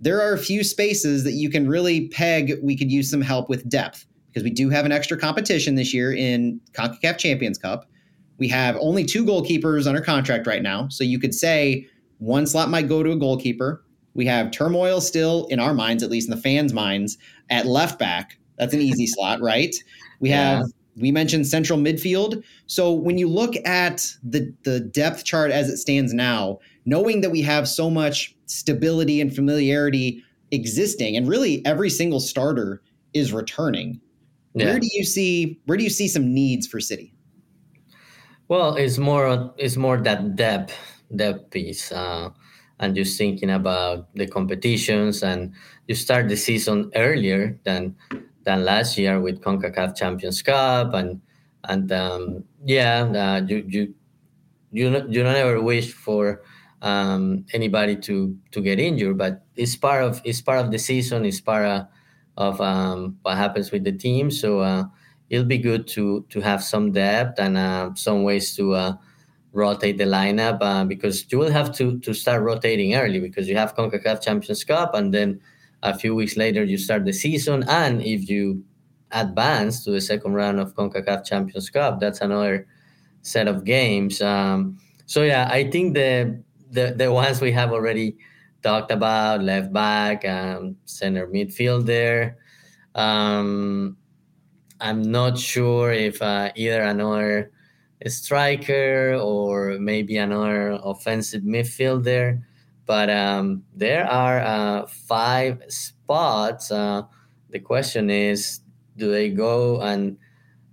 there 0.00 0.20
are 0.20 0.32
a 0.32 0.38
few 0.38 0.64
spaces 0.64 1.24
that 1.24 1.32
you 1.32 1.50
can 1.50 1.68
really 1.68 2.08
peg. 2.08 2.54
We 2.62 2.76
could 2.76 2.90
use 2.90 3.10
some 3.10 3.20
help 3.20 3.48
with 3.48 3.68
depth 3.68 4.06
because 4.28 4.42
we 4.42 4.50
do 4.50 4.70
have 4.70 4.86
an 4.86 4.92
extra 4.92 5.18
competition 5.18 5.74
this 5.74 5.92
year 5.92 6.12
in 6.12 6.60
CONCACAF 6.72 7.18
Champions 7.18 7.58
Cup. 7.58 7.86
We 8.38 8.48
have 8.48 8.76
only 8.80 9.04
two 9.04 9.24
goalkeepers 9.24 9.86
under 9.86 10.00
contract 10.00 10.46
right 10.46 10.62
now. 10.62 10.88
So 10.88 11.04
you 11.04 11.18
could 11.18 11.34
say 11.34 11.86
one 12.18 12.46
slot 12.46 12.70
might 12.70 12.88
go 12.88 13.02
to 13.02 13.12
a 13.12 13.16
goalkeeper, 13.16 13.82
we 14.14 14.26
have 14.26 14.50
turmoil 14.50 15.00
still 15.00 15.46
in 15.46 15.60
our 15.60 15.74
minds, 15.74 16.02
at 16.02 16.10
least 16.10 16.28
in 16.28 16.34
the 16.34 16.42
fans' 16.42 16.72
minds, 16.72 17.16
at 17.48 17.66
left 17.66 17.98
back. 17.98 18.38
That's 18.58 18.74
an 18.74 18.80
easy 18.80 19.06
slot, 19.08 19.40
right? 19.40 19.74
We 20.20 20.30
yeah. 20.30 20.58
have 20.58 20.66
we 20.96 21.12
mentioned 21.12 21.46
central 21.46 21.78
midfield. 21.78 22.42
So 22.66 22.92
when 22.92 23.16
you 23.16 23.28
look 23.28 23.54
at 23.64 24.06
the 24.22 24.52
the 24.64 24.80
depth 24.80 25.24
chart 25.24 25.50
as 25.50 25.68
it 25.68 25.76
stands 25.76 26.12
now, 26.12 26.58
knowing 26.84 27.20
that 27.20 27.30
we 27.30 27.42
have 27.42 27.68
so 27.68 27.88
much 27.88 28.36
stability 28.50 29.20
and 29.20 29.34
familiarity 29.34 30.22
existing, 30.50 31.16
and 31.16 31.28
really 31.28 31.64
every 31.64 31.90
single 31.90 32.20
starter 32.20 32.82
is 33.14 33.32
returning. 33.32 34.00
Yeah. 34.54 34.66
Where 34.66 34.80
do 34.80 34.88
you 34.92 35.04
see 35.04 35.60
where 35.66 35.78
do 35.78 35.84
you 35.84 35.90
see 35.90 36.08
some 36.08 36.34
needs 36.34 36.66
for 36.66 36.80
City? 36.80 37.14
Well, 38.48 38.74
it's 38.74 38.98
more 38.98 39.54
it's 39.56 39.76
more 39.76 39.98
that 39.98 40.36
depth 40.36 40.74
depth 41.14 41.50
piece. 41.50 41.92
Uh, 41.92 42.30
and 42.80 42.96
just 42.96 43.16
thinking 43.18 43.50
about 43.50 44.08
the 44.14 44.26
competitions 44.26 45.22
and 45.22 45.52
you 45.86 45.94
start 45.94 46.28
the 46.28 46.36
season 46.36 46.90
earlier 46.96 47.60
than 47.64 47.94
than 48.44 48.64
last 48.64 48.96
year 48.96 49.20
with 49.20 49.42
CONCACAF 49.42 49.94
Champions 49.94 50.42
Cup 50.42 50.94
and 50.94 51.20
and 51.64 51.92
um, 51.92 52.44
yeah 52.64 53.04
uh, 53.04 53.44
you 53.46 53.64
you 53.68 53.94
you 54.72 54.88
you 55.08 55.22
don't 55.22 55.36
ever 55.36 55.60
wish 55.60 55.92
for 55.92 56.42
um, 56.82 57.44
anybody 57.52 57.96
to 57.96 58.36
to 58.52 58.60
get 58.60 58.80
injured 58.80 59.18
but 59.18 59.44
it's 59.56 59.76
part 59.76 60.02
of 60.02 60.20
it's 60.24 60.40
part 60.40 60.58
of 60.58 60.70
the 60.70 60.78
season 60.78 61.24
it's 61.24 61.40
part 61.40 61.66
of, 61.66 61.86
of 62.40 62.60
um, 62.60 63.18
what 63.22 63.36
happens 63.36 63.70
with 63.70 63.84
the 63.84 63.92
team. 63.92 64.30
So 64.30 64.60
uh, 64.60 64.84
it'll 65.28 65.44
be 65.44 65.58
good 65.58 65.86
to 65.88 66.24
to 66.30 66.40
have 66.40 66.62
some 66.64 66.90
depth 66.90 67.38
and 67.38 67.56
uh, 67.56 67.90
some 67.94 68.22
ways 68.22 68.56
to 68.56 68.74
uh, 68.74 68.92
rotate 69.52 69.98
the 69.98 70.04
lineup 70.04 70.58
uh, 70.62 70.84
because 70.84 71.26
you 71.30 71.38
will 71.38 71.50
have 71.50 71.74
to 71.76 71.98
to 72.00 72.14
start 72.14 72.42
rotating 72.42 72.94
early 72.94 73.20
because 73.20 73.48
you 73.48 73.56
have 73.56 73.76
CONCACAF 73.76 74.22
Champions 74.22 74.64
Cup 74.64 74.94
and 74.94 75.12
then 75.12 75.40
a 75.82 75.96
few 75.96 76.14
weeks 76.14 76.36
later 76.36 76.64
you 76.64 76.78
start 76.78 77.04
the 77.04 77.12
season. 77.12 77.62
And 77.68 78.02
if 78.02 78.28
you 78.28 78.64
advance 79.12 79.84
to 79.84 79.90
the 79.90 80.00
second 80.00 80.34
round 80.34 80.60
of 80.60 80.74
CONCACAF 80.74 81.26
Champions 81.26 81.68
Cup 81.68 82.00
that's 82.00 82.20
another 82.20 82.66
set 83.22 83.48
of 83.48 83.64
games. 83.64 84.22
Um, 84.22 84.78
so 85.04 85.22
yeah 85.24 85.46
I 85.50 85.70
think 85.70 85.94
the, 85.94 86.40
the 86.70 86.94
the 86.96 87.10
ones 87.12 87.40
we 87.40 87.52
have 87.52 87.72
already 87.72 88.16
talked 88.62 88.90
about 88.90 89.42
left 89.42 89.72
back 89.72 90.24
um, 90.24 90.76
center 90.84 91.26
midfielder 91.26 92.34
um, 92.94 93.96
I'm 94.80 95.02
not 95.02 95.38
sure 95.38 95.92
if 95.92 96.22
uh, 96.22 96.50
either 96.54 96.82
another 96.82 97.52
striker 98.06 99.14
or 99.20 99.78
maybe 99.78 100.16
another 100.16 100.78
offensive 100.82 101.42
midfielder. 101.42 102.42
But 102.86 103.10
um, 103.10 103.62
there 103.74 104.06
are 104.06 104.40
uh, 104.40 104.86
five 104.86 105.62
spots. 105.68 106.72
Uh, 106.72 107.02
the 107.50 107.60
question 107.60 108.10
is 108.10 108.60
do 108.96 109.10
they 109.10 109.30
go 109.30 109.80
and 109.80 110.16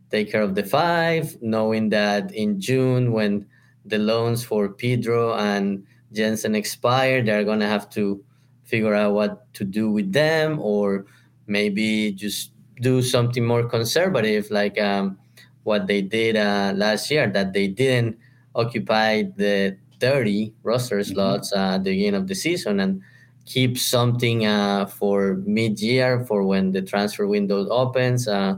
take 0.10 0.32
care 0.32 0.41
of 0.41 0.56
the 0.56 0.64
five, 0.64 1.38
knowing 1.41 1.89
that 1.89 2.34
in 2.34 2.60
June, 2.60 3.12
when 3.12 3.45
the 3.90 3.98
loans 3.98 4.44
for 4.44 4.70
Pidro 4.70 5.38
and 5.38 5.86
Jensen 6.12 6.56
expire, 6.56 7.24
they're 7.24 7.44
going 7.44 7.60
to 7.60 7.68
have 7.68 7.90
to 7.92 8.24
figure 8.64 8.94
out 8.94 9.14
what 9.14 9.54
to 9.54 9.64
do 9.64 9.90
with 9.90 10.12
them, 10.12 10.60
or 10.60 11.06
maybe 11.48 12.12
just 12.12 12.52
do 12.82 13.02
something 13.02 13.46
more 13.46 13.64
conservative, 13.68 14.50
like 14.52 14.80
um, 14.80 15.18
what 15.64 15.88
they 15.88 16.02
did 16.02 16.36
uh, 16.36 16.74
last 16.76 17.10
year, 17.10 17.28
that 17.28 17.54
they 17.54 17.68
didn't 17.68 18.18
occupy 18.56 19.24
the 19.36 19.78
30 20.00 20.54
roster 20.64 21.00
mm-hmm. 21.00 21.14
slots 21.14 21.52
mm-hmm. 21.52 21.62
uh, 21.62 21.76
at 21.76 21.84
the 21.84 21.92
beginning 21.92 22.16
of 22.16 22.28
the 22.28 22.36
season 22.36 22.80
and 22.80 23.02
keep 23.46 23.78
something 23.78 24.46
uh, 24.46 24.86
for 24.86 25.36
mid-year 25.46 26.26
for 26.26 26.44
when 26.44 26.74
the 26.74 26.82
transfer 26.82 27.26
window 27.26 27.68
opens. 27.70 28.28
Uh, 28.28 28.56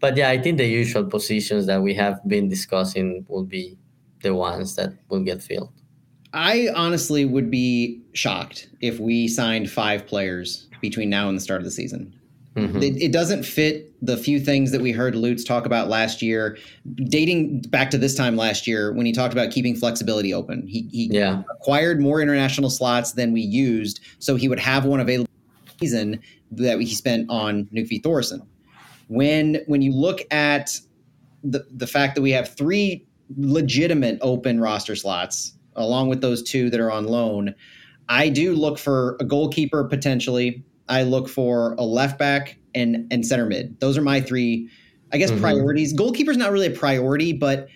but 0.00 0.16
yeah, 0.16 0.28
I 0.28 0.38
think 0.38 0.58
the 0.58 0.66
usual 0.66 1.04
positions 1.04 1.66
that 1.66 1.80
we 1.80 1.94
have 1.94 2.20
been 2.28 2.48
discussing 2.48 3.24
will 3.28 3.44
be 3.44 3.78
the 4.22 4.34
ones 4.34 4.76
that 4.76 4.92
will 5.08 5.22
get 5.22 5.42
filled. 5.42 5.72
I 6.32 6.68
honestly 6.74 7.24
would 7.24 7.50
be 7.50 8.02
shocked 8.12 8.68
if 8.80 8.98
we 8.98 9.28
signed 9.28 9.70
five 9.70 10.06
players 10.06 10.68
between 10.80 11.08
now 11.08 11.28
and 11.28 11.36
the 11.36 11.40
start 11.40 11.60
of 11.60 11.64
the 11.64 11.70
season. 11.70 12.14
Mm-hmm. 12.56 12.82
It, 12.82 13.02
it, 13.02 13.12
doesn't 13.12 13.42
fit 13.42 13.92
the 14.04 14.16
few 14.16 14.40
things 14.40 14.70
that 14.72 14.80
we 14.80 14.90
heard 14.90 15.14
Lutz 15.14 15.44
talk 15.44 15.66
about 15.66 15.88
last 15.88 16.22
year, 16.22 16.56
dating 16.94 17.60
back 17.62 17.90
to 17.90 17.98
this 17.98 18.14
time 18.14 18.34
last 18.34 18.66
year 18.66 18.92
when 18.94 19.04
he 19.04 19.12
talked 19.12 19.34
about 19.34 19.50
keeping 19.50 19.76
flexibility 19.76 20.32
open. 20.32 20.66
He, 20.66 20.88
he 20.90 21.08
yeah. 21.12 21.42
acquired 21.50 22.00
more 22.00 22.22
international 22.22 22.70
slots 22.70 23.12
than 23.12 23.32
we 23.34 23.42
used, 23.42 24.00
so 24.20 24.36
he 24.36 24.48
would 24.48 24.58
have 24.58 24.86
one 24.86 25.00
available 25.00 25.30
season 25.78 26.18
that 26.50 26.80
he 26.80 26.94
spent 26.94 27.28
on 27.28 27.66
Knut 27.66 28.02
Thorson. 28.02 28.40
When 29.08 29.60
when 29.66 29.82
you 29.82 29.92
look 29.92 30.22
at 30.32 30.78
the 31.44 31.66
the 31.70 31.86
fact 31.86 32.14
that 32.14 32.22
we 32.22 32.30
have 32.30 32.54
three 32.54 33.06
legitimate 33.36 34.18
open 34.22 34.60
roster 34.60 34.96
slots, 34.96 35.54
along 35.74 36.08
with 36.08 36.20
those 36.20 36.42
two 36.42 36.70
that 36.70 36.80
are 36.80 36.90
on 36.90 37.06
loan, 37.06 37.54
I 38.08 38.28
do 38.28 38.54
look 38.54 38.78
for 38.78 39.16
a 39.20 39.24
goalkeeper 39.24 39.84
potentially 39.84 40.64
I 40.88 41.02
look 41.02 41.28
for 41.28 41.74
a 41.74 41.82
left 41.82 42.18
back 42.18 42.58
and 42.74 43.06
and 43.10 43.26
center 43.26 43.46
mid. 43.46 43.78
Those 43.80 43.98
are 43.98 44.02
my 44.02 44.20
three, 44.20 44.70
I 45.12 45.18
guess, 45.18 45.30
mm-hmm. 45.30 45.40
priorities. 45.40 45.92
Goalkeeper's 45.92 46.36
not 46.36 46.52
really 46.52 46.68
a 46.68 46.76
priority, 46.76 47.32
but 47.32 47.68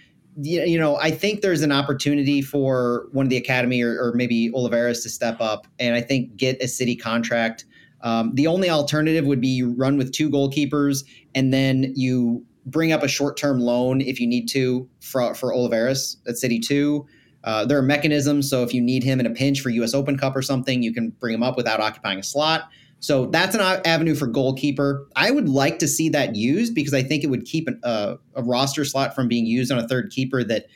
you 0.42 0.78
know, 0.78 0.96
I 0.96 1.10
think 1.10 1.40
there's 1.40 1.62
an 1.62 1.72
opportunity 1.72 2.40
for 2.40 3.08
one 3.12 3.26
of 3.26 3.30
the 3.30 3.36
academy 3.36 3.82
or, 3.82 4.00
or 4.00 4.12
maybe 4.14 4.50
Oliveras 4.52 5.02
to 5.02 5.08
step 5.08 5.40
up 5.40 5.66
and 5.78 5.94
I 5.96 6.00
think 6.00 6.36
get 6.36 6.62
a 6.62 6.68
city 6.68 6.94
contract. 6.94 7.64
Um, 8.02 8.34
the 8.34 8.46
only 8.46 8.70
alternative 8.70 9.26
would 9.26 9.40
be 9.40 9.48
you 9.48 9.72
run 9.72 9.98
with 9.98 10.12
two 10.12 10.30
goalkeepers 10.30 11.04
and 11.34 11.52
then 11.52 11.92
you 11.96 12.46
bring 12.66 12.92
up 12.92 13.02
a 13.02 13.08
short-term 13.08 13.60
loan 13.60 14.00
if 14.00 14.20
you 14.20 14.26
need 14.26 14.46
to 14.48 14.88
for, 15.00 15.34
for 15.34 15.52
Oliveras 15.52 16.16
at 16.26 16.36
City 16.36 16.58
Two. 16.58 17.06
Uh, 17.42 17.64
there 17.64 17.78
are 17.78 17.82
mechanisms, 17.82 18.50
so 18.50 18.62
if 18.62 18.74
you 18.74 18.82
need 18.82 19.02
him 19.02 19.18
in 19.18 19.26
a 19.26 19.30
pinch 19.30 19.60
for 19.60 19.70
U.S. 19.70 19.94
Open 19.94 20.18
Cup 20.18 20.36
or 20.36 20.42
something, 20.42 20.82
you 20.82 20.92
can 20.92 21.10
bring 21.20 21.34
him 21.34 21.42
up 21.42 21.56
without 21.56 21.80
occupying 21.80 22.18
a 22.18 22.22
slot. 22.22 22.68
So 23.00 23.26
that's 23.26 23.54
an 23.54 23.62
avenue 23.62 24.14
for 24.14 24.26
goalkeeper. 24.26 25.08
I 25.16 25.30
would 25.30 25.48
like 25.48 25.78
to 25.78 25.88
see 25.88 26.10
that 26.10 26.36
used 26.36 26.74
because 26.74 26.92
I 26.92 27.02
think 27.02 27.24
it 27.24 27.28
would 27.28 27.46
keep 27.46 27.66
an, 27.66 27.80
uh, 27.82 28.16
a 28.34 28.42
roster 28.42 28.84
slot 28.84 29.14
from 29.14 29.26
being 29.26 29.46
used 29.46 29.72
on 29.72 29.78
a 29.78 29.88
third 29.88 30.10
keeper 30.10 30.44
that 30.44 30.66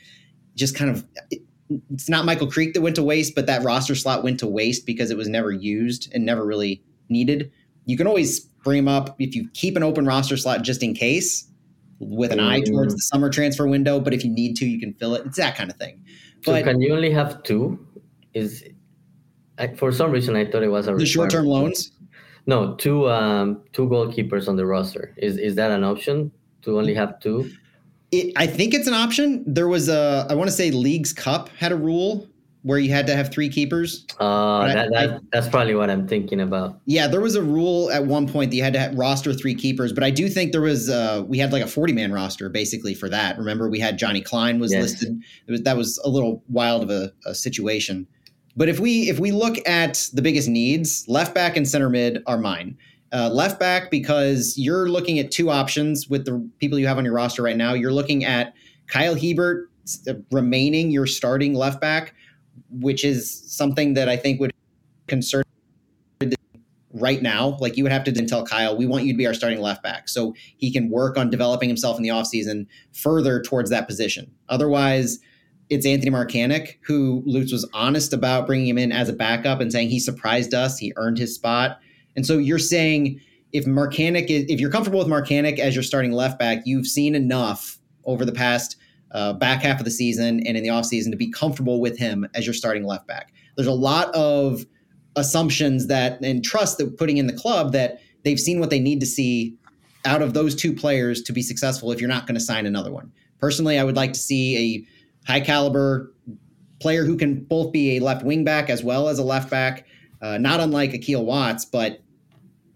just 0.55 0.75
kind 0.75 0.89
of. 0.89 1.05
It, 1.29 1.41
it's 1.91 2.09
not 2.09 2.25
Michael 2.25 2.49
Creek 2.49 2.75
that 2.75 2.81
went 2.81 2.95
to 2.95 3.03
waste, 3.03 3.33
but 3.33 3.47
that 3.47 3.63
roster 3.63 3.95
slot 3.95 4.23
went 4.23 4.39
to 4.39 4.47
waste 4.47 4.85
because 4.85 5.09
it 5.09 5.17
was 5.17 5.27
never 5.27 5.51
used 5.51 6.11
and 6.13 6.23
never 6.23 6.45
really 6.45 6.83
needed. 7.09 7.51
You 7.85 7.97
can 7.97 8.05
always 8.05 8.41
bring 8.63 8.79
him 8.79 8.87
up 8.87 9.15
if 9.19 9.35
you 9.35 9.49
keep 9.53 9.75
an 9.75 9.83
open 9.83 10.05
roster 10.05 10.37
slot 10.37 10.61
just 10.61 10.83
in 10.83 10.93
case 10.93 11.47
with 11.99 12.31
an 12.31 12.39
eye 12.39 12.61
towards 12.61 12.93
the 12.93 13.01
summer 13.01 13.29
transfer 13.29 13.67
window. 13.67 13.99
But 13.99 14.13
if 14.13 14.23
you 14.23 14.29
need 14.29 14.55
to, 14.57 14.65
you 14.65 14.79
can 14.79 14.93
fill 14.93 15.15
it. 15.15 15.25
It's 15.25 15.37
that 15.37 15.55
kind 15.55 15.69
of 15.69 15.77
thing. 15.77 16.03
So 16.43 16.61
can 16.61 16.81
you 16.81 16.93
only 16.93 17.11
have 17.11 17.41
two? 17.43 17.85
Is 18.33 18.63
I, 19.57 19.73
for 19.75 19.91
some 19.91 20.11
reason 20.11 20.35
I 20.35 20.45
thought 20.45 20.63
it 20.63 20.69
was 20.69 20.87
a 20.87 20.95
the 20.95 21.05
short 21.05 21.31
term 21.31 21.45
loans. 21.45 21.91
No, 22.45 22.75
two 22.75 23.09
um, 23.09 23.63
two 23.73 23.87
goalkeepers 23.87 24.47
on 24.47 24.55
the 24.55 24.65
roster. 24.65 25.13
Is 25.17 25.37
is 25.37 25.55
that 25.55 25.71
an 25.71 25.83
option 25.83 26.31
to 26.61 26.77
only 26.77 26.93
have 26.93 27.19
two? 27.19 27.49
It, 28.11 28.33
I 28.35 28.45
think 28.45 28.73
it's 28.73 28.87
an 28.87 28.93
option. 28.93 29.43
There 29.51 29.67
was 29.67 29.89
a 29.89 30.27
I 30.29 30.35
want 30.35 30.49
to 30.49 30.55
say 30.55 30.71
Leagues 30.71 31.13
Cup 31.13 31.49
had 31.49 31.71
a 31.71 31.75
rule 31.75 32.27
where 32.65 32.79
you 32.79 32.91
had 32.91 33.05
to 33.05 33.15
have 33.15 33.31
three 33.31 33.47
keepers. 33.47 34.07
Uh, 34.19 34.65
that, 34.65 34.87
I, 34.87 35.07
that, 35.07 35.21
that's 35.31 35.47
probably 35.47 35.75
what 35.75 35.91
I'm 35.91 36.07
thinking 36.07 36.41
about. 36.41 36.79
Yeah, 36.85 37.07
there 37.07 37.21
was 37.21 37.35
a 37.35 37.43
rule 37.43 37.91
at 37.91 38.07
one 38.07 38.27
point 38.27 38.49
that 38.49 38.57
you 38.57 38.63
had 38.63 38.73
to 38.73 38.79
have, 38.79 38.95
roster 38.95 39.35
three 39.35 39.53
keepers, 39.53 39.93
but 39.93 40.03
I 40.03 40.09
do 40.09 40.27
think 40.27 40.51
there 40.51 40.61
was 40.61 40.89
uh, 40.89 41.23
we 41.27 41.37
had 41.37 41.53
like 41.53 41.61
a 41.61 41.67
40 41.67 41.93
man 41.93 42.11
roster 42.11 42.49
basically 42.49 42.95
for 42.95 43.07
that. 43.07 43.37
Remember, 43.37 43.69
we 43.69 43.79
had 43.79 43.99
Johnny 43.99 44.19
Klein 44.19 44.57
was 44.57 44.71
yes. 44.71 44.81
listed. 44.81 45.21
Was, 45.47 45.61
that 45.61 45.77
was 45.77 45.99
a 46.03 46.09
little 46.09 46.43
wild 46.49 46.81
of 46.81 46.89
a, 46.89 47.13
a 47.27 47.35
situation. 47.35 48.07
But 48.57 48.67
if 48.67 48.79
we 48.79 49.09
if 49.09 49.19
we 49.19 49.31
look 49.31 49.57
at 49.67 50.09
the 50.13 50.23
biggest 50.23 50.49
needs, 50.49 51.05
left 51.07 51.35
back 51.35 51.55
and 51.55 51.67
center 51.67 51.89
mid 51.89 52.23
are 52.25 52.39
mine. 52.39 52.77
Uh, 53.13 53.29
left 53.29 53.59
back 53.59 53.91
because 53.91 54.55
you're 54.57 54.89
looking 54.89 55.19
at 55.19 55.29
two 55.29 55.51
options 55.51 56.09
with 56.09 56.25
the 56.25 56.49
people 56.59 56.79
you 56.79 56.87
have 56.87 56.97
on 56.97 57.05
your 57.05 57.13
roster 57.13 57.43
right 57.43 57.55
now. 57.55 57.73
You're 57.73 57.93
looking 57.93 58.25
at 58.25 58.55
Kyle 58.87 59.15
Hiebert 59.15 59.69
remaining 60.31 60.89
your 60.89 61.05
starting 61.05 61.53
left 61.53 61.79
back, 61.79 62.15
which 62.79 63.03
is 63.03 63.43
something 63.51 63.93
that 63.93 64.09
I 64.09 64.17
think 64.17 64.39
would 64.39 64.51
concern 65.07 65.43
right 66.95 67.21
now. 67.21 67.57
Like 67.59 67.77
you 67.77 67.83
would 67.83 67.91
have 67.91 68.05
to 68.05 68.25
tell 68.25 68.45
Kyle, 68.45 68.75
we 68.77 68.85
want 68.85 69.03
you 69.03 69.13
to 69.13 69.17
be 69.17 69.27
our 69.27 69.33
starting 69.33 69.59
left 69.59 69.83
back 69.83 70.07
so 70.07 70.33
he 70.57 70.71
can 70.71 70.89
work 70.89 71.17
on 71.17 71.29
developing 71.29 71.69
himself 71.69 71.97
in 71.97 72.03
the 72.03 72.09
offseason 72.09 72.67
further 72.93 73.41
towards 73.41 73.69
that 73.69 73.87
position. 73.87 74.31
Otherwise, 74.49 75.19
it's 75.69 75.85
Anthony 75.85 76.11
Markanich, 76.11 76.75
who 76.81 77.23
Lutz 77.25 77.51
was 77.51 77.67
honest 77.73 78.13
about 78.13 78.47
bringing 78.47 78.67
him 78.67 78.77
in 78.77 78.91
as 78.91 79.09
a 79.09 79.13
backup 79.13 79.59
and 79.59 79.71
saying 79.71 79.89
he 79.89 79.99
surprised 79.99 80.53
us, 80.53 80.77
he 80.77 80.93
earned 80.95 81.17
his 81.17 81.35
spot. 81.35 81.79
And 82.15 82.25
so 82.25 82.37
you're 82.37 82.59
saying 82.59 83.19
if 83.51 83.65
Markanich, 83.65 84.29
is, 84.29 84.45
if 84.47 84.59
you're 84.59 84.69
comfortable 84.69 84.99
with 84.99 85.07
Markanich 85.07 85.59
as 85.59 85.75
your 85.75 85.83
starting 85.83 86.11
left 86.11 86.37
back, 86.37 86.59
you've 86.65 86.87
seen 86.87 87.15
enough 87.15 87.79
over 88.05 88.25
the 88.25 88.31
past 88.31 88.77
uh, 89.15 89.31
back 89.31 89.61
half 89.61 89.79
of 89.79 89.85
the 89.85 89.91
season 89.91 90.45
and 90.45 90.57
in 90.57 90.61
the 90.61 90.69
offseason 90.69 91.09
to 91.09 91.15
be 91.15 91.31
comfortable 91.31 91.79
with 91.79 91.97
him 91.97 92.27
as 92.35 92.45
your 92.45 92.53
starting 92.53 92.83
left 92.83 93.07
back. 93.07 93.33
There's 93.55 93.67
a 93.67 93.71
lot 93.71 94.13
of 94.13 94.65
assumptions 95.15 95.87
that 95.87 96.21
and 96.21 96.43
trust 96.43 96.77
that 96.79 96.97
putting 96.97 97.15
in 97.15 97.25
the 97.25 97.33
club 97.33 97.71
that 97.71 98.01
they've 98.23 98.39
seen 98.39 98.59
what 98.59 98.69
they 98.69 98.79
need 98.79 98.99
to 98.99 99.05
see 99.05 99.55
out 100.03 100.21
of 100.21 100.33
those 100.33 100.53
two 100.53 100.73
players 100.73 101.21
to 101.23 101.31
be 101.31 101.41
successful 101.41 101.93
if 101.93 102.01
you're 102.01 102.09
not 102.09 102.27
going 102.27 102.35
to 102.35 102.41
sign 102.41 102.65
another 102.65 102.91
one. 102.91 103.09
Personally, 103.39 103.79
I 103.79 103.85
would 103.85 103.95
like 103.95 104.11
to 104.11 104.19
see 104.19 104.85
a 105.25 105.31
high 105.31 105.39
caliber 105.39 106.13
player 106.81 107.05
who 107.05 107.15
can 107.15 107.45
both 107.45 107.71
be 107.71 107.95
a 107.95 108.01
left 108.01 108.25
wing 108.25 108.43
back 108.43 108.69
as 108.69 108.83
well 108.83 109.07
as 109.07 109.17
a 109.17 109.23
left 109.23 109.49
back, 109.49 109.87
uh, 110.21 110.37
not 110.37 110.59
unlike 110.59 110.93
Akil 110.93 111.25
Watts, 111.25 111.63
but 111.63 112.01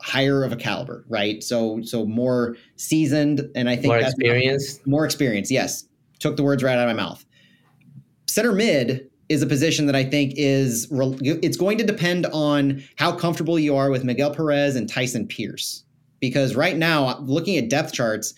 higher 0.01 0.45
of 0.45 0.53
a 0.53 0.55
caliber, 0.55 1.03
right? 1.09 1.43
So 1.43 1.81
so 1.81 2.05
more 2.05 2.55
seasoned, 2.77 3.41
and 3.55 3.69
I 3.69 3.75
think 3.75 3.87
more 3.87 3.97
experience. 3.97 4.79
More 4.85 5.03
experience, 5.03 5.51
yes. 5.51 5.88
Took 6.19 6.35
the 6.35 6.43
words 6.43 6.63
right 6.63 6.77
out 6.77 6.87
of 6.87 6.95
my 6.95 7.01
mouth. 7.01 7.25
Center 8.27 8.51
mid 8.51 9.09
is 9.29 9.41
a 9.41 9.47
position 9.47 9.85
that 9.85 9.95
I 9.95 10.03
think 10.03 10.33
is 10.35 10.87
it's 10.91 11.57
going 11.57 11.77
to 11.77 11.83
depend 11.83 12.25
on 12.27 12.83
how 12.95 13.11
comfortable 13.11 13.59
you 13.59 13.75
are 13.75 13.89
with 13.91 14.03
Miguel 14.03 14.33
Perez 14.33 14.75
and 14.75 14.89
Tyson 14.89 15.27
Pearce. 15.27 15.83
Because 16.19 16.55
right 16.55 16.75
now, 16.75 17.19
looking 17.19 17.57
at 17.57 17.69
depth 17.69 17.93
charts, 17.93 18.33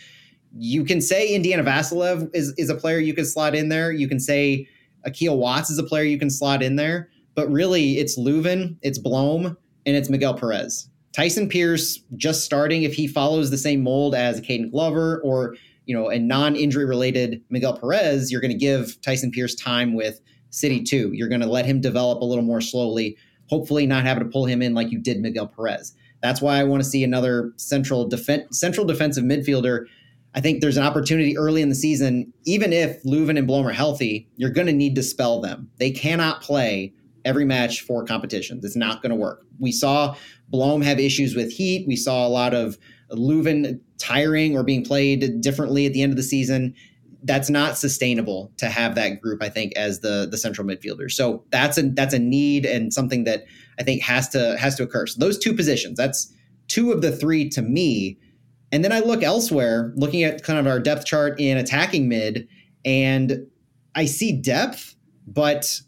you 0.57 0.84
can 0.84 1.01
say 1.01 1.34
Indiana 1.34 1.63
Vassilev 1.63 2.29
is, 2.34 2.53
is 2.57 2.69
a 2.69 2.75
player 2.75 2.99
you 2.99 3.13
can 3.13 3.25
slot 3.25 3.55
in 3.55 3.69
there. 3.69 3.91
You 3.91 4.07
can 4.07 4.19
say 4.19 4.67
Akil 5.05 5.38
Watts 5.38 5.69
is 5.69 5.79
a 5.79 5.84
player 5.84 6.03
you 6.03 6.19
can 6.19 6.29
slot 6.29 6.61
in 6.61 6.75
there. 6.75 7.09
But 7.34 7.49
really, 7.49 7.97
it's 7.97 8.19
Löwen, 8.19 8.75
it's 8.82 8.99
Blom, 8.99 9.57
and 9.86 9.95
it's 9.95 10.09
Miguel 10.09 10.34
Perez. 10.34 10.89
Tyson 11.13 11.49
Pearce 11.49 12.01
just 12.15 12.43
starting, 12.43 12.84
if 12.84 12.93
he 12.93 13.07
follows 13.07 13.49
the 13.49 13.57
same 13.57 13.82
mold 13.82 14.13
as 14.13 14.41
Caden 14.41 14.71
Glover 14.71 15.21
or 15.23 15.55
you 15.91 15.97
know 15.97 16.09
a 16.09 16.17
non-injury 16.17 16.85
related 16.85 17.43
Miguel 17.49 17.77
Perez, 17.77 18.31
you're 18.31 18.39
going 18.39 18.51
to 18.51 18.57
give 18.57 18.99
Tyson 19.01 19.29
Pearce 19.29 19.53
time 19.53 19.93
with 19.93 20.21
City 20.51 20.81
2. 20.81 21.11
You're 21.13 21.27
going 21.27 21.41
to 21.41 21.47
let 21.47 21.65
him 21.65 21.81
develop 21.81 22.21
a 22.21 22.25
little 22.25 22.45
more 22.45 22.61
slowly, 22.61 23.17
hopefully 23.49 23.85
not 23.85 24.05
having 24.05 24.23
to 24.23 24.29
pull 24.29 24.45
him 24.45 24.61
in 24.61 24.73
like 24.73 24.89
you 24.89 24.99
did 24.99 25.19
Miguel 25.19 25.47
Perez. 25.47 25.93
That's 26.21 26.41
why 26.41 26.59
I 26.59 26.63
want 26.63 26.81
to 26.81 26.89
see 26.89 27.03
another 27.03 27.51
central 27.57 28.07
defense 28.07 28.57
central 28.57 28.85
defensive 28.85 29.25
midfielder 29.25 29.87
I 30.33 30.39
think 30.39 30.61
there's 30.61 30.77
an 30.77 30.85
opportunity 30.85 31.37
early 31.37 31.61
in 31.61 31.67
the 31.67 31.75
season, 31.75 32.31
even 32.45 32.71
if 32.71 33.03
Löwen 33.03 33.37
and 33.37 33.45
Blom 33.45 33.67
are 33.67 33.73
healthy, 33.73 34.29
you're 34.37 34.49
going 34.49 34.67
to 34.67 34.71
need 34.71 34.95
to 34.95 35.03
spell 35.03 35.41
them. 35.41 35.69
They 35.77 35.91
cannot 35.91 36.41
play 36.41 36.93
every 37.25 37.43
match 37.43 37.81
for 37.81 38.05
competitions. 38.05 38.63
It's 38.63 38.77
not 38.77 39.01
going 39.01 39.09
to 39.09 39.15
work. 39.17 39.43
We 39.59 39.73
saw 39.73 40.15
Blom 40.47 40.81
have 40.83 40.99
issues 40.99 41.35
with 41.35 41.51
heat. 41.51 41.85
We 41.85 41.97
saw 41.97 42.25
a 42.25 42.29
lot 42.29 42.53
of 42.53 42.77
Löwen 43.11 43.81
tiring 44.02 44.58
or 44.58 44.64
being 44.64 44.84
played 44.84 45.41
differently 45.41 45.86
at 45.86 45.93
the 45.93 46.02
end 46.02 46.12
of 46.12 46.18
the 46.18 46.24
season. 46.24 46.74
that's 47.24 47.49
not 47.49 47.78
sustainable 47.78 48.52
to 48.58 48.66
have 48.66 48.95
that 48.95 49.22
group. 49.22 49.43
I 49.43 49.49
think 49.49 49.74
as 49.76 49.99
the 49.99 50.28
the 50.30 50.38
central 50.38 50.68
midfielder. 50.68 51.12
So 51.12 51.43
that's 51.52 51.78
a 51.78 51.84
that's 51.84 52.14
a 52.14 52.20
need 52.20 52.66
and 52.66 52.91
something 52.91 53.26
that 53.26 53.45
I 53.80 53.84
think 53.84 54.02
has 54.02 54.30
to 54.30 54.58
has 54.58 54.76
to 54.76 54.84
occur. 54.84 55.06
So 55.06 55.20
those 55.20 55.38
two 55.38 55.54
positions. 55.54 55.97
That's 55.97 56.34
two 56.68 56.91
of 56.91 57.02
the 57.02 57.12
three 57.12 57.49
to 57.49 57.62
me. 57.62 58.18
And 58.72 58.84
then 58.84 58.91
I 58.91 58.99
look 58.99 59.22
elsewhere, 59.22 59.91
looking 59.95 60.24
at 60.24 60.43
kind 60.43 60.58
of 60.58 60.66
our 60.66 60.80
depth 60.80 61.06
chart 61.06 61.39
in 61.39 61.58
attacking 61.58 62.08
mid, 62.08 62.47
and 62.86 63.45
I 63.95 64.06
see 64.06 64.32
depth, 64.32 64.95
but 65.28 65.82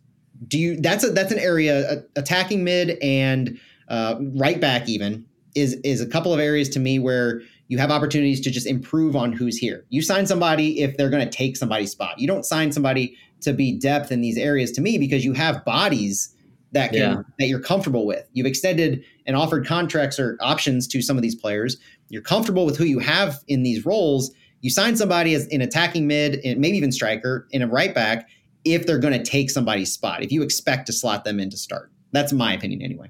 do 0.47 0.59
you? 0.59 0.79
That's 0.79 1.03
a 1.03 1.09
that's 1.09 1.31
an 1.31 1.39
area 1.39 2.03
attacking 2.15 2.63
mid 2.63 2.97
and 3.01 3.57
uh, 3.87 4.15
right 4.19 4.59
back 4.59 4.89
even 4.89 5.25
is 5.55 5.75
is 5.83 6.01
a 6.01 6.07
couple 6.07 6.33
of 6.33 6.39
areas 6.39 6.69
to 6.69 6.79
me 6.79 6.99
where 6.99 7.41
you 7.67 7.77
have 7.77 7.91
opportunities 7.91 8.41
to 8.41 8.51
just 8.51 8.67
improve 8.67 9.15
on 9.15 9.31
who's 9.31 9.57
here. 9.57 9.85
You 9.89 10.01
sign 10.01 10.27
somebody 10.27 10.81
if 10.81 10.97
they're 10.97 11.09
going 11.09 11.27
to 11.27 11.37
take 11.37 11.57
somebody's 11.57 11.91
spot. 11.91 12.19
You 12.19 12.27
don't 12.27 12.45
sign 12.45 12.71
somebody 12.71 13.17
to 13.41 13.53
be 13.53 13.77
depth 13.77 14.11
in 14.11 14.21
these 14.21 14.37
areas 14.37 14.71
to 14.73 14.81
me 14.81 14.97
because 14.97 15.23
you 15.25 15.33
have 15.33 15.63
bodies 15.65 16.35
that 16.71 16.91
can 16.91 16.99
yeah. 16.99 17.21
that 17.39 17.47
you're 17.47 17.59
comfortable 17.59 18.05
with. 18.05 18.27
You've 18.33 18.47
extended 18.47 19.03
and 19.25 19.35
offered 19.35 19.65
contracts 19.65 20.19
or 20.19 20.37
options 20.41 20.87
to 20.89 21.01
some 21.01 21.17
of 21.17 21.21
these 21.21 21.35
players. 21.35 21.77
You're 22.09 22.21
comfortable 22.21 22.65
with 22.65 22.77
who 22.77 22.85
you 22.85 22.99
have 22.99 23.39
in 23.47 23.63
these 23.63 23.85
roles. 23.85 24.33
You 24.61 24.69
sign 24.69 24.95
somebody 24.95 25.33
as 25.35 25.47
an 25.47 25.61
attacking 25.61 26.07
mid 26.07 26.39
and 26.43 26.59
maybe 26.59 26.77
even 26.77 26.91
striker 26.91 27.47
in 27.51 27.61
a 27.61 27.67
right 27.67 27.93
back 27.93 28.29
if 28.65 28.85
they're 28.85 28.99
going 28.99 29.13
to 29.13 29.23
take 29.23 29.49
somebody's 29.49 29.91
spot. 29.91 30.23
If 30.23 30.31
you 30.31 30.41
expect 30.41 30.87
to 30.87 30.93
slot 30.93 31.25
them 31.25 31.39
in 31.39 31.49
to 31.49 31.57
start. 31.57 31.91
That's 32.11 32.31
my 32.31 32.53
opinion 32.53 32.81
anyway. 32.81 33.09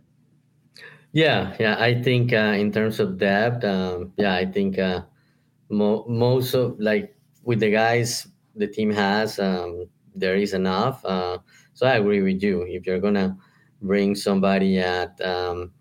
Yeah, 1.14 1.55
yeah. 1.59 1.76
I 1.80 2.01
think 2.01 2.34
uh, 2.34 2.57
in 2.57 2.72
terms 2.72 2.99
of 2.99 3.18
depth, 3.18 3.64
um, 3.64 4.14
yeah, 4.18 4.34
I 4.36 4.45
think 4.45 4.80
uh, 4.80 5.01
mo- 5.70 6.05
most 6.07 6.53
of 6.55 6.80
like 6.80 7.16
with 7.43 7.59
the 7.61 7.72
guys 7.72 8.28
the 8.55 8.68
team 8.68 8.91
has, 8.91 9.39
um, 9.39 9.88
there 10.16 10.36
is 10.36 10.53
enough. 10.53 11.05
Uh, 11.05 11.39
so 11.74 11.88
I 11.88 11.95
agree 11.97 12.22
with 12.22 12.43
you. 12.43 12.64
If 12.68 12.86
you're 12.88 12.99
gonna 13.01 13.38
bring 13.82 14.16
somebody 14.16 14.80
at 14.80 15.20
um, 15.22 15.72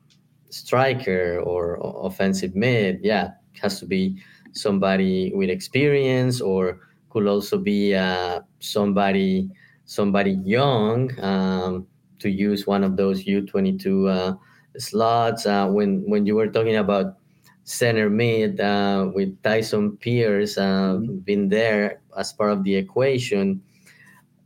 striker 0.51 1.41
or 1.41 1.79
offensive 2.07 2.55
mid, 2.57 3.01
yeah, 3.03 3.33
it 3.55 3.61
has 3.61 3.81
to 3.81 3.87
be 3.87 4.23
somebody 4.53 5.33
with 5.35 5.51
experience, 5.51 6.41
or 6.41 6.81
could 7.11 7.27
also 7.27 7.59
be 7.59 7.95
uh, 7.95 8.41
somebody 8.61 9.51
somebody 9.87 10.33
young 10.45 11.11
um, 11.21 11.87
to 12.21 12.31
use 12.31 12.67
one 12.67 12.85
of 12.85 12.97
those 12.97 13.27
U 13.27 13.47
twenty 13.47 13.77
two 13.79 14.09
uh, 14.09 14.35
slots. 14.79 15.47
Uh, 15.47 15.69
when 15.69 16.03
when 16.09 16.27
you 16.27 16.35
were 16.35 16.49
talking 16.49 16.77
about 16.77 17.17
center 17.65 18.11
mid 18.11 18.61
uh, 18.61 19.11
with 19.15 19.41
Tyson 19.43 19.97
Pearce 19.99 20.59
uh, 20.59 20.99
mm-hmm. 20.99 21.19
been 21.19 21.49
there 21.49 22.01
as 22.17 22.33
part 22.33 22.51
of 22.53 22.65
the 22.65 22.75
equation, 22.75 23.63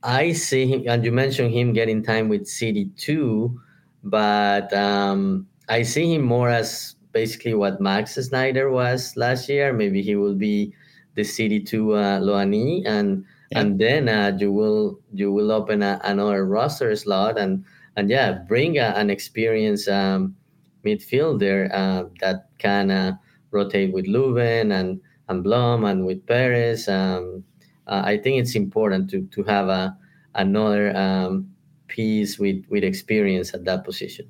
I 0.02 0.32
see 0.32 0.66
him, 0.66 0.84
and 0.86 1.04
you 1.04 1.12
mentioned 1.12 1.52
him 1.52 1.72
getting 1.72 2.02
time 2.02 2.28
with 2.28 2.46
City 2.46 2.90
too, 2.96 3.60
but 4.04 4.72
um, 4.72 5.46
I 5.68 5.82
see 5.82 6.14
him 6.14 6.22
more 6.22 6.48
as 6.48 6.94
basically 7.12 7.54
what 7.54 7.80
Max 7.80 8.14
Snyder 8.14 8.70
was 8.70 9.16
last 9.16 9.48
year. 9.48 9.72
Maybe 9.72 10.02
he 10.02 10.14
will 10.16 10.34
be 10.34 10.72
the 11.14 11.24
City 11.24 11.60
two 11.60 11.94
uh, 11.94 12.20
loanee, 12.20 12.86
and 12.86 13.24
yeah. 13.50 13.60
and 13.60 13.80
then 13.80 14.08
uh, 14.08 14.36
you 14.38 14.52
will 14.52 15.00
you 15.12 15.32
will 15.32 15.50
open 15.50 15.82
a, 15.82 16.00
another 16.04 16.44
roster 16.44 16.94
slot 16.94 17.38
and 17.38 17.64
and 17.96 18.10
yeah, 18.10 18.32
bring 18.32 18.78
a, 18.78 18.92
an 18.96 19.10
experienced 19.10 19.88
um, 19.88 20.36
midfielder 20.84 21.70
uh, 21.72 22.04
that 22.20 22.48
can 22.58 22.90
uh, 22.90 23.12
rotate 23.50 23.92
with 23.92 24.06
Löwen 24.06 24.72
and 24.72 25.00
and 25.28 25.42
Blom 25.42 25.84
and 25.84 26.06
with 26.06 26.24
Perez. 26.26 26.88
Um, 26.88 27.42
uh, 27.88 28.02
I 28.04 28.18
think 28.18 28.40
it's 28.40 28.54
important 28.54 29.10
to 29.10 29.22
to 29.32 29.42
have 29.44 29.68
a 29.68 29.96
another 30.34 30.96
um, 30.96 31.50
piece 31.88 32.38
with 32.38 32.64
with 32.68 32.84
experience 32.84 33.54
at 33.54 33.64
that 33.64 33.84
position. 33.84 34.28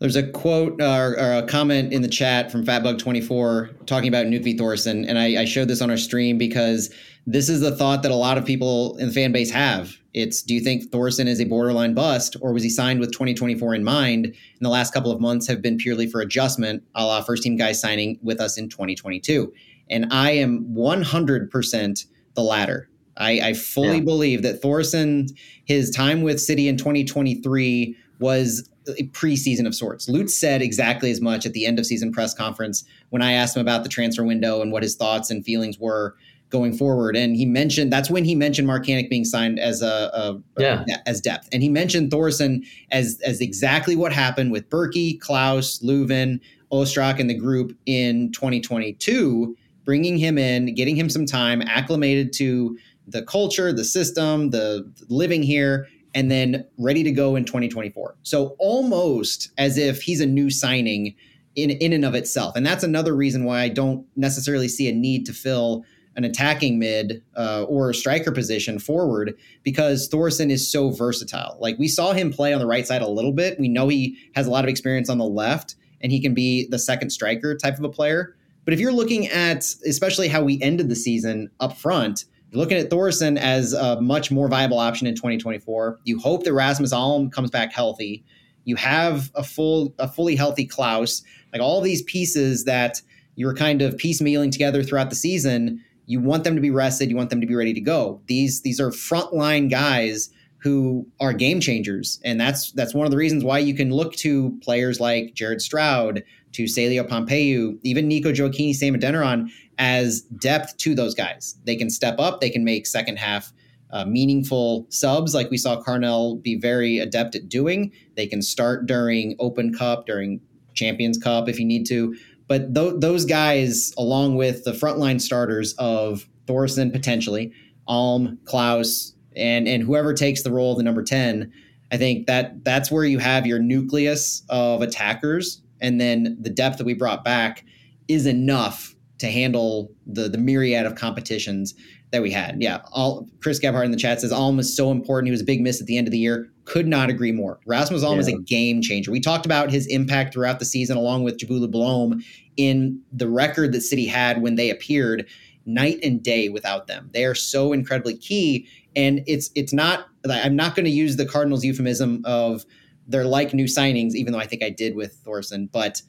There's 0.00 0.16
a 0.16 0.28
quote 0.28 0.82
or, 0.82 1.18
or, 1.18 1.34
a 1.34 1.46
comment 1.46 1.92
in 1.92 2.02
the 2.02 2.08
chat 2.08 2.50
from 2.50 2.66
Fatbug24 2.66 3.86
talking 3.86 4.08
about 4.08 4.26
Knut 4.26 4.58
Thorson, 4.58 5.04
and 5.04 5.18
I, 5.18 5.42
I 5.42 5.44
showed 5.44 5.68
this 5.68 5.80
on 5.80 5.88
our 5.88 5.96
stream 5.96 6.36
because 6.36 6.92
this 7.26 7.48
is 7.48 7.60
the 7.60 7.74
thought 7.74 8.02
that 8.02 8.10
a 8.10 8.16
lot 8.16 8.36
of 8.36 8.44
people 8.44 8.98
in 8.98 9.06
the 9.06 9.14
fan 9.14 9.30
base 9.30 9.50
have. 9.52 9.96
It's 10.14 10.42
do 10.42 10.54
you 10.54 10.60
think 10.60 10.90
Thorson 10.90 11.26
is 11.26 11.40
a 11.40 11.44
borderline 11.44 11.92
bust, 11.92 12.36
or 12.40 12.52
was 12.52 12.62
he 12.62 12.70
signed 12.70 13.00
with 13.00 13.12
2024 13.12 13.74
in 13.74 13.84
mind? 13.84 14.26
And 14.26 14.34
the 14.60 14.68
last 14.68 14.94
couple 14.94 15.10
of 15.10 15.20
months 15.20 15.46
have 15.48 15.60
been 15.60 15.76
purely 15.76 16.06
for 16.06 16.20
adjustment, 16.20 16.84
a 16.94 17.04
la 17.04 17.20
first 17.20 17.42
team 17.42 17.56
guys 17.56 17.80
signing 17.80 18.18
with 18.22 18.40
us 18.40 18.56
in 18.56 18.68
2022. 18.68 19.52
And 19.90 20.06
I 20.10 20.30
am 20.30 20.64
100% 20.74 22.06
the 22.34 22.42
latter. 22.42 22.88
I, 23.16 23.40
I 23.40 23.52
fully 23.54 23.98
yeah. 23.98 24.04
believe 24.04 24.42
that 24.42 24.62
Thorson, 24.62 25.26
his 25.64 25.90
time 25.90 26.22
with 26.22 26.40
City 26.40 26.68
in 26.68 26.76
2023 26.76 27.96
was 28.18 28.68
a 28.88 29.08
preseason 29.08 29.66
of 29.66 29.74
sorts. 29.74 30.08
Lutz 30.08 30.38
said 30.38 30.62
exactly 30.62 31.10
as 31.10 31.20
much 31.20 31.46
at 31.46 31.52
the 31.52 31.66
end 31.66 31.78
of 31.78 31.86
season 31.86 32.12
press 32.12 32.34
conference 32.34 32.84
when 33.10 33.22
I 33.22 33.32
asked 33.32 33.56
him 33.56 33.60
about 33.60 33.82
the 33.82 33.88
transfer 33.88 34.24
window 34.24 34.60
and 34.62 34.72
what 34.72 34.82
his 34.82 34.94
thoughts 34.94 35.30
and 35.30 35.44
feelings 35.44 35.78
were 35.78 36.16
going 36.54 36.72
forward. 36.72 37.16
And 37.16 37.34
he 37.34 37.44
mentioned 37.44 37.92
that's 37.92 38.08
when 38.08 38.24
he 38.24 38.36
mentioned 38.36 38.68
Markanich 38.68 39.10
being 39.10 39.24
signed 39.24 39.58
as 39.58 39.82
a, 39.82 40.40
a 40.56 40.62
yeah. 40.62 40.84
A, 40.88 41.08
as 41.08 41.20
depth, 41.20 41.48
and 41.52 41.62
he 41.62 41.68
mentioned 41.68 42.12
Thorson 42.12 42.62
as 42.92 43.20
as 43.24 43.40
exactly 43.40 43.96
what 43.96 44.12
happened 44.12 44.52
with 44.52 44.70
Bürki, 44.70 45.18
Klauss, 45.18 45.82
Löwen, 45.82 46.38
Ostrak, 46.72 47.18
and 47.18 47.28
the 47.28 47.34
group 47.34 47.76
in 47.86 48.30
2022, 48.30 49.56
bringing 49.84 50.16
him 50.16 50.38
in, 50.38 50.74
getting 50.74 50.94
him 50.94 51.10
some 51.10 51.26
time, 51.26 51.60
acclimated 51.60 52.32
to 52.34 52.78
the 53.08 53.22
culture, 53.22 53.72
the 53.72 53.84
system, 53.84 54.50
the 54.50 54.88
living 55.08 55.42
here, 55.42 55.88
and 56.14 56.30
then 56.30 56.64
ready 56.78 57.02
to 57.02 57.10
go 57.10 57.34
in 57.34 57.44
2024. 57.44 58.14
So 58.22 58.54
almost 58.60 59.50
as 59.58 59.76
if 59.76 60.02
he's 60.02 60.20
a 60.20 60.26
new 60.26 60.50
signing 60.50 61.16
in 61.56 61.70
in 61.70 61.92
and 61.92 62.04
of 62.04 62.14
itself. 62.14 62.54
And 62.54 62.64
that's 62.64 62.84
another 62.84 63.14
reason 63.14 63.42
why 63.44 63.62
I 63.62 63.68
don't 63.70 64.06
necessarily 64.14 64.68
see 64.68 64.88
a 64.88 64.92
need 64.92 65.26
to 65.26 65.32
fill 65.32 65.84
an 66.16 66.24
attacking 66.24 66.78
mid 66.78 67.22
uh, 67.36 67.64
or 67.68 67.92
striker 67.92 68.32
position 68.32 68.78
forward 68.78 69.34
because 69.62 70.08
Thorson 70.08 70.50
is 70.50 70.70
so 70.70 70.90
versatile. 70.90 71.56
Like 71.60 71.78
we 71.78 71.88
saw 71.88 72.12
him 72.12 72.32
play 72.32 72.52
on 72.52 72.60
the 72.60 72.66
right 72.66 72.86
side 72.86 73.02
a 73.02 73.08
little 73.08 73.32
bit. 73.32 73.58
We 73.58 73.68
know 73.68 73.88
he 73.88 74.16
has 74.34 74.46
a 74.46 74.50
lot 74.50 74.64
of 74.64 74.70
experience 74.70 75.08
on 75.08 75.18
the 75.18 75.24
left 75.24 75.76
and 76.00 76.12
he 76.12 76.20
can 76.20 76.34
be 76.34 76.68
the 76.68 76.78
second 76.78 77.10
striker 77.10 77.56
type 77.56 77.78
of 77.78 77.84
a 77.84 77.88
player. 77.88 78.36
But 78.64 78.74
if 78.74 78.80
you're 78.80 78.92
looking 78.92 79.26
at 79.28 79.64
especially 79.86 80.28
how 80.28 80.42
we 80.42 80.60
ended 80.62 80.88
the 80.88 80.96
season 80.96 81.50
up 81.60 81.76
front, 81.76 82.24
you're 82.50 82.60
looking 82.60 82.78
at 82.78 82.90
Thorson 82.90 83.36
as 83.36 83.72
a 83.72 84.00
much 84.00 84.30
more 84.30 84.48
viable 84.48 84.78
option 84.78 85.06
in 85.06 85.14
2024. 85.14 86.00
You 86.04 86.18
hope 86.18 86.44
that 86.44 86.52
Rasmus 86.52 86.92
Alm 86.92 87.30
comes 87.30 87.50
back 87.50 87.72
healthy. 87.72 88.24
You 88.64 88.76
have 88.76 89.30
a 89.34 89.42
full 89.42 89.94
a 89.98 90.08
fully 90.08 90.36
healthy 90.36 90.66
Klauss. 90.66 91.22
Like 91.52 91.60
all 91.60 91.80
these 91.80 92.02
pieces 92.02 92.64
that 92.64 93.02
you 93.36 93.46
were 93.46 93.54
kind 93.54 93.82
of 93.82 93.94
piecemealing 93.94 94.52
together 94.52 94.82
throughout 94.82 95.10
the 95.10 95.16
season 95.16 95.82
you 96.06 96.20
want 96.20 96.44
them 96.44 96.54
to 96.54 96.60
be 96.60 96.70
rested. 96.70 97.10
You 97.10 97.16
want 97.16 97.30
them 97.30 97.40
to 97.40 97.46
be 97.46 97.54
ready 97.54 97.72
to 97.74 97.80
go. 97.80 98.20
These 98.26 98.62
these 98.62 98.80
are 98.80 98.90
frontline 98.90 99.70
guys 99.70 100.30
who 100.58 101.06
are 101.20 101.32
game 101.32 101.60
changers, 101.60 102.20
and 102.24 102.40
that's 102.40 102.72
that's 102.72 102.94
one 102.94 103.06
of 103.06 103.10
the 103.10 103.16
reasons 103.16 103.44
why 103.44 103.58
you 103.58 103.74
can 103.74 103.90
look 103.90 104.14
to 104.16 104.58
players 104.62 105.00
like 105.00 105.34
Jared 105.34 105.60
Stroud, 105.60 106.22
to 106.52 106.64
Celio 106.64 107.06
Pompeu, 107.06 107.78
even 107.82 108.08
Nico 108.08 108.32
Gioacchini, 108.32 108.74
Sam 108.74 108.94
Adeniran 108.94 109.50
as 109.78 110.22
depth 110.22 110.76
to 110.78 110.94
those 110.94 111.14
guys. 111.14 111.56
They 111.64 111.76
can 111.76 111.90
step 111.90 112.18
up. 112.18 112.40
They 112.40 112.50
can 112.50 112.64
make 112.64 112.86
second 112.86 113.18
half. 113.18 113.52
Uh, 113.90 114.04
meaningful 114.04 114.86
subs 114.88 115.34
like 115.34 115.50
we 115.50 115.56
saw 115.56 115.80
Carnell 115.80 116.42
be 116.42 116.56
very 116.56 116.98
adept 116.98 117.36
at 117.36 117.48
doing. 117.48 117.92
They 118.16 118.26
can 118.26 118.42
start 118.42 118.86
during 118.86 119.36
Open 119.38 119.72
Cup, 119.72 120.06
during 120.06 120.40
Champions 120.74 121.18
Cup 121.18 121.48
if 121.48 121.60
you 121.60 121.64
need 121.64 121.86
to. 121.86 122.16
But 122.48 122.74
th- 122.74 122.94
those 122.98 123.24
guys, 123.24 123.92
along 123.96 124.36
with 124.36 124.64
the 124.64 124.72
frontline 124.72 125.20
starters 125.20 125.74
of 125.74 126.28
Thorson 126.46 126.90
potentially, 126.90 127.52
Alm, 127.86 128.38
Klauss, 128.44 129.12
and 129.36 129.66
and 129.66 129.82
whoever 129.82 130.14
takes 130.14 130.42
the 130.42 130.52
role 130.52 130.72
of 130.72 130.78
the 130.78 130.84
number 130.84 131.02
ten, 131.02 131.52
I 131.90 131.96
think 131.96 132.26
that 132.26 132.64
that's 132.64 132.90
where 132.90 133.04
you 133.04 133.18
have 133.18 133.46
your 133.46 133.58
nucleus 133.58 134.42
of 134.48 134.82
attackers, 134.82 135.62
and 135.80 136.00
then 136.00 136.36
the 136.40 136.50
depth 136.50 136.78
that 136.78 136.84
we 136.84 136.94
brought 136.94 137.24
back 137.24 137.64
is 138.08 138.26
enough 138.26 138.94
to 139.18 139.30
handle 139.30 139.90
the 140.06 140.28
the 140.28 140.38
myriad 140.38 140.86
of 140.86 140.94
competitions 140.94 141.74
that 142.14 142.22
we 142.22 142.30
had. 142.30 142.56
Yeah, 142.62 142.80
all 142.92 143.28
Chris 143.42 143.58
Gebhardt 143.58 143.84
in 143.84 143.90
the 143.90 143.96
chat 143.96 144.20
says 144.20 144.32
Alm 144.32 144.58
is 144.58 144.74
so 144.74 144.90
important. 144.90 145.26
He 145.26 145.32
was 145.32 145.42
a 145.42 145.44
big 145.44 145.60
miss 145.60 145.80
at 145.80 145.86
the 145.86 145.98
end 145.98 146.06
of 146.06 146.12
the 146.12 146.18
year. 146.18 146.48
Could 146.64 146.86
not 146.86 147.10
agree 147.10 147.32
more. 147.32 147.60
Rasmus 147.66 148.02
Alm 148.02 148.14
yeah. 148.14 148.20
is 148.20 148.28
a 148.28 148.38
game 148.38 148.80
changer. 148.80 149.10
We 149.10 149.20
talked 149.20 149.44
about 149.44 149.70
his 149.70 149.86
impact 149.88 150.32
throughout 150.32 150.60
the 150.60 150.64
season, 150.64 150.96
along 150.96 151.24
with 151.24 151.38
Njabulo 151.38 151.70
Blom, 151.70 152.22
in 152.56 153.00
the 153.12 153.28
record 153.28 153.72
that 153.72 153.82
City 153.82 154.06
had 154.06 154.40
when 154.40 154.54
they 154.54 154.70
appeared 154.70 155.26
night 155.66 155.98
and 156.02 156.22
day 156.22 156.48
without 156.48 156.86
them. 156.86 157.10
They 157.12 157.24
are 157.24 157.34
so 157.34 157.72
incredibly 157.72 158.16
key. 158.16 158.68
And 158.96 159.22
it's 159.26 159.50
it's 159.54 159.72
not 159.72 160.06
I'm 160.28 160.56
not 160.56 160.74
going 160.76 160.84
to 160.84 160.90
use 160.90 161.16
the 161.16 161.26
Cardinals 161.26 161.64
euphemism 161.64 162.22
of 162.24 162.64
they're 163.08 163.24
like 163.24 163.52
new 163.52 163.64
signings, 163.64 164.14
even 164.14 164.32
though 164.32 164.38
I 164.38 164.46
think 164.46 164.62
I 164.62 164.70
did 164.70 164.94
with 164.94 165.14
Thorson, 165.24 165.68
but 165.72 166.00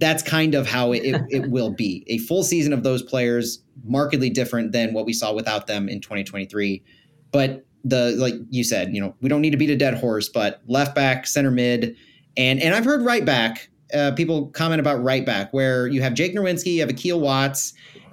that's 0.00 0.22
kind 0.22 0.54
of 0.54 0.66
how 0.66 0.92
it, 0.92 1.04
it, 1.04 1.22
it 1.30 1.50
will 1.50 1.70
be. 1.70 2.04
A 2.08 2.18
full 2.18 2.42
season 2.42 2.72
of 2.72 2.82
those 2.82 3.02
players, 3.02 3.62
markedly 3.84 4.30
different 4.30 4.72
than 4.72 4.92
what 4.92 5.06
we 5.06 5.12
saw 5.12 5.32
without 5.32 5.66
them 5.66 5.88
in 5.88 6.00
2023. 6.00 6.82
But 7.30 7.64
the 7.84 8.14
like 8.18 8.34
you 8.50 8.64
said, 8.64 8.94
you 8.94 9.00
know, 9.00 9.14
we 9.20 9.28
don't 9.28 9.40
need 9.40 9.50
to 9.50 9.56
beat 9.56 9.70
a 9.70 9.76
dead 9.76 9.94
horse, 9.94 10.28
but 10.28 10.60
left 10.66 10.94
back, 10.94 11.26
center 11.26 11.50
mid, 11.50 11.96
and 12.36 12.60
and 12.60 12.74
I've 12.74 12.84
heard 12.84 13.02
right 13.02 13.24
back. 13.24 13.68
Uh, 13.94 14.12
people 14.12 14.48
comment 14.48 14.80
about 14.80 15.02
right 15.02 15.26
back 15.26 15.52
where 15.52 15.88
you 15.88 16.00
have 16.02 16.14
Jake 16.14 16.34
Nerwinski, 16.34 16.74
you 16.74 16.80
have 16.80 16.90
Akil 16.90 17.20
Watts, 17.20 17.72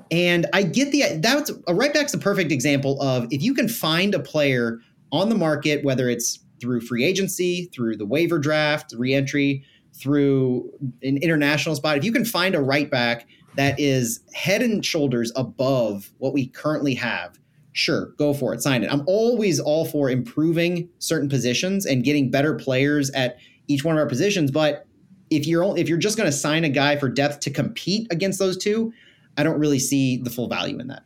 and 0.10 0.46
I 0.54 0.64
get 0.64 0.92
the 0.92 1.20
that's 1.22 1.52
a 1.68 1.74
right 1.74 1.94
back's 1.94 2.14
a 2.14 2.18
perfect 2.18 2.52
example 2.52 3.02
of 3.02 3.28
if 3.32 3.42
you 3.42 3.54
can 3.54 3.68
find 3.68 4.16
a 4.16 4.20
player 4.20 4.80
on 5.12 5.30
the 5.30 5.36
market, 5.36 5.84
whether 5.84 6.10
it's 6.10 6.40
through 6.60 6.82
free 6.82 7.04
agency, 7.04 7.70
through 7.74 7.98
the 7.98 8.06
waiver 8.06 8.40
draft, 8.40 8.94
reentry, 8.98 9.64
through 9.98 10.72
an 11.02 11.18
international 11.18 11.76
spot, 11.76 11.98
if 11.98 12.04
you 12.04 12.12
can 12.12 12.26
find 12.26 12.56
a 12.56 12.62
right 12.62 12.89
back 12.89 13.28
that 13.56 13.80
is 13.80 14.20
head 14.34 14.62
and 14.62 14.86
shoulders 14.86 15.32
above 15.36 16.12
what 16.20 16.34
we 16.34 16.48
currently 16.48 16.93
have, 16.93 17.39
sure, 17.74 18.14
go 18.18 18.34
for 18.34 18.54
it, 18.54 18.62
sign 18.62 18.84
it. 18.84 18.91
I'm 18.91 19.04
always 19.08 19.60
all 19.60 19.86
for 19.86 20.10
improving 20.10 20.89
certain 21.00 21.30
positions 21.30 21.86
and 21.86 22.04
getting 22.04 22.30
better 22.30 22.54
players 22.54 23.10
at 23.12 23.38
each 23.68 23.84
one 23.84 23.95
of 23.95 24.00
our 24.00 24.08
positions, 24.08 24.52
but 24.52 24.86
if 25.30 25.45
you're 25.45 25.78
if 25.78 25.89
you're 25.89 25.98
just 25.98 26.18
going 26.18 26.30
to 26.30 26.36
sign 26.36 26.64
a 26.64 26.70
guy 26.70 26.95
for 26.95 27.10
depth 27.10 27.41
to 27.41 27.50
compete 27.50 28.08
against 28.12 28.39
those 28.39 28.58
two, 28.58 28.93
I 29.38 29.43
don't 29.43 29.60
really 29.60 29.80
see 29.80 30.18
the 30.18 30.30
full 30.30 30.48
value 30.48 30.80
in 30.80 30.88
that. 30.88 31.04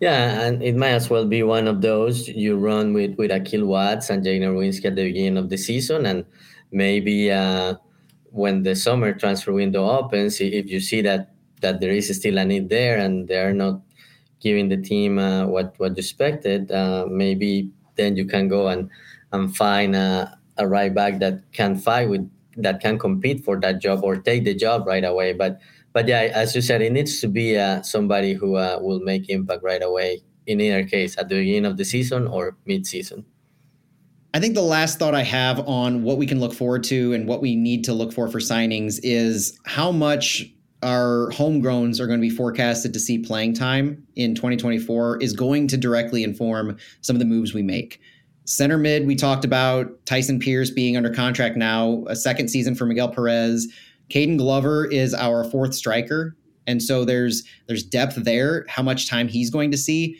Yeah, 0.00 0.42
and 0.42 0.62
it 0.62 0.76
might 0.76 0.90
as 0.90 1.08
well 1.08 1.24
be 1.24 1.42
one 1.42 1.66
of 1.66 1.80
those 1.80 2.28
you 2.28 2.56
run 2.56 2.92
with 2.92 3.16
with 3.16 3.30
Akil 3.30 3.64
Watts 3.64 4.10
and 4.10 4.22
Jake 4.22 4.42
Nerwinski 4.42 4.86
at 4.86 4.96
the 4.96 5.04
beginning 5.04 5.38
of 5.38 5.48
the 5.48 5.56
season, 5.56 6.04
and 6.04 6.26
maybe 6.70 7.30
uh, 7.30 7.74
when 8.32 8.62
the 8.62 8.74
summer 8.74 9.12
transfer 9.12 9.52
window 9.52 9.88
opens, 9.88 10.40
if 10.40 10.68
you 10.70 10.80
see 10.80 11.02
that 11.02 11.34
that 11.60 11.80
there 11.80 11.92
is 11.92 12.08
still 12.16 12.38
a 12.38 12.44
need 12.44 12.68
there 12.68 12.98
and 12.98 13.28
they 13.28 13.38
are 13.38 13.52
not 13.52 13.80
giving 14.40 14.68
the 14.68 14.76
team 14.76 15.18
uh, 15.18 15.46
what 15.46 15.74
what 15.78 15.92
you 15.92 16.00
expected, 16.00 16.72
uh, 16.72 17.06
maybe 17.08 17.70
then 17.96 18.16
you 18.16 18.24
can 18.24 18.48
go 18.48 18.68
and 18.68 18.90
and 19.32 19.54
find 19.56 19.94
a, 19.94 20.38
a 20.58 20.66
right 20.66 20.94
back 20.94 21.20
that 21.20 21.40
can 21.52 21.76
fight 21.76 22.08
with 22.08 22.28
that 22.56 22.80
can 22.80 22.98
compete 22.98 23.44
for 23.44 23.60
that 23.60 23.80
job 23.80 24.02
or 24.02 24.16
take 24.16 24.44
the 24.44 24.54
job 24.54 24.86
right 24.86 25.04
away. 25.04 25.32
But 25.32 25.60
but 25.92 26.08
yeah, 26.08 26.32
as 26.34 26.54
you 26.56 26.62
said, 26.62 26.82
it 26.82 26.92
needs 26.92 27.20
to 27.20 27.28
be 27.28 27.56
uh, 27.58 27.82
somebody 27.82 28.32
who 28.34 28.56
uh, 28.56 28.78
will 28.80 29.00
make 29.00 29.28
impact 29.28 29.62
right 29.62 29.82
away. 29.82 30.22
In 30.46 30.60
either 30.60 30.84
case, 30.84 31.16
at 31.18 31.28
the 31.28 31.36
beginning 31.36 31.66
of 31.66 31.76
the 31.76 31.84
season 31.84 32.26
or 32.26 32.56
mid-season. 32.66 33.24
I 34.34 34.40
think 34.40 34.54
the 34.54 34.62
last 34.62 34.98
thought 34.98 35.14
I 35.14 35.22
have 35.22 35.60
on 35.68 36.02
what 36.02 36.16
we 36.16 36.26
can 36.26 36.40
look 36.40 36.54
forward 36.54 36.84
to 36.84 37.12
and 37.12 37.28
what 37.28 37.42
we 37.42 37.54
need 37.54 37.84
to 37.84 37.92
look 37.92 38.12
for 38.14 38.28
for 38.28 38.38
signings 38.38 38.98
is 39.02 39.58
how 39.66 39.92
much 39.92 40.50
our 40.82 41.30
homegrowns 41.32 42.00
are 42.00 42.06
going 42.06 42.18
to 42.18 42.26
be 42.26 42.34
forecasted 42.34 42.94
to 42.94 42.98
see 42.98 43.18
playing 43.18 43.52
time 43.52 44.04
in 44.16 44.34
2024 44.34 45.22
is 45.22 45.34
going 45.34 45.68
to 45.68 45.76
directly 45.76 46.24
inform 46.24 46.76
some 47.02 47.14
of 47.14 47.20
the 47.20 47.26
moves 47.26 47.52
we 47.52 47.62
make. 47.62 48.00
Center 48.44 48.78
mid, 48.78 49.06
we 49.06 49.14
talked 49.14 49.44
about 49.44 50.04
Tyson 50.06 50.40
Pearce 50.40 50.70
being 50.70 50.96
under 50.96 51.12
contract 51.12 51.56
now, 51.56 52.02
a 52.08 52.16
second 52.16 52.48
season 52.48 52.74
for 52.74 52.86
Miguel 52.86 53.08
Perez. 53.08 53.68
Caden 54.10 54.38
Glover 54.38 54.86
is 54.86 55.14
our 55.14 55.44
fourth 55.44 55.74
striker, 55.74 56.36
and 56.66 56.82
so 56.82 57.04
there's 57.04 57.44
there's 57.66 57.84
depth 57.84 58.16
there. 58.16 58.64
How 58.68 58.82
much 58.82 59.08
time 59.08 59.28
he's 59.28 59.50
going 59.50 59.70
to 59.70 59.78
see? 59.78 60.18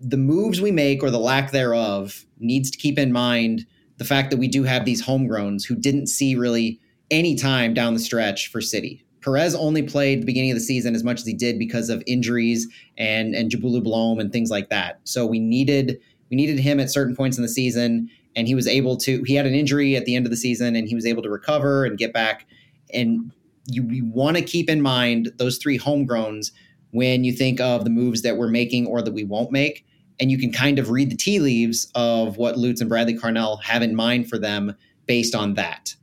The 0.00 0.16
moves 0.16 0.60
we 0.60 0.70
make 0.70 1.02
or 1.02 1.10
the 1.10 1.18
lack 1.18 1.52
thereof 1.52 2.24
needs 2.38 2.70
to 2.70 2.78
keep 2.78 2.98
in 2.98 3.12
mind 3.12 3.66
the 3.98 4.04
fact 4.04 4.30
that 4.30 4.36
we 4.36 4.48
do 4.48 4.62
have 4.64 4.84
these 4.84 5.04
homegrowns 5.04 5.66
who 5.66 5.74
didn't 5.74 6.08
see 6.08 6.34
really 6.34 6.80
any 7.10 7.34
time 7.34 7.72
down 7.72 7.94
the 7.94 8.00
stretch 8.00 8.48
for 8.48 8.60
City. 8.60 9.02
Perez 9.22 9.54
only 9.54 9.82
played 9.82 10.22
the 10.22 10.26
beginning 10.26 10.50
of 10.50 10.56
the 10.56 10.62
season 10.62 10.94
as 10.94 11.02
much 11.02 11.20
as 11.20 11.26
he 11.26 11.32
did 11.32 11.58
because 11.58 11.88
of 11.88 12.02
injuries 12.06 12.68
and 12.96 13.34
and 13.34 13.50
Njabulo 13.50 13.82
Blom 13.82 14.18
and 14.18 14.32
things 14.32 14.50
like 14.50 14.68
that. 14.70 15.00
So 15.04 15.26
we 15.26 15.38
needed 15.38 15.98
we 16.30 16.36
needed 16.36 16.58
him 16.58 16.78
at 16.78 16.90
certain 16.90 17.16
points 17.16 17.36
in 17.36 17.42
the 17.42 17.48
season, 17.48 18.10
and 18.34 18.46
he 18.46 18.54
was 18.54 18.66
able 18.66 18.96
to. 18.98 19.22
He 19.24 19.34
had 19.34 19.46
an 19.46 19.54
injury 19.54 19.96
at 19.96 20.04
the 20.04 20.14
end 20.14 20.26
of 20.26 20.30
the 20.30 20.36
season, 20.36 20.76
and 20.76 20.88
he 20.88 20.94
was 20.94 21.06
able 21.06 21.22
to 21.22 21.30
recover 21.30 21.84
and 21.84 21.98
get 21.98 22.12
back 22.12 22.46
and 22.92 23.32
you, 23.66 23.84
you 23.88 24.04
want 24.04 24.36
to 24.36 24.42
keep 24.42 24.70
in 24.70 24.80
mind 24.80 25.32
those 25.38 25.58
three 25.58 25.78
homegrowns 25.78 26.52
when 26.96 27.24
you 27.24 27.32
think 27.32 27.60
of 27.60 27.84
the 27.84 27.90
moves 27.90 28.22
that 28.22 28.38
we're 28.38 28.48
making 28.48 28.86
or 28.86 29.02
that 29.02 29.12
we 29.12 29.22
won't 29.22 29.52
make. 29.52 29.84
And 30.18 30.30
you 30.30 30.38
can 30.38 30.50
kind 30.50 30.78
of 30.78 30.88
read 30.88 31.10
the 31.10 31.16
tea 31.16 31.40
leaves 31.40 31.92
of 31.94 32.38
what 32.38 32.56
Lutz 32.56 32.80
and 32.80 32.88
Bradley 32.88 33.14
Carnell 33.14 33.62
have 33.62 33.82
in 33.82 33.94
mind 33.94 34.30
for 34.30 34.38
them 34.38 34.74
based 35.04 35.34
on 35.34 35.54
that. 35.54 35.94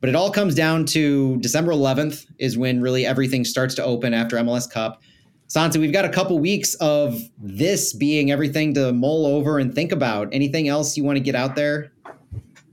But 0.00 0.08
it 0.08 0.16
all 0.16 0.30
comes 0.30 0.54
down 0.54 0.86
to 0.86 1.38
December 1.40 1.72
11th 1.72 2.26
is 2.38 2.56
when 2.56 2.80
really 2.80 3.04
everything 3.04 3.44
starts 3.44 3.74
to 3.74 3.84
open 3.84 4.14
after 4.14 4.36
MLS 4.38 4.70
Cup. 4.70 5.02
Santi, 5.48 5.78
we've 5.78 5.92
got 5.92 6.06
a 6.06 6.08
couple 6.08 6.38
weeks 6.38 6.74
of 6.76 7.20
this 7.36 7.92
being 7.92 8.30
everything 8.30 8.72
to 8.74 8.92
mull 8.92 9.26
over 9.26 9.58
and 9.58 9.74
think 9.74 9.92
about. 9.92 10.28
Anything 10.32 10.68
else 10.68 10.96
you 10.96 11.04
want 11.04 11.16
to 11.16 11.22
get 11.22 11.34
out 11.34 11.56
there? 11.56 11.92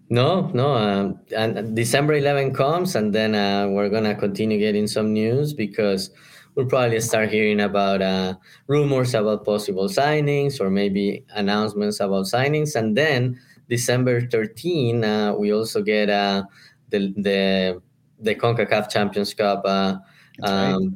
No, 0.10 0.52
no. 0.54 0.76
Um, 0.76 1.20
and 1.36 1.76
December 1.76 2.14
11 2.14 2.54
comes, 2.54 2.96
and 2.96 3.14
then 3.14 3.34
uh, 3.34 3.68
we're 3.70 3.90
gonna 3.90 4.16
continue 4.16 4.60
getting 4.60 4.88
some 4.88 5.14
news 5.14 5.54
because 5.54 6.12
we'll 6.56 6.66
probably 6.66 7.00
start 7.02 7.30
hearing 7.30 7.60
about 7.60 8.02
uh, 8.02 8.36
rumors 8.68 9.14
about 9.14 9.46
possible 9.46 9.88
signings 9.88 10.60
or 10.60 10.70
maybe 10.70 11.24
announcements 11.36 12.00
about 12.00 12.26
signings. 12.26 12.76
And 12.76 12.98
then 12.98 13.40
December 13.70 14.22
13, 14.28 15.04
uh, 15.04 15.34
we 15.34 15.54
also 15.54 15.82
get 15.82 16.10
uh, 16.10 16.44
the 16.90 17.14
the 17.18 17.82
the 18.20 18.36
Concacaf 18.36 18.90
Champions 18.90 19.34
Cup 19.34 19.64
uh, 19.66 19.98
um, 20.44 20.84
right. 20.84 20.90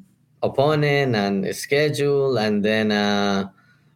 opponent 0.44 1.16
and 1.16 1.56
schedule, 1.56 2.38
and 2.38 2.64
then. 2.64 2.92
Uh, 2.92 3.50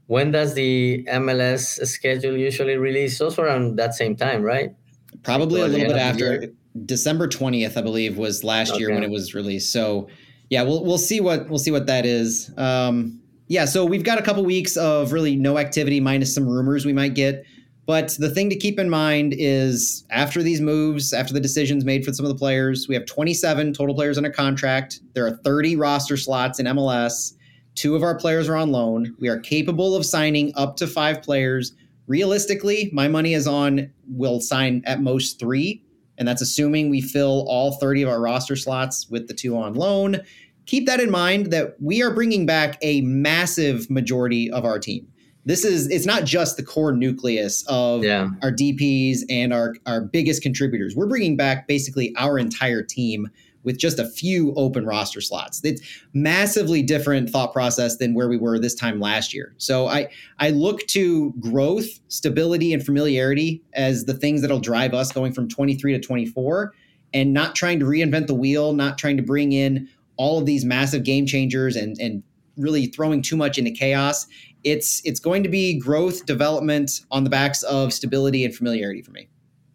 when 0.07 0.31
does 0.31 0.53
the 0.53 1.03
MLS 1.05 1.87
schedule 1.87 2.37
usually 2.37 2.75
release? 2.75 3.21
Also 3.21 3.41
around 3.41 3.77
that 3.77 3.95
same 3.95 4.17
time, 4.17 4.43
right? 4.43 4.75
Probably 5.23 5.61
a 5.61 5.67
little 5.67 5.87
bit 5.87 5.97
after 5.97 6.47
December 6.85 7.27
20th, 7.27 7.77
I 7.77 7.81
believe, 7.81 8.17
was 8.17 8.43
last 8.43 8.71
okay. 8.71 8.81
year 8.81 8.93
when 8.93 9.01
it 9.01 9.09
was 9.09 9.33
released. 9.33 9.71
So 9.71 10.09
yeah, 10.53 10.61
we'll 10.61 10.83
we'll 10.85 10.99
see 10.99 11.19
what 11.19 11.49
we'll 11.49 11.57
see 11.57 11.71
what 11.71 11.87
that 11.87 12.05
is. 12.05 12.51
Um, 12.57 13.19
yeah, 13.47 13.65
so 13.65 13.85
we've 13.85 14.03
got 14.03 14.19
a 14.19 14.21
couple 14.21 14.45
weeks 14.45 14.77
of 14.77 15.11
really 15.11 15.35
no 15.35 15.57
activity 15.57 15.99
minus 15.99 16.33
some 16.33 16.47
rumors 16.47 16.85
we 16.85 16.93
might 16.93 17.15
get. 17.15 17.43
But 17.85 18.15
the 18.19 18.29
thing 18.29 18.49
to 18.51 18.55
keep 18.55 18.79
in 18.79 18.87
mind 18.89 19.33
is 19.35 20.05
after 20.11 20.43
these 20.43 20.61
moves, 20.61 21.11
after 21.11 21.33
the 21.33 21.39
decisions 21.39 21.83
made 21.83 22.05
for 22.05 22.13
some 22.13 22.23
of 22.23 22.29
the 22.31 22.37
players, 22.37 22.87
we 22.87 22.93
have 22.95 23.05
27 23.07 23.73
total 23.73 23.95
players 23.95 24.15
under 24.15 24.29
contract. 24.29 25.01
There 25.13 25.25
are 25.25 25.37
30 25.43 25.75
roster 25.75 26.15
slots 26.15 26.59
in 26.59 26.67
MLS. 26.67 27.33
Two 27.75 27.95
of 27.95 28.03
our 28.03 28.15
players 28.15 28.47
are 28.47 28.55
on 28.55 28.71
loan. 28.71 29.13
We 29.19 29.27
are 29.27 29.39
capable 29.39 29.95
of 29.95 30.05
signing 30.05 30.53
up 30.55 30.77
to 30.77 30.87
five 30.87 31.21
players 31.23 31.73
realistically, 32.07 32.89
my 32.93 33.07
money 33.07 33.33
is 33.33 33.47
on 33.47 33.91
we'll 34.07 34.41
sign 34.41 34.83
at 34.85 35.01
most 35.01 35.39
three, 35.39 35.83
and 36.17 36.27
that's 36.27 36.41
assuming 36.41 36.89
we 36.89 37.01
fill 37.01 37.45
all 37.47 37.73
30 37.73 38.03
of 38.03 38.09
our 38.09 38.21
roster 38.21 38.55
slots 38.55 39.09
with 39.09 39.27
the 39.27 39.33
two 39.33 39.57
on 39.57 39.73
loan. 39.73 40.21
Keep 40.65 40.85
that 40.85 40.99
in 40.99 41.11
mind 41.11 41.51
that 41.51 41.75
we 41.81 42.01
are 42.01 42.11
bringing 42.11 42.45
back 42.45 42.77
a 42.81 43.01
massive 43.01 43.89
majority 43.89 44.49
of 44.51 44.65
our 44.65 44.79
team. 44.79 45.07
This 45.45 45.65
is 45.65 45.87
it's 45.89 46.05
not 46.05 46.23
just 46.23 46.55
the 46.55 46.63
core 46.63 46.93
nucleus 46.93 47.65
of 47.67 48.03
yeah. 48.03 48.29
our 48.41 48.51
DPs 48.51 49.19
and 49.29 49.53
our 49.53 49.75
our 49.85 50.01
biggest 50.01 50.41
contributors. 50.41 50.95
We're 50.95 51.07
bringing 51.07 51.35
back 51.35 51.67
basically 51.67 52.13
our 52.17 52.37
entire 52.39 52.81
team 52.81 53.27
with 53.63 53.77
just 53.77 53.99
a 53.99 54.05
few 54.05 54.53
open 54.55 54.85
roster 54.85 55.21
slots. 55.21 55.61
It's 55.63 55.81
massively 56.13 56.81
different 56.81 57.29
thought 57.29 57.53
process 57.53 57.97
than 57.97 58.13
where 58.13 58.29
we 58.29 58.37
were 58.37 58.59
this 58.59 58.75
time 58.75 58.99
last 58.99 59.33
year. 59.33 59.53
So 59.57 59.87
I 59.87 60.07
I 60.39 60.51
look 60.51 60.85
to 60.87 61.33
growth, 61.39 61.87
stability, 62.07 62.73
and 62.73 62.85
familiarity 62.85 63.61
as 63.73 64.05
the 64.05 64.13
things 64.13 64.41
that'll 64.41 64.59
drive 64.59 64.93
us 64.93 65.11
going 65.11 65.33
from 65.33 65.49
23 65.49 65.93
to 65.93 65.99
24, 65.99 66.73
and 67.13 67.33
not 67.33 67.55
trying 67.55 67.79
to 67.79 67.85
reinvent 67.85 68.27
the 68.27 68.33
wheel, 68.33 68.73
not 68.73 68.97
trying 68.97 69.17
to 69.17 69.23
bring 69.23 69.51
in 69.51 69.89
all 70.17 70.39
of 70.39 70.45
these 70.45 70.65
massive 70.65 71.03
game 71.03 71.25
changers 71.25 71.75
and 71.75 71.97
and 71.99 72.23
really 72.57 72.85
throwing 72.85 73.21
too 73.21 73.35
much 73.35 73.57
into 73.57 73.71
chaos. 73.71 74.27
It's 74.63 75.01
it's 75.05 75.19
going 75.19 75.43
to 75.43 75.49
be 75.49 75.77
growth, 75.77 76.25
development 76.25 77.01
on 77.11 77.23
the 77.23 77.29
backs 77.29 77.63
of 77.63 77.93
stability 77.93 78.45
and 78.45 78.55
familiarity 78.55 79.01
for 79.01 79.11
me. 79.11 79.27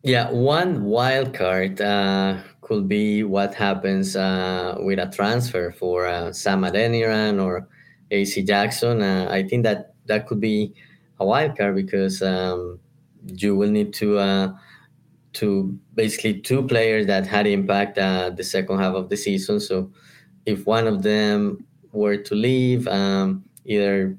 Yeah, 0.02 0.30
one 0.30 0.84
wild 0.84 1.34
card 1.34 1.80
uh, 1.80 2.38
could 2.60 2.88
be 2.88 3.24
what 3.24 3.54
happens 3.54 4.14
uh, 4.14 4.76
with 4.80 4.98
a 4.98 5.10
transfer 5.10 5.72
for 5.72 6.06
uh, 6.06 6.32
Sam 6.32 6.62
Adeniran 6.62 7.42
or 7.42 7.68
AZ 8.12 8.34
Jackson. 8.46 9.02
Uh, 9.02 9.28
I 9.30 9.42
think 9.42 9.64
that 9.64 9.94
that 10.06 10.26
could 10.26 10.40
be 10.40 10.72
a 11.20 11.26
wild 11.26 11.58
card 11.58 11.74
because 11.74 12.22
um, 12.22 12.78
you 13.26 13.56
will 13.56 13.70
need 13.70 13.92
to 13.94 14.18
uh, 14.18 14.52
to 15.34 15.78
basically 15.94 16.40
two 16.40 16.66
players 16.66 17.06
that 17.06 17.26
had 17.26 17.46
impact 17.46 17.98
uh, 17.98 18.30
the 18.30 18.44
second 18.44 18.78
half 18.78 18.94
of 18.94 19.08
the 19.08 19.16
season. 19.16 19.60
So 19.60 19.90
if 20.48 20.64
one 20.64 20.86
of 20.86 21.02
them 21.02 21.66
were 21.92 22.16
to 22.16 22.34
leave, 22.34 22.88
um, 22.88 23.44
either 23.66 24.16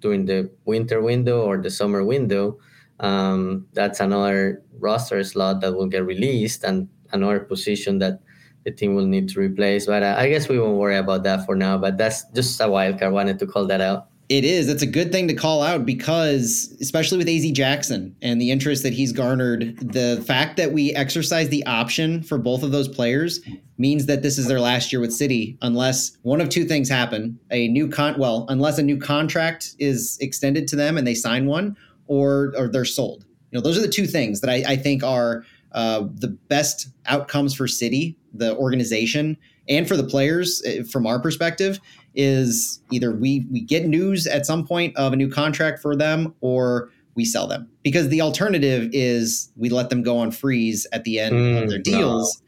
during 0.00 0.26
the 0.26 0.50
winter 0.64 1.00
window 1.00 1.42
or 1.42 1.56
the 1.56 1.70
summer 1.70 2.02
window, 2.02 2.58
um, 2.98 3.64
that's 3.74 4.00
another 4.00 4.60
roster 4.80 5.22
slot 5.22 5.60
that 5.60 5.72
will 5.72 5.86
get 5.86 6.04
released 6.04 6.64
and 6.64 6.88
another 7.12 7.38
position 7.38 8.00
that 8.00 8.18
the 8.64 8.72
team 8.72 8.96
will 8.96 9.06
need 9.06 9.28
to 9.28 9.38
replace. 9.38 9.86
But 9.86 10.02
uh, 10.02 10.16
I 10.18 10.28
guess 10.28 10.48
we 10.48 10.58
won't 10.58 10.78
worry 10.78 10.96
about 10.96 11.22
that 11.22 11.46
for 11.46 11.54
now. 11.54 11.78
But 11.78 11.96
that's 11.96 12.24
just 12.34 12.60
a 12.60 12.68
wild 12.68 12.98
card. 12.98 13.12
Wanted 13.12 13.38
to 13.38 13.46
call 13.46 13.66
that 13.66 13.80
out. 13.80 14.07
It 14.28 14.44
is. 14.44 14.68
It's 14.68 14.82
a 14.82 14.86
good 14.86 15.10
thing 15.10 15.26
to 15.28 15.34
call 15.34 15.62
out 15.62 15.86
because, 15.86 16.76
especially 16.82 17.16
with 17.16 17.28
AZ 17.28 17.50
Jackson 17.52 18.14
and 18.20 18.38
the 18.38 18.50
interest 18.50 18.82
that 18.82 18.92
he's 18.92 19.10
garnered, 19.10 19.78
the 19.78 20.22
fact 20.26 20.58
that 20.58 20.70
we 20.70 20.92
exercise 20.94 21.48
the 21.48 21.64
option 21.64 22.22
for 22.22 22.36
both 22.36 22.62
of 22.62 22.70
those 22.70 22.88
players 22.88 23.40
means 23.78 24.04
that 24.04 24.22
this 24.22 24.36
is 24.36 24.46
their 24.46 24.60
last 24.60 24.92
year 24.92 25.00
with 25.00 25.14
City, 25.14 25.56
unless 25.62 26.18
one 26.22 26.42
of 26.42 26.50
two 26.50 26.66
things 26.66 26.90
happen: 26.90 27.38
a 27.50 27.68
new 27.68 27.88
con, 27.88 28.18
well, 28.18 28.44
unless 28.50 28.76
a 28.76 28.82
new 28.82 28.98
contract 28.98 29.74
is 29.78 30.18
extended 30.20 30.68
to 30.68 30.76
them 30.76 30.98
and 30.98 31.06
they 31.06 31.14
sign 31.14 31.46
one, 31.46 31.74
or 32.06 32.52
or 32.58 32.68
they're 32.68 32.84
sold. 32.84 33.24
You 33.50 33.56
know, 33.58 33.62
those 33.62 33.78
are 33.78 33.82
the 33.82 33.88
two 33.88 34.06
things 34.06 34.42
that 34.42 34.50
I, 34.50 34.72
I 34.72 34.76
think 34.76 35.02
are 35.02 35.44
uh, 35.72 36.06
the 36.16 36.28
best 36.28 36.88
outcomes 37.06 37.54
for 37.54 37.66
City, 37.66 38.18
the 38.34 38.54
organization, 38.56 39.38
and 39.70 39.88
for 39.88 39.96
the 39.96 40.04
players 40.04 40.62
eh, 40.66 40.82
from 40.82 41.06
our 41.06 41.18
perspective 41.18 41.80
is 42.14 42.80
either 42.90 43.12
we 43.12 43.46
we 43.50 43.60
get 43.60 43.86
news 43.86 44.26
at 44.26 44.46
some 44.46 44.66
point 44.66 44.96
of 44.96 45.12
a 45.12 45.16
new 45.16 45.30
contract 45.30 45.80
for 45.80 45.94
them 45.94 46.34
or 46.40 46.90
we 47.14 47.24
sell 47.24 47.46
them 47.46 47.68
because 47.82 48.08
the 48.08 48.20
alternative 48.20 48.88
is 48.92 49.50
we 49.56 49.68
let 49.68 49.90
them 49.90 50.02
go 50.02 50.18
on 50.18 50.30
frees 50.30 50.86
at 50.92 51.04
the 51.04 51.18
end 51.18 51.34
mm, 51.34 51.62
of 51.62 51.68
their 51.68 51.78
deals. 51.78 52.40
No. 52.40 52.44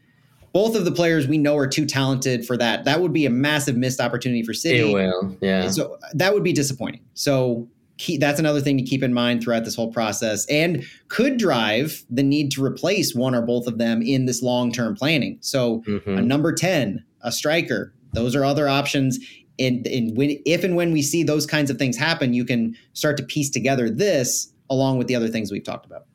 Both 0.53 0.75
of 0.75 0.85
the 0.85 0.91
players 0.91 1.27
we 1.27 1.37
know 1.37 1.57
are 1.57 1.67
too 1.67 1.85
talented 1.85 2.45
for 2.45 2.57
that. 2.57 2.83
That 2.85 3.01
would 3.01 3.13
be 3.13 3.25
a 3.25 3.29
massive 3.29 3.77
missed 3.77 4.01
opportunity 4.01 4.43
for 4.43 4.53
City. 4.53 4.91
It 4.91 4.93
will, 4.93 5.37
yeah. 5.41 5.69
So 5.69 5.97
that 6.13 6.33
would 6.33 6.43
be 6.43 6.53
disappointing. 6.53 7.01
So 7.13 7.69
that's 8.19 8.39
another 8.39 8.61
thing 8.61 8.77
to 8.77 8.83
keep 8.83 9.03
in 9.03 9.13
mind 9.13 9.43
throughout 9.43 9.65
this 9.65 9.75
whole 9.75 9.91
process 9.91 10.45
and 10.47 10.83
could 11.07 11.37
drive 11.37 12.03
the 12.09 12.23
need 12.23 12.51
to 12.51 12.63
replace 12.63 13.13
one 13.13 13.35
or 13.35 13.41
both 13.41 13.67
of 13.67 13.77
them 13.77 14.01
in 14.01 14.25
this 14.25 14.41
long-term 14.41 14.95
planning. 14.95 15.37
So 15.41 15.81
mm-hmm. 15.81 16.17
a 16.17 16.21
number 16.21 16.53
10, 16.53 17.03
a 17.21 17.31
striker, 17.31 17.93
those 18.13 18.35
are 18.35 18.43
other 18.43 18.67
options 18.67 19.19
and, 19.61 19.87
and 19.87 20.17
when 20.17 20.37
if 20.45 20.63
and 20.63 20.75
when 20.75 20.91
we 20.91 21.01
see 21.01 21.23
those 21.23 21.45
kinds 21.45 21.69
of 21.69 21.77
things 21.77 21.97
happen, 21.97 22.33
you 22.33 22.45
can 22.45 22.75
start 22.93 23.17
to 23.17 23.23
piece 23.23 23.49
together 23.49 23.89
this 23.89 24.51
along 24.69 24.97
with 24.97 25.07
the 25.07 25.15
other 25.15 25.27
things 25.27 25.51
we've 25.51 25.63
talked 25.63 25.85
about. 25.85 26.05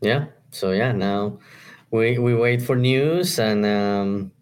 Yeah. 0.00 0.26
So 0.50 0.72
yeah, 0.72 0.92
now 0.92 1.38
we 1.90 2.18
we 2.18 2.34
wait 2.34 2.62
for 2.62 2.76
news 2.76 3.38
and 3.38 3.64
um, 3.64 4.32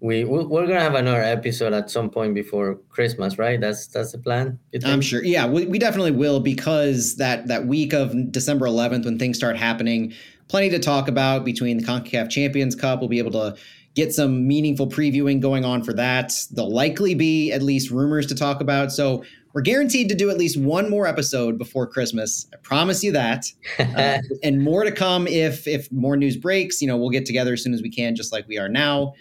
we 0.00 0.24
we're 0.24 0.66
gonna 0.66 0.80
have 0.80 0.94
another 0.94 1.22
episode 1.22 1.72
at 1.72 1.90
some 1.90 2.10
point 2.10 2.34
before 2.34 2.76
Christmas, 2.90 3.38
right? 3.38 3.60
That's 3.60 3.86
that's 3.86 4.12
the 4.12 4.18
plan. 4.18 4.58
I'm 4.84 5.00
sure. 5.00 5.24
Yeah, 5.24 5.46
we, 5.46 5.66
we 5.66 5.78
definitely 5.78 6.12
will 6.12 6.40
because 6.40 7.16
that 7.16 7.48
that 7.48 7.66
week 7.66 7.92
of 7.92 8.30
December 8.30 8.66
11th 8.66 9.04
when 9.04 9.18
things 9.18 9.36
start 9.36 9.56
happening, 9.56 10.12
plenty 10.48 10.68
to 10.70 10.78
talk 10.78 11.08
about 11.08 11.44
between 11.44 11.78
the 11.78 11.84
Concacaf 11.84 12.30
Champions 12.30 12.74
Cup. 12.74 13.00
We'll 13.00 13.08
be 13.08 13.18
able 13.18 13.32
to 13.32 13.56
get 13.96 14.12
some 14.14 14.46
meaningful 14.46 14.86
previewing 14.86 15.40
going 15.40 15.64
on 15.64 15.82
for 15.82 15.94
that. 15.94 16.32
There'll 16.52 16.72
likely 16.72 17.14
be 17.14 17.50
at 17.50 17.62
least 17.62 17.90
rumors 17.90 18.26
to 18.26 18.34
talk 18.34 18.60
about. 18.60 18.92
So 18.92 19.24
we're 19.54 19.62
guaranteed 19.62 20.10
to 20.10 20.14
do 20.14 20.28
at 20.28 20.36
least 20.36 20.58
one 20.58 20.90
more 20.90 21.06
episode 21.06 21.56
before 21.56 21.86
Christmas. 21.86 22.46
I 22.52 22.58
promise 22.58 23.02
you 23.02 23.10
that. 23.12 23.46
Uh, 23.96 24.18
and 24.42 24.62
more 24.62 24.84
to 24.84 24.92
come 24.92 25.26
if 25.26 25.66
if 25.66 25.90
more 25.90 26.16
news 26.16 26.36
breaks. 26.36 26.82
You 26.82 26.88
know, 26.88 26.98
we'll 26.98 27.10
get 27.10 27.24
together 27.24 27.54
as 27.54 27.62
soon 27.62 27.72
as 27.72 27.80
we 27.80 27.88
can, 27.90 28.14
just 28.14 28.30
like 28.30 28.46
we 28.46 28.58
are 28.58 28.68
now. 28.68 29.14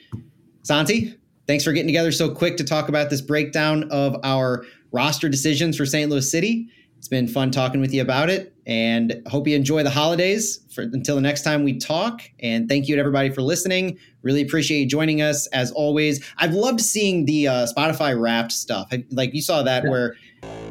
Santi, 0.64 1.16
thanks 1.48 1.64
for 1.64 1.72
getting 1.72 1.88
together 1.88 2.12
so 2.12 2.30
quick 2.30 2.58
to 2.58 2.64
talk 2.64 2.90
about 2.90 3.10
this 3.10 3.22
breakdown 3.22 3.90
of 3.92 4.18
our 4.24 4.66
roster 4.92 5.30
decisions 5.30 5.78
for 5.78 5.86
St. 5.86 6.10
Louis 6.10 6.30
City. 6.30 6.68
It's 6.98 7.08
been 7.08 7.28
fun 7.28 7.52
talking 7.52 7.80
with 7.80 7.94
you 7.94 8.02
about 8.02 8.30
it 8.30 8.55
and 8.66 9.22
hope 9.28 9.48
you 9.48 9.56
enjoy 9.56 9.84
the 9.84 9.90
holidays 9.90 10.60
for 10.74 10.82
until 10.82 11.16
the 11.16 11.22
next 11.22 11.44
time 11.44 11.64
we 11.64 11.78
talk. 11.78 12.22
And 12.40 12.68
thank 12.68 12.88
you 12.88 12.96
to 12.96 13.00
everybody 13.00 13.30
for 13.30 13.42
listening. 13.42 13.98
Really 14.24 14.42
appreciate 14.42 14.80
you 14.80 14.88
joining 14.88 15.22
us 15.22 15.48
as 15.48 15.72
always. 15.72 16.26
I've 16.38 16.54
loved 16.54 16.82
seeing 16.82 17.26
the 17.26 17.48
uh, 17.48 17.68
Spotify 17.68 18.20
wrapped 18.20 18.52
stuff. 18.52 18.92
Like 19.12 19.34
you 19.34 19.42
saw 19.42 19.62
that 19.64 19.84
yeah. 19.84 19.90
where 19.90 20.16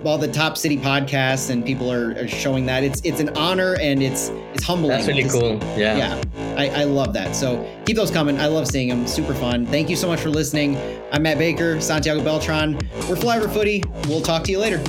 all 0.04 0.18
the 0.18 0.28
top 0.28 0.56
city 0.58 0.76
podcasts 0.76 1.50
and 1.50 1.64
people 1.64 1.90
are, 1.90 2.12
are, 2.12 2.28
showing 2.28 2.66
that. 2.66 2.84
It's 2.84 3.00
it's 3.04 3.20
an 3.20 3.30
honor 3.36 3.76
and 3.80 4.02
it's 4.02 4.28
it's 4.52 4.62
humbling. 4.62 4.90
That's 4.90 5.06
really 5.06 5.28
cool. 5.28 5.54
Yeah. 5.78 5.96
Yeah. 5.96 6.22
I, 6.58 6.82
I 6.82 6.84
love 6.84 7.12
that. 7.14 7.34
So 7.34 7.66
keep 7.86 7.96
those 7.96 8.10
coming. 8.10 8.38
I 8.38 8.46
love 8.46 8.66
seeing 8.66 8.88
them. 8.88 9.06
Super 9.06 9.34
fun. 9.34 9.66
Thank 9.66 9.88
you 9.88 9.96
so 9.96 10.06
much 10.06 10.20
for 10.20 10.30
listening. 10.30 10.76
I'm 11.12 11.22
Matt 11.22 11.38
Baker, 11.38 11.80
Santiago 11.80 12.22
Beltran. 12.22 12.74
We're 13.08 13.16
Flyover 13.16 13.52
Footy. 13.52 13.82
We'll 14.08 14.22
talk 14.22 14.44
to 14.44 14.52
you 14.52 14.58
later. 14.58 14.82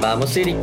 Vamos 0.00 0.30
City. 0.30 0.56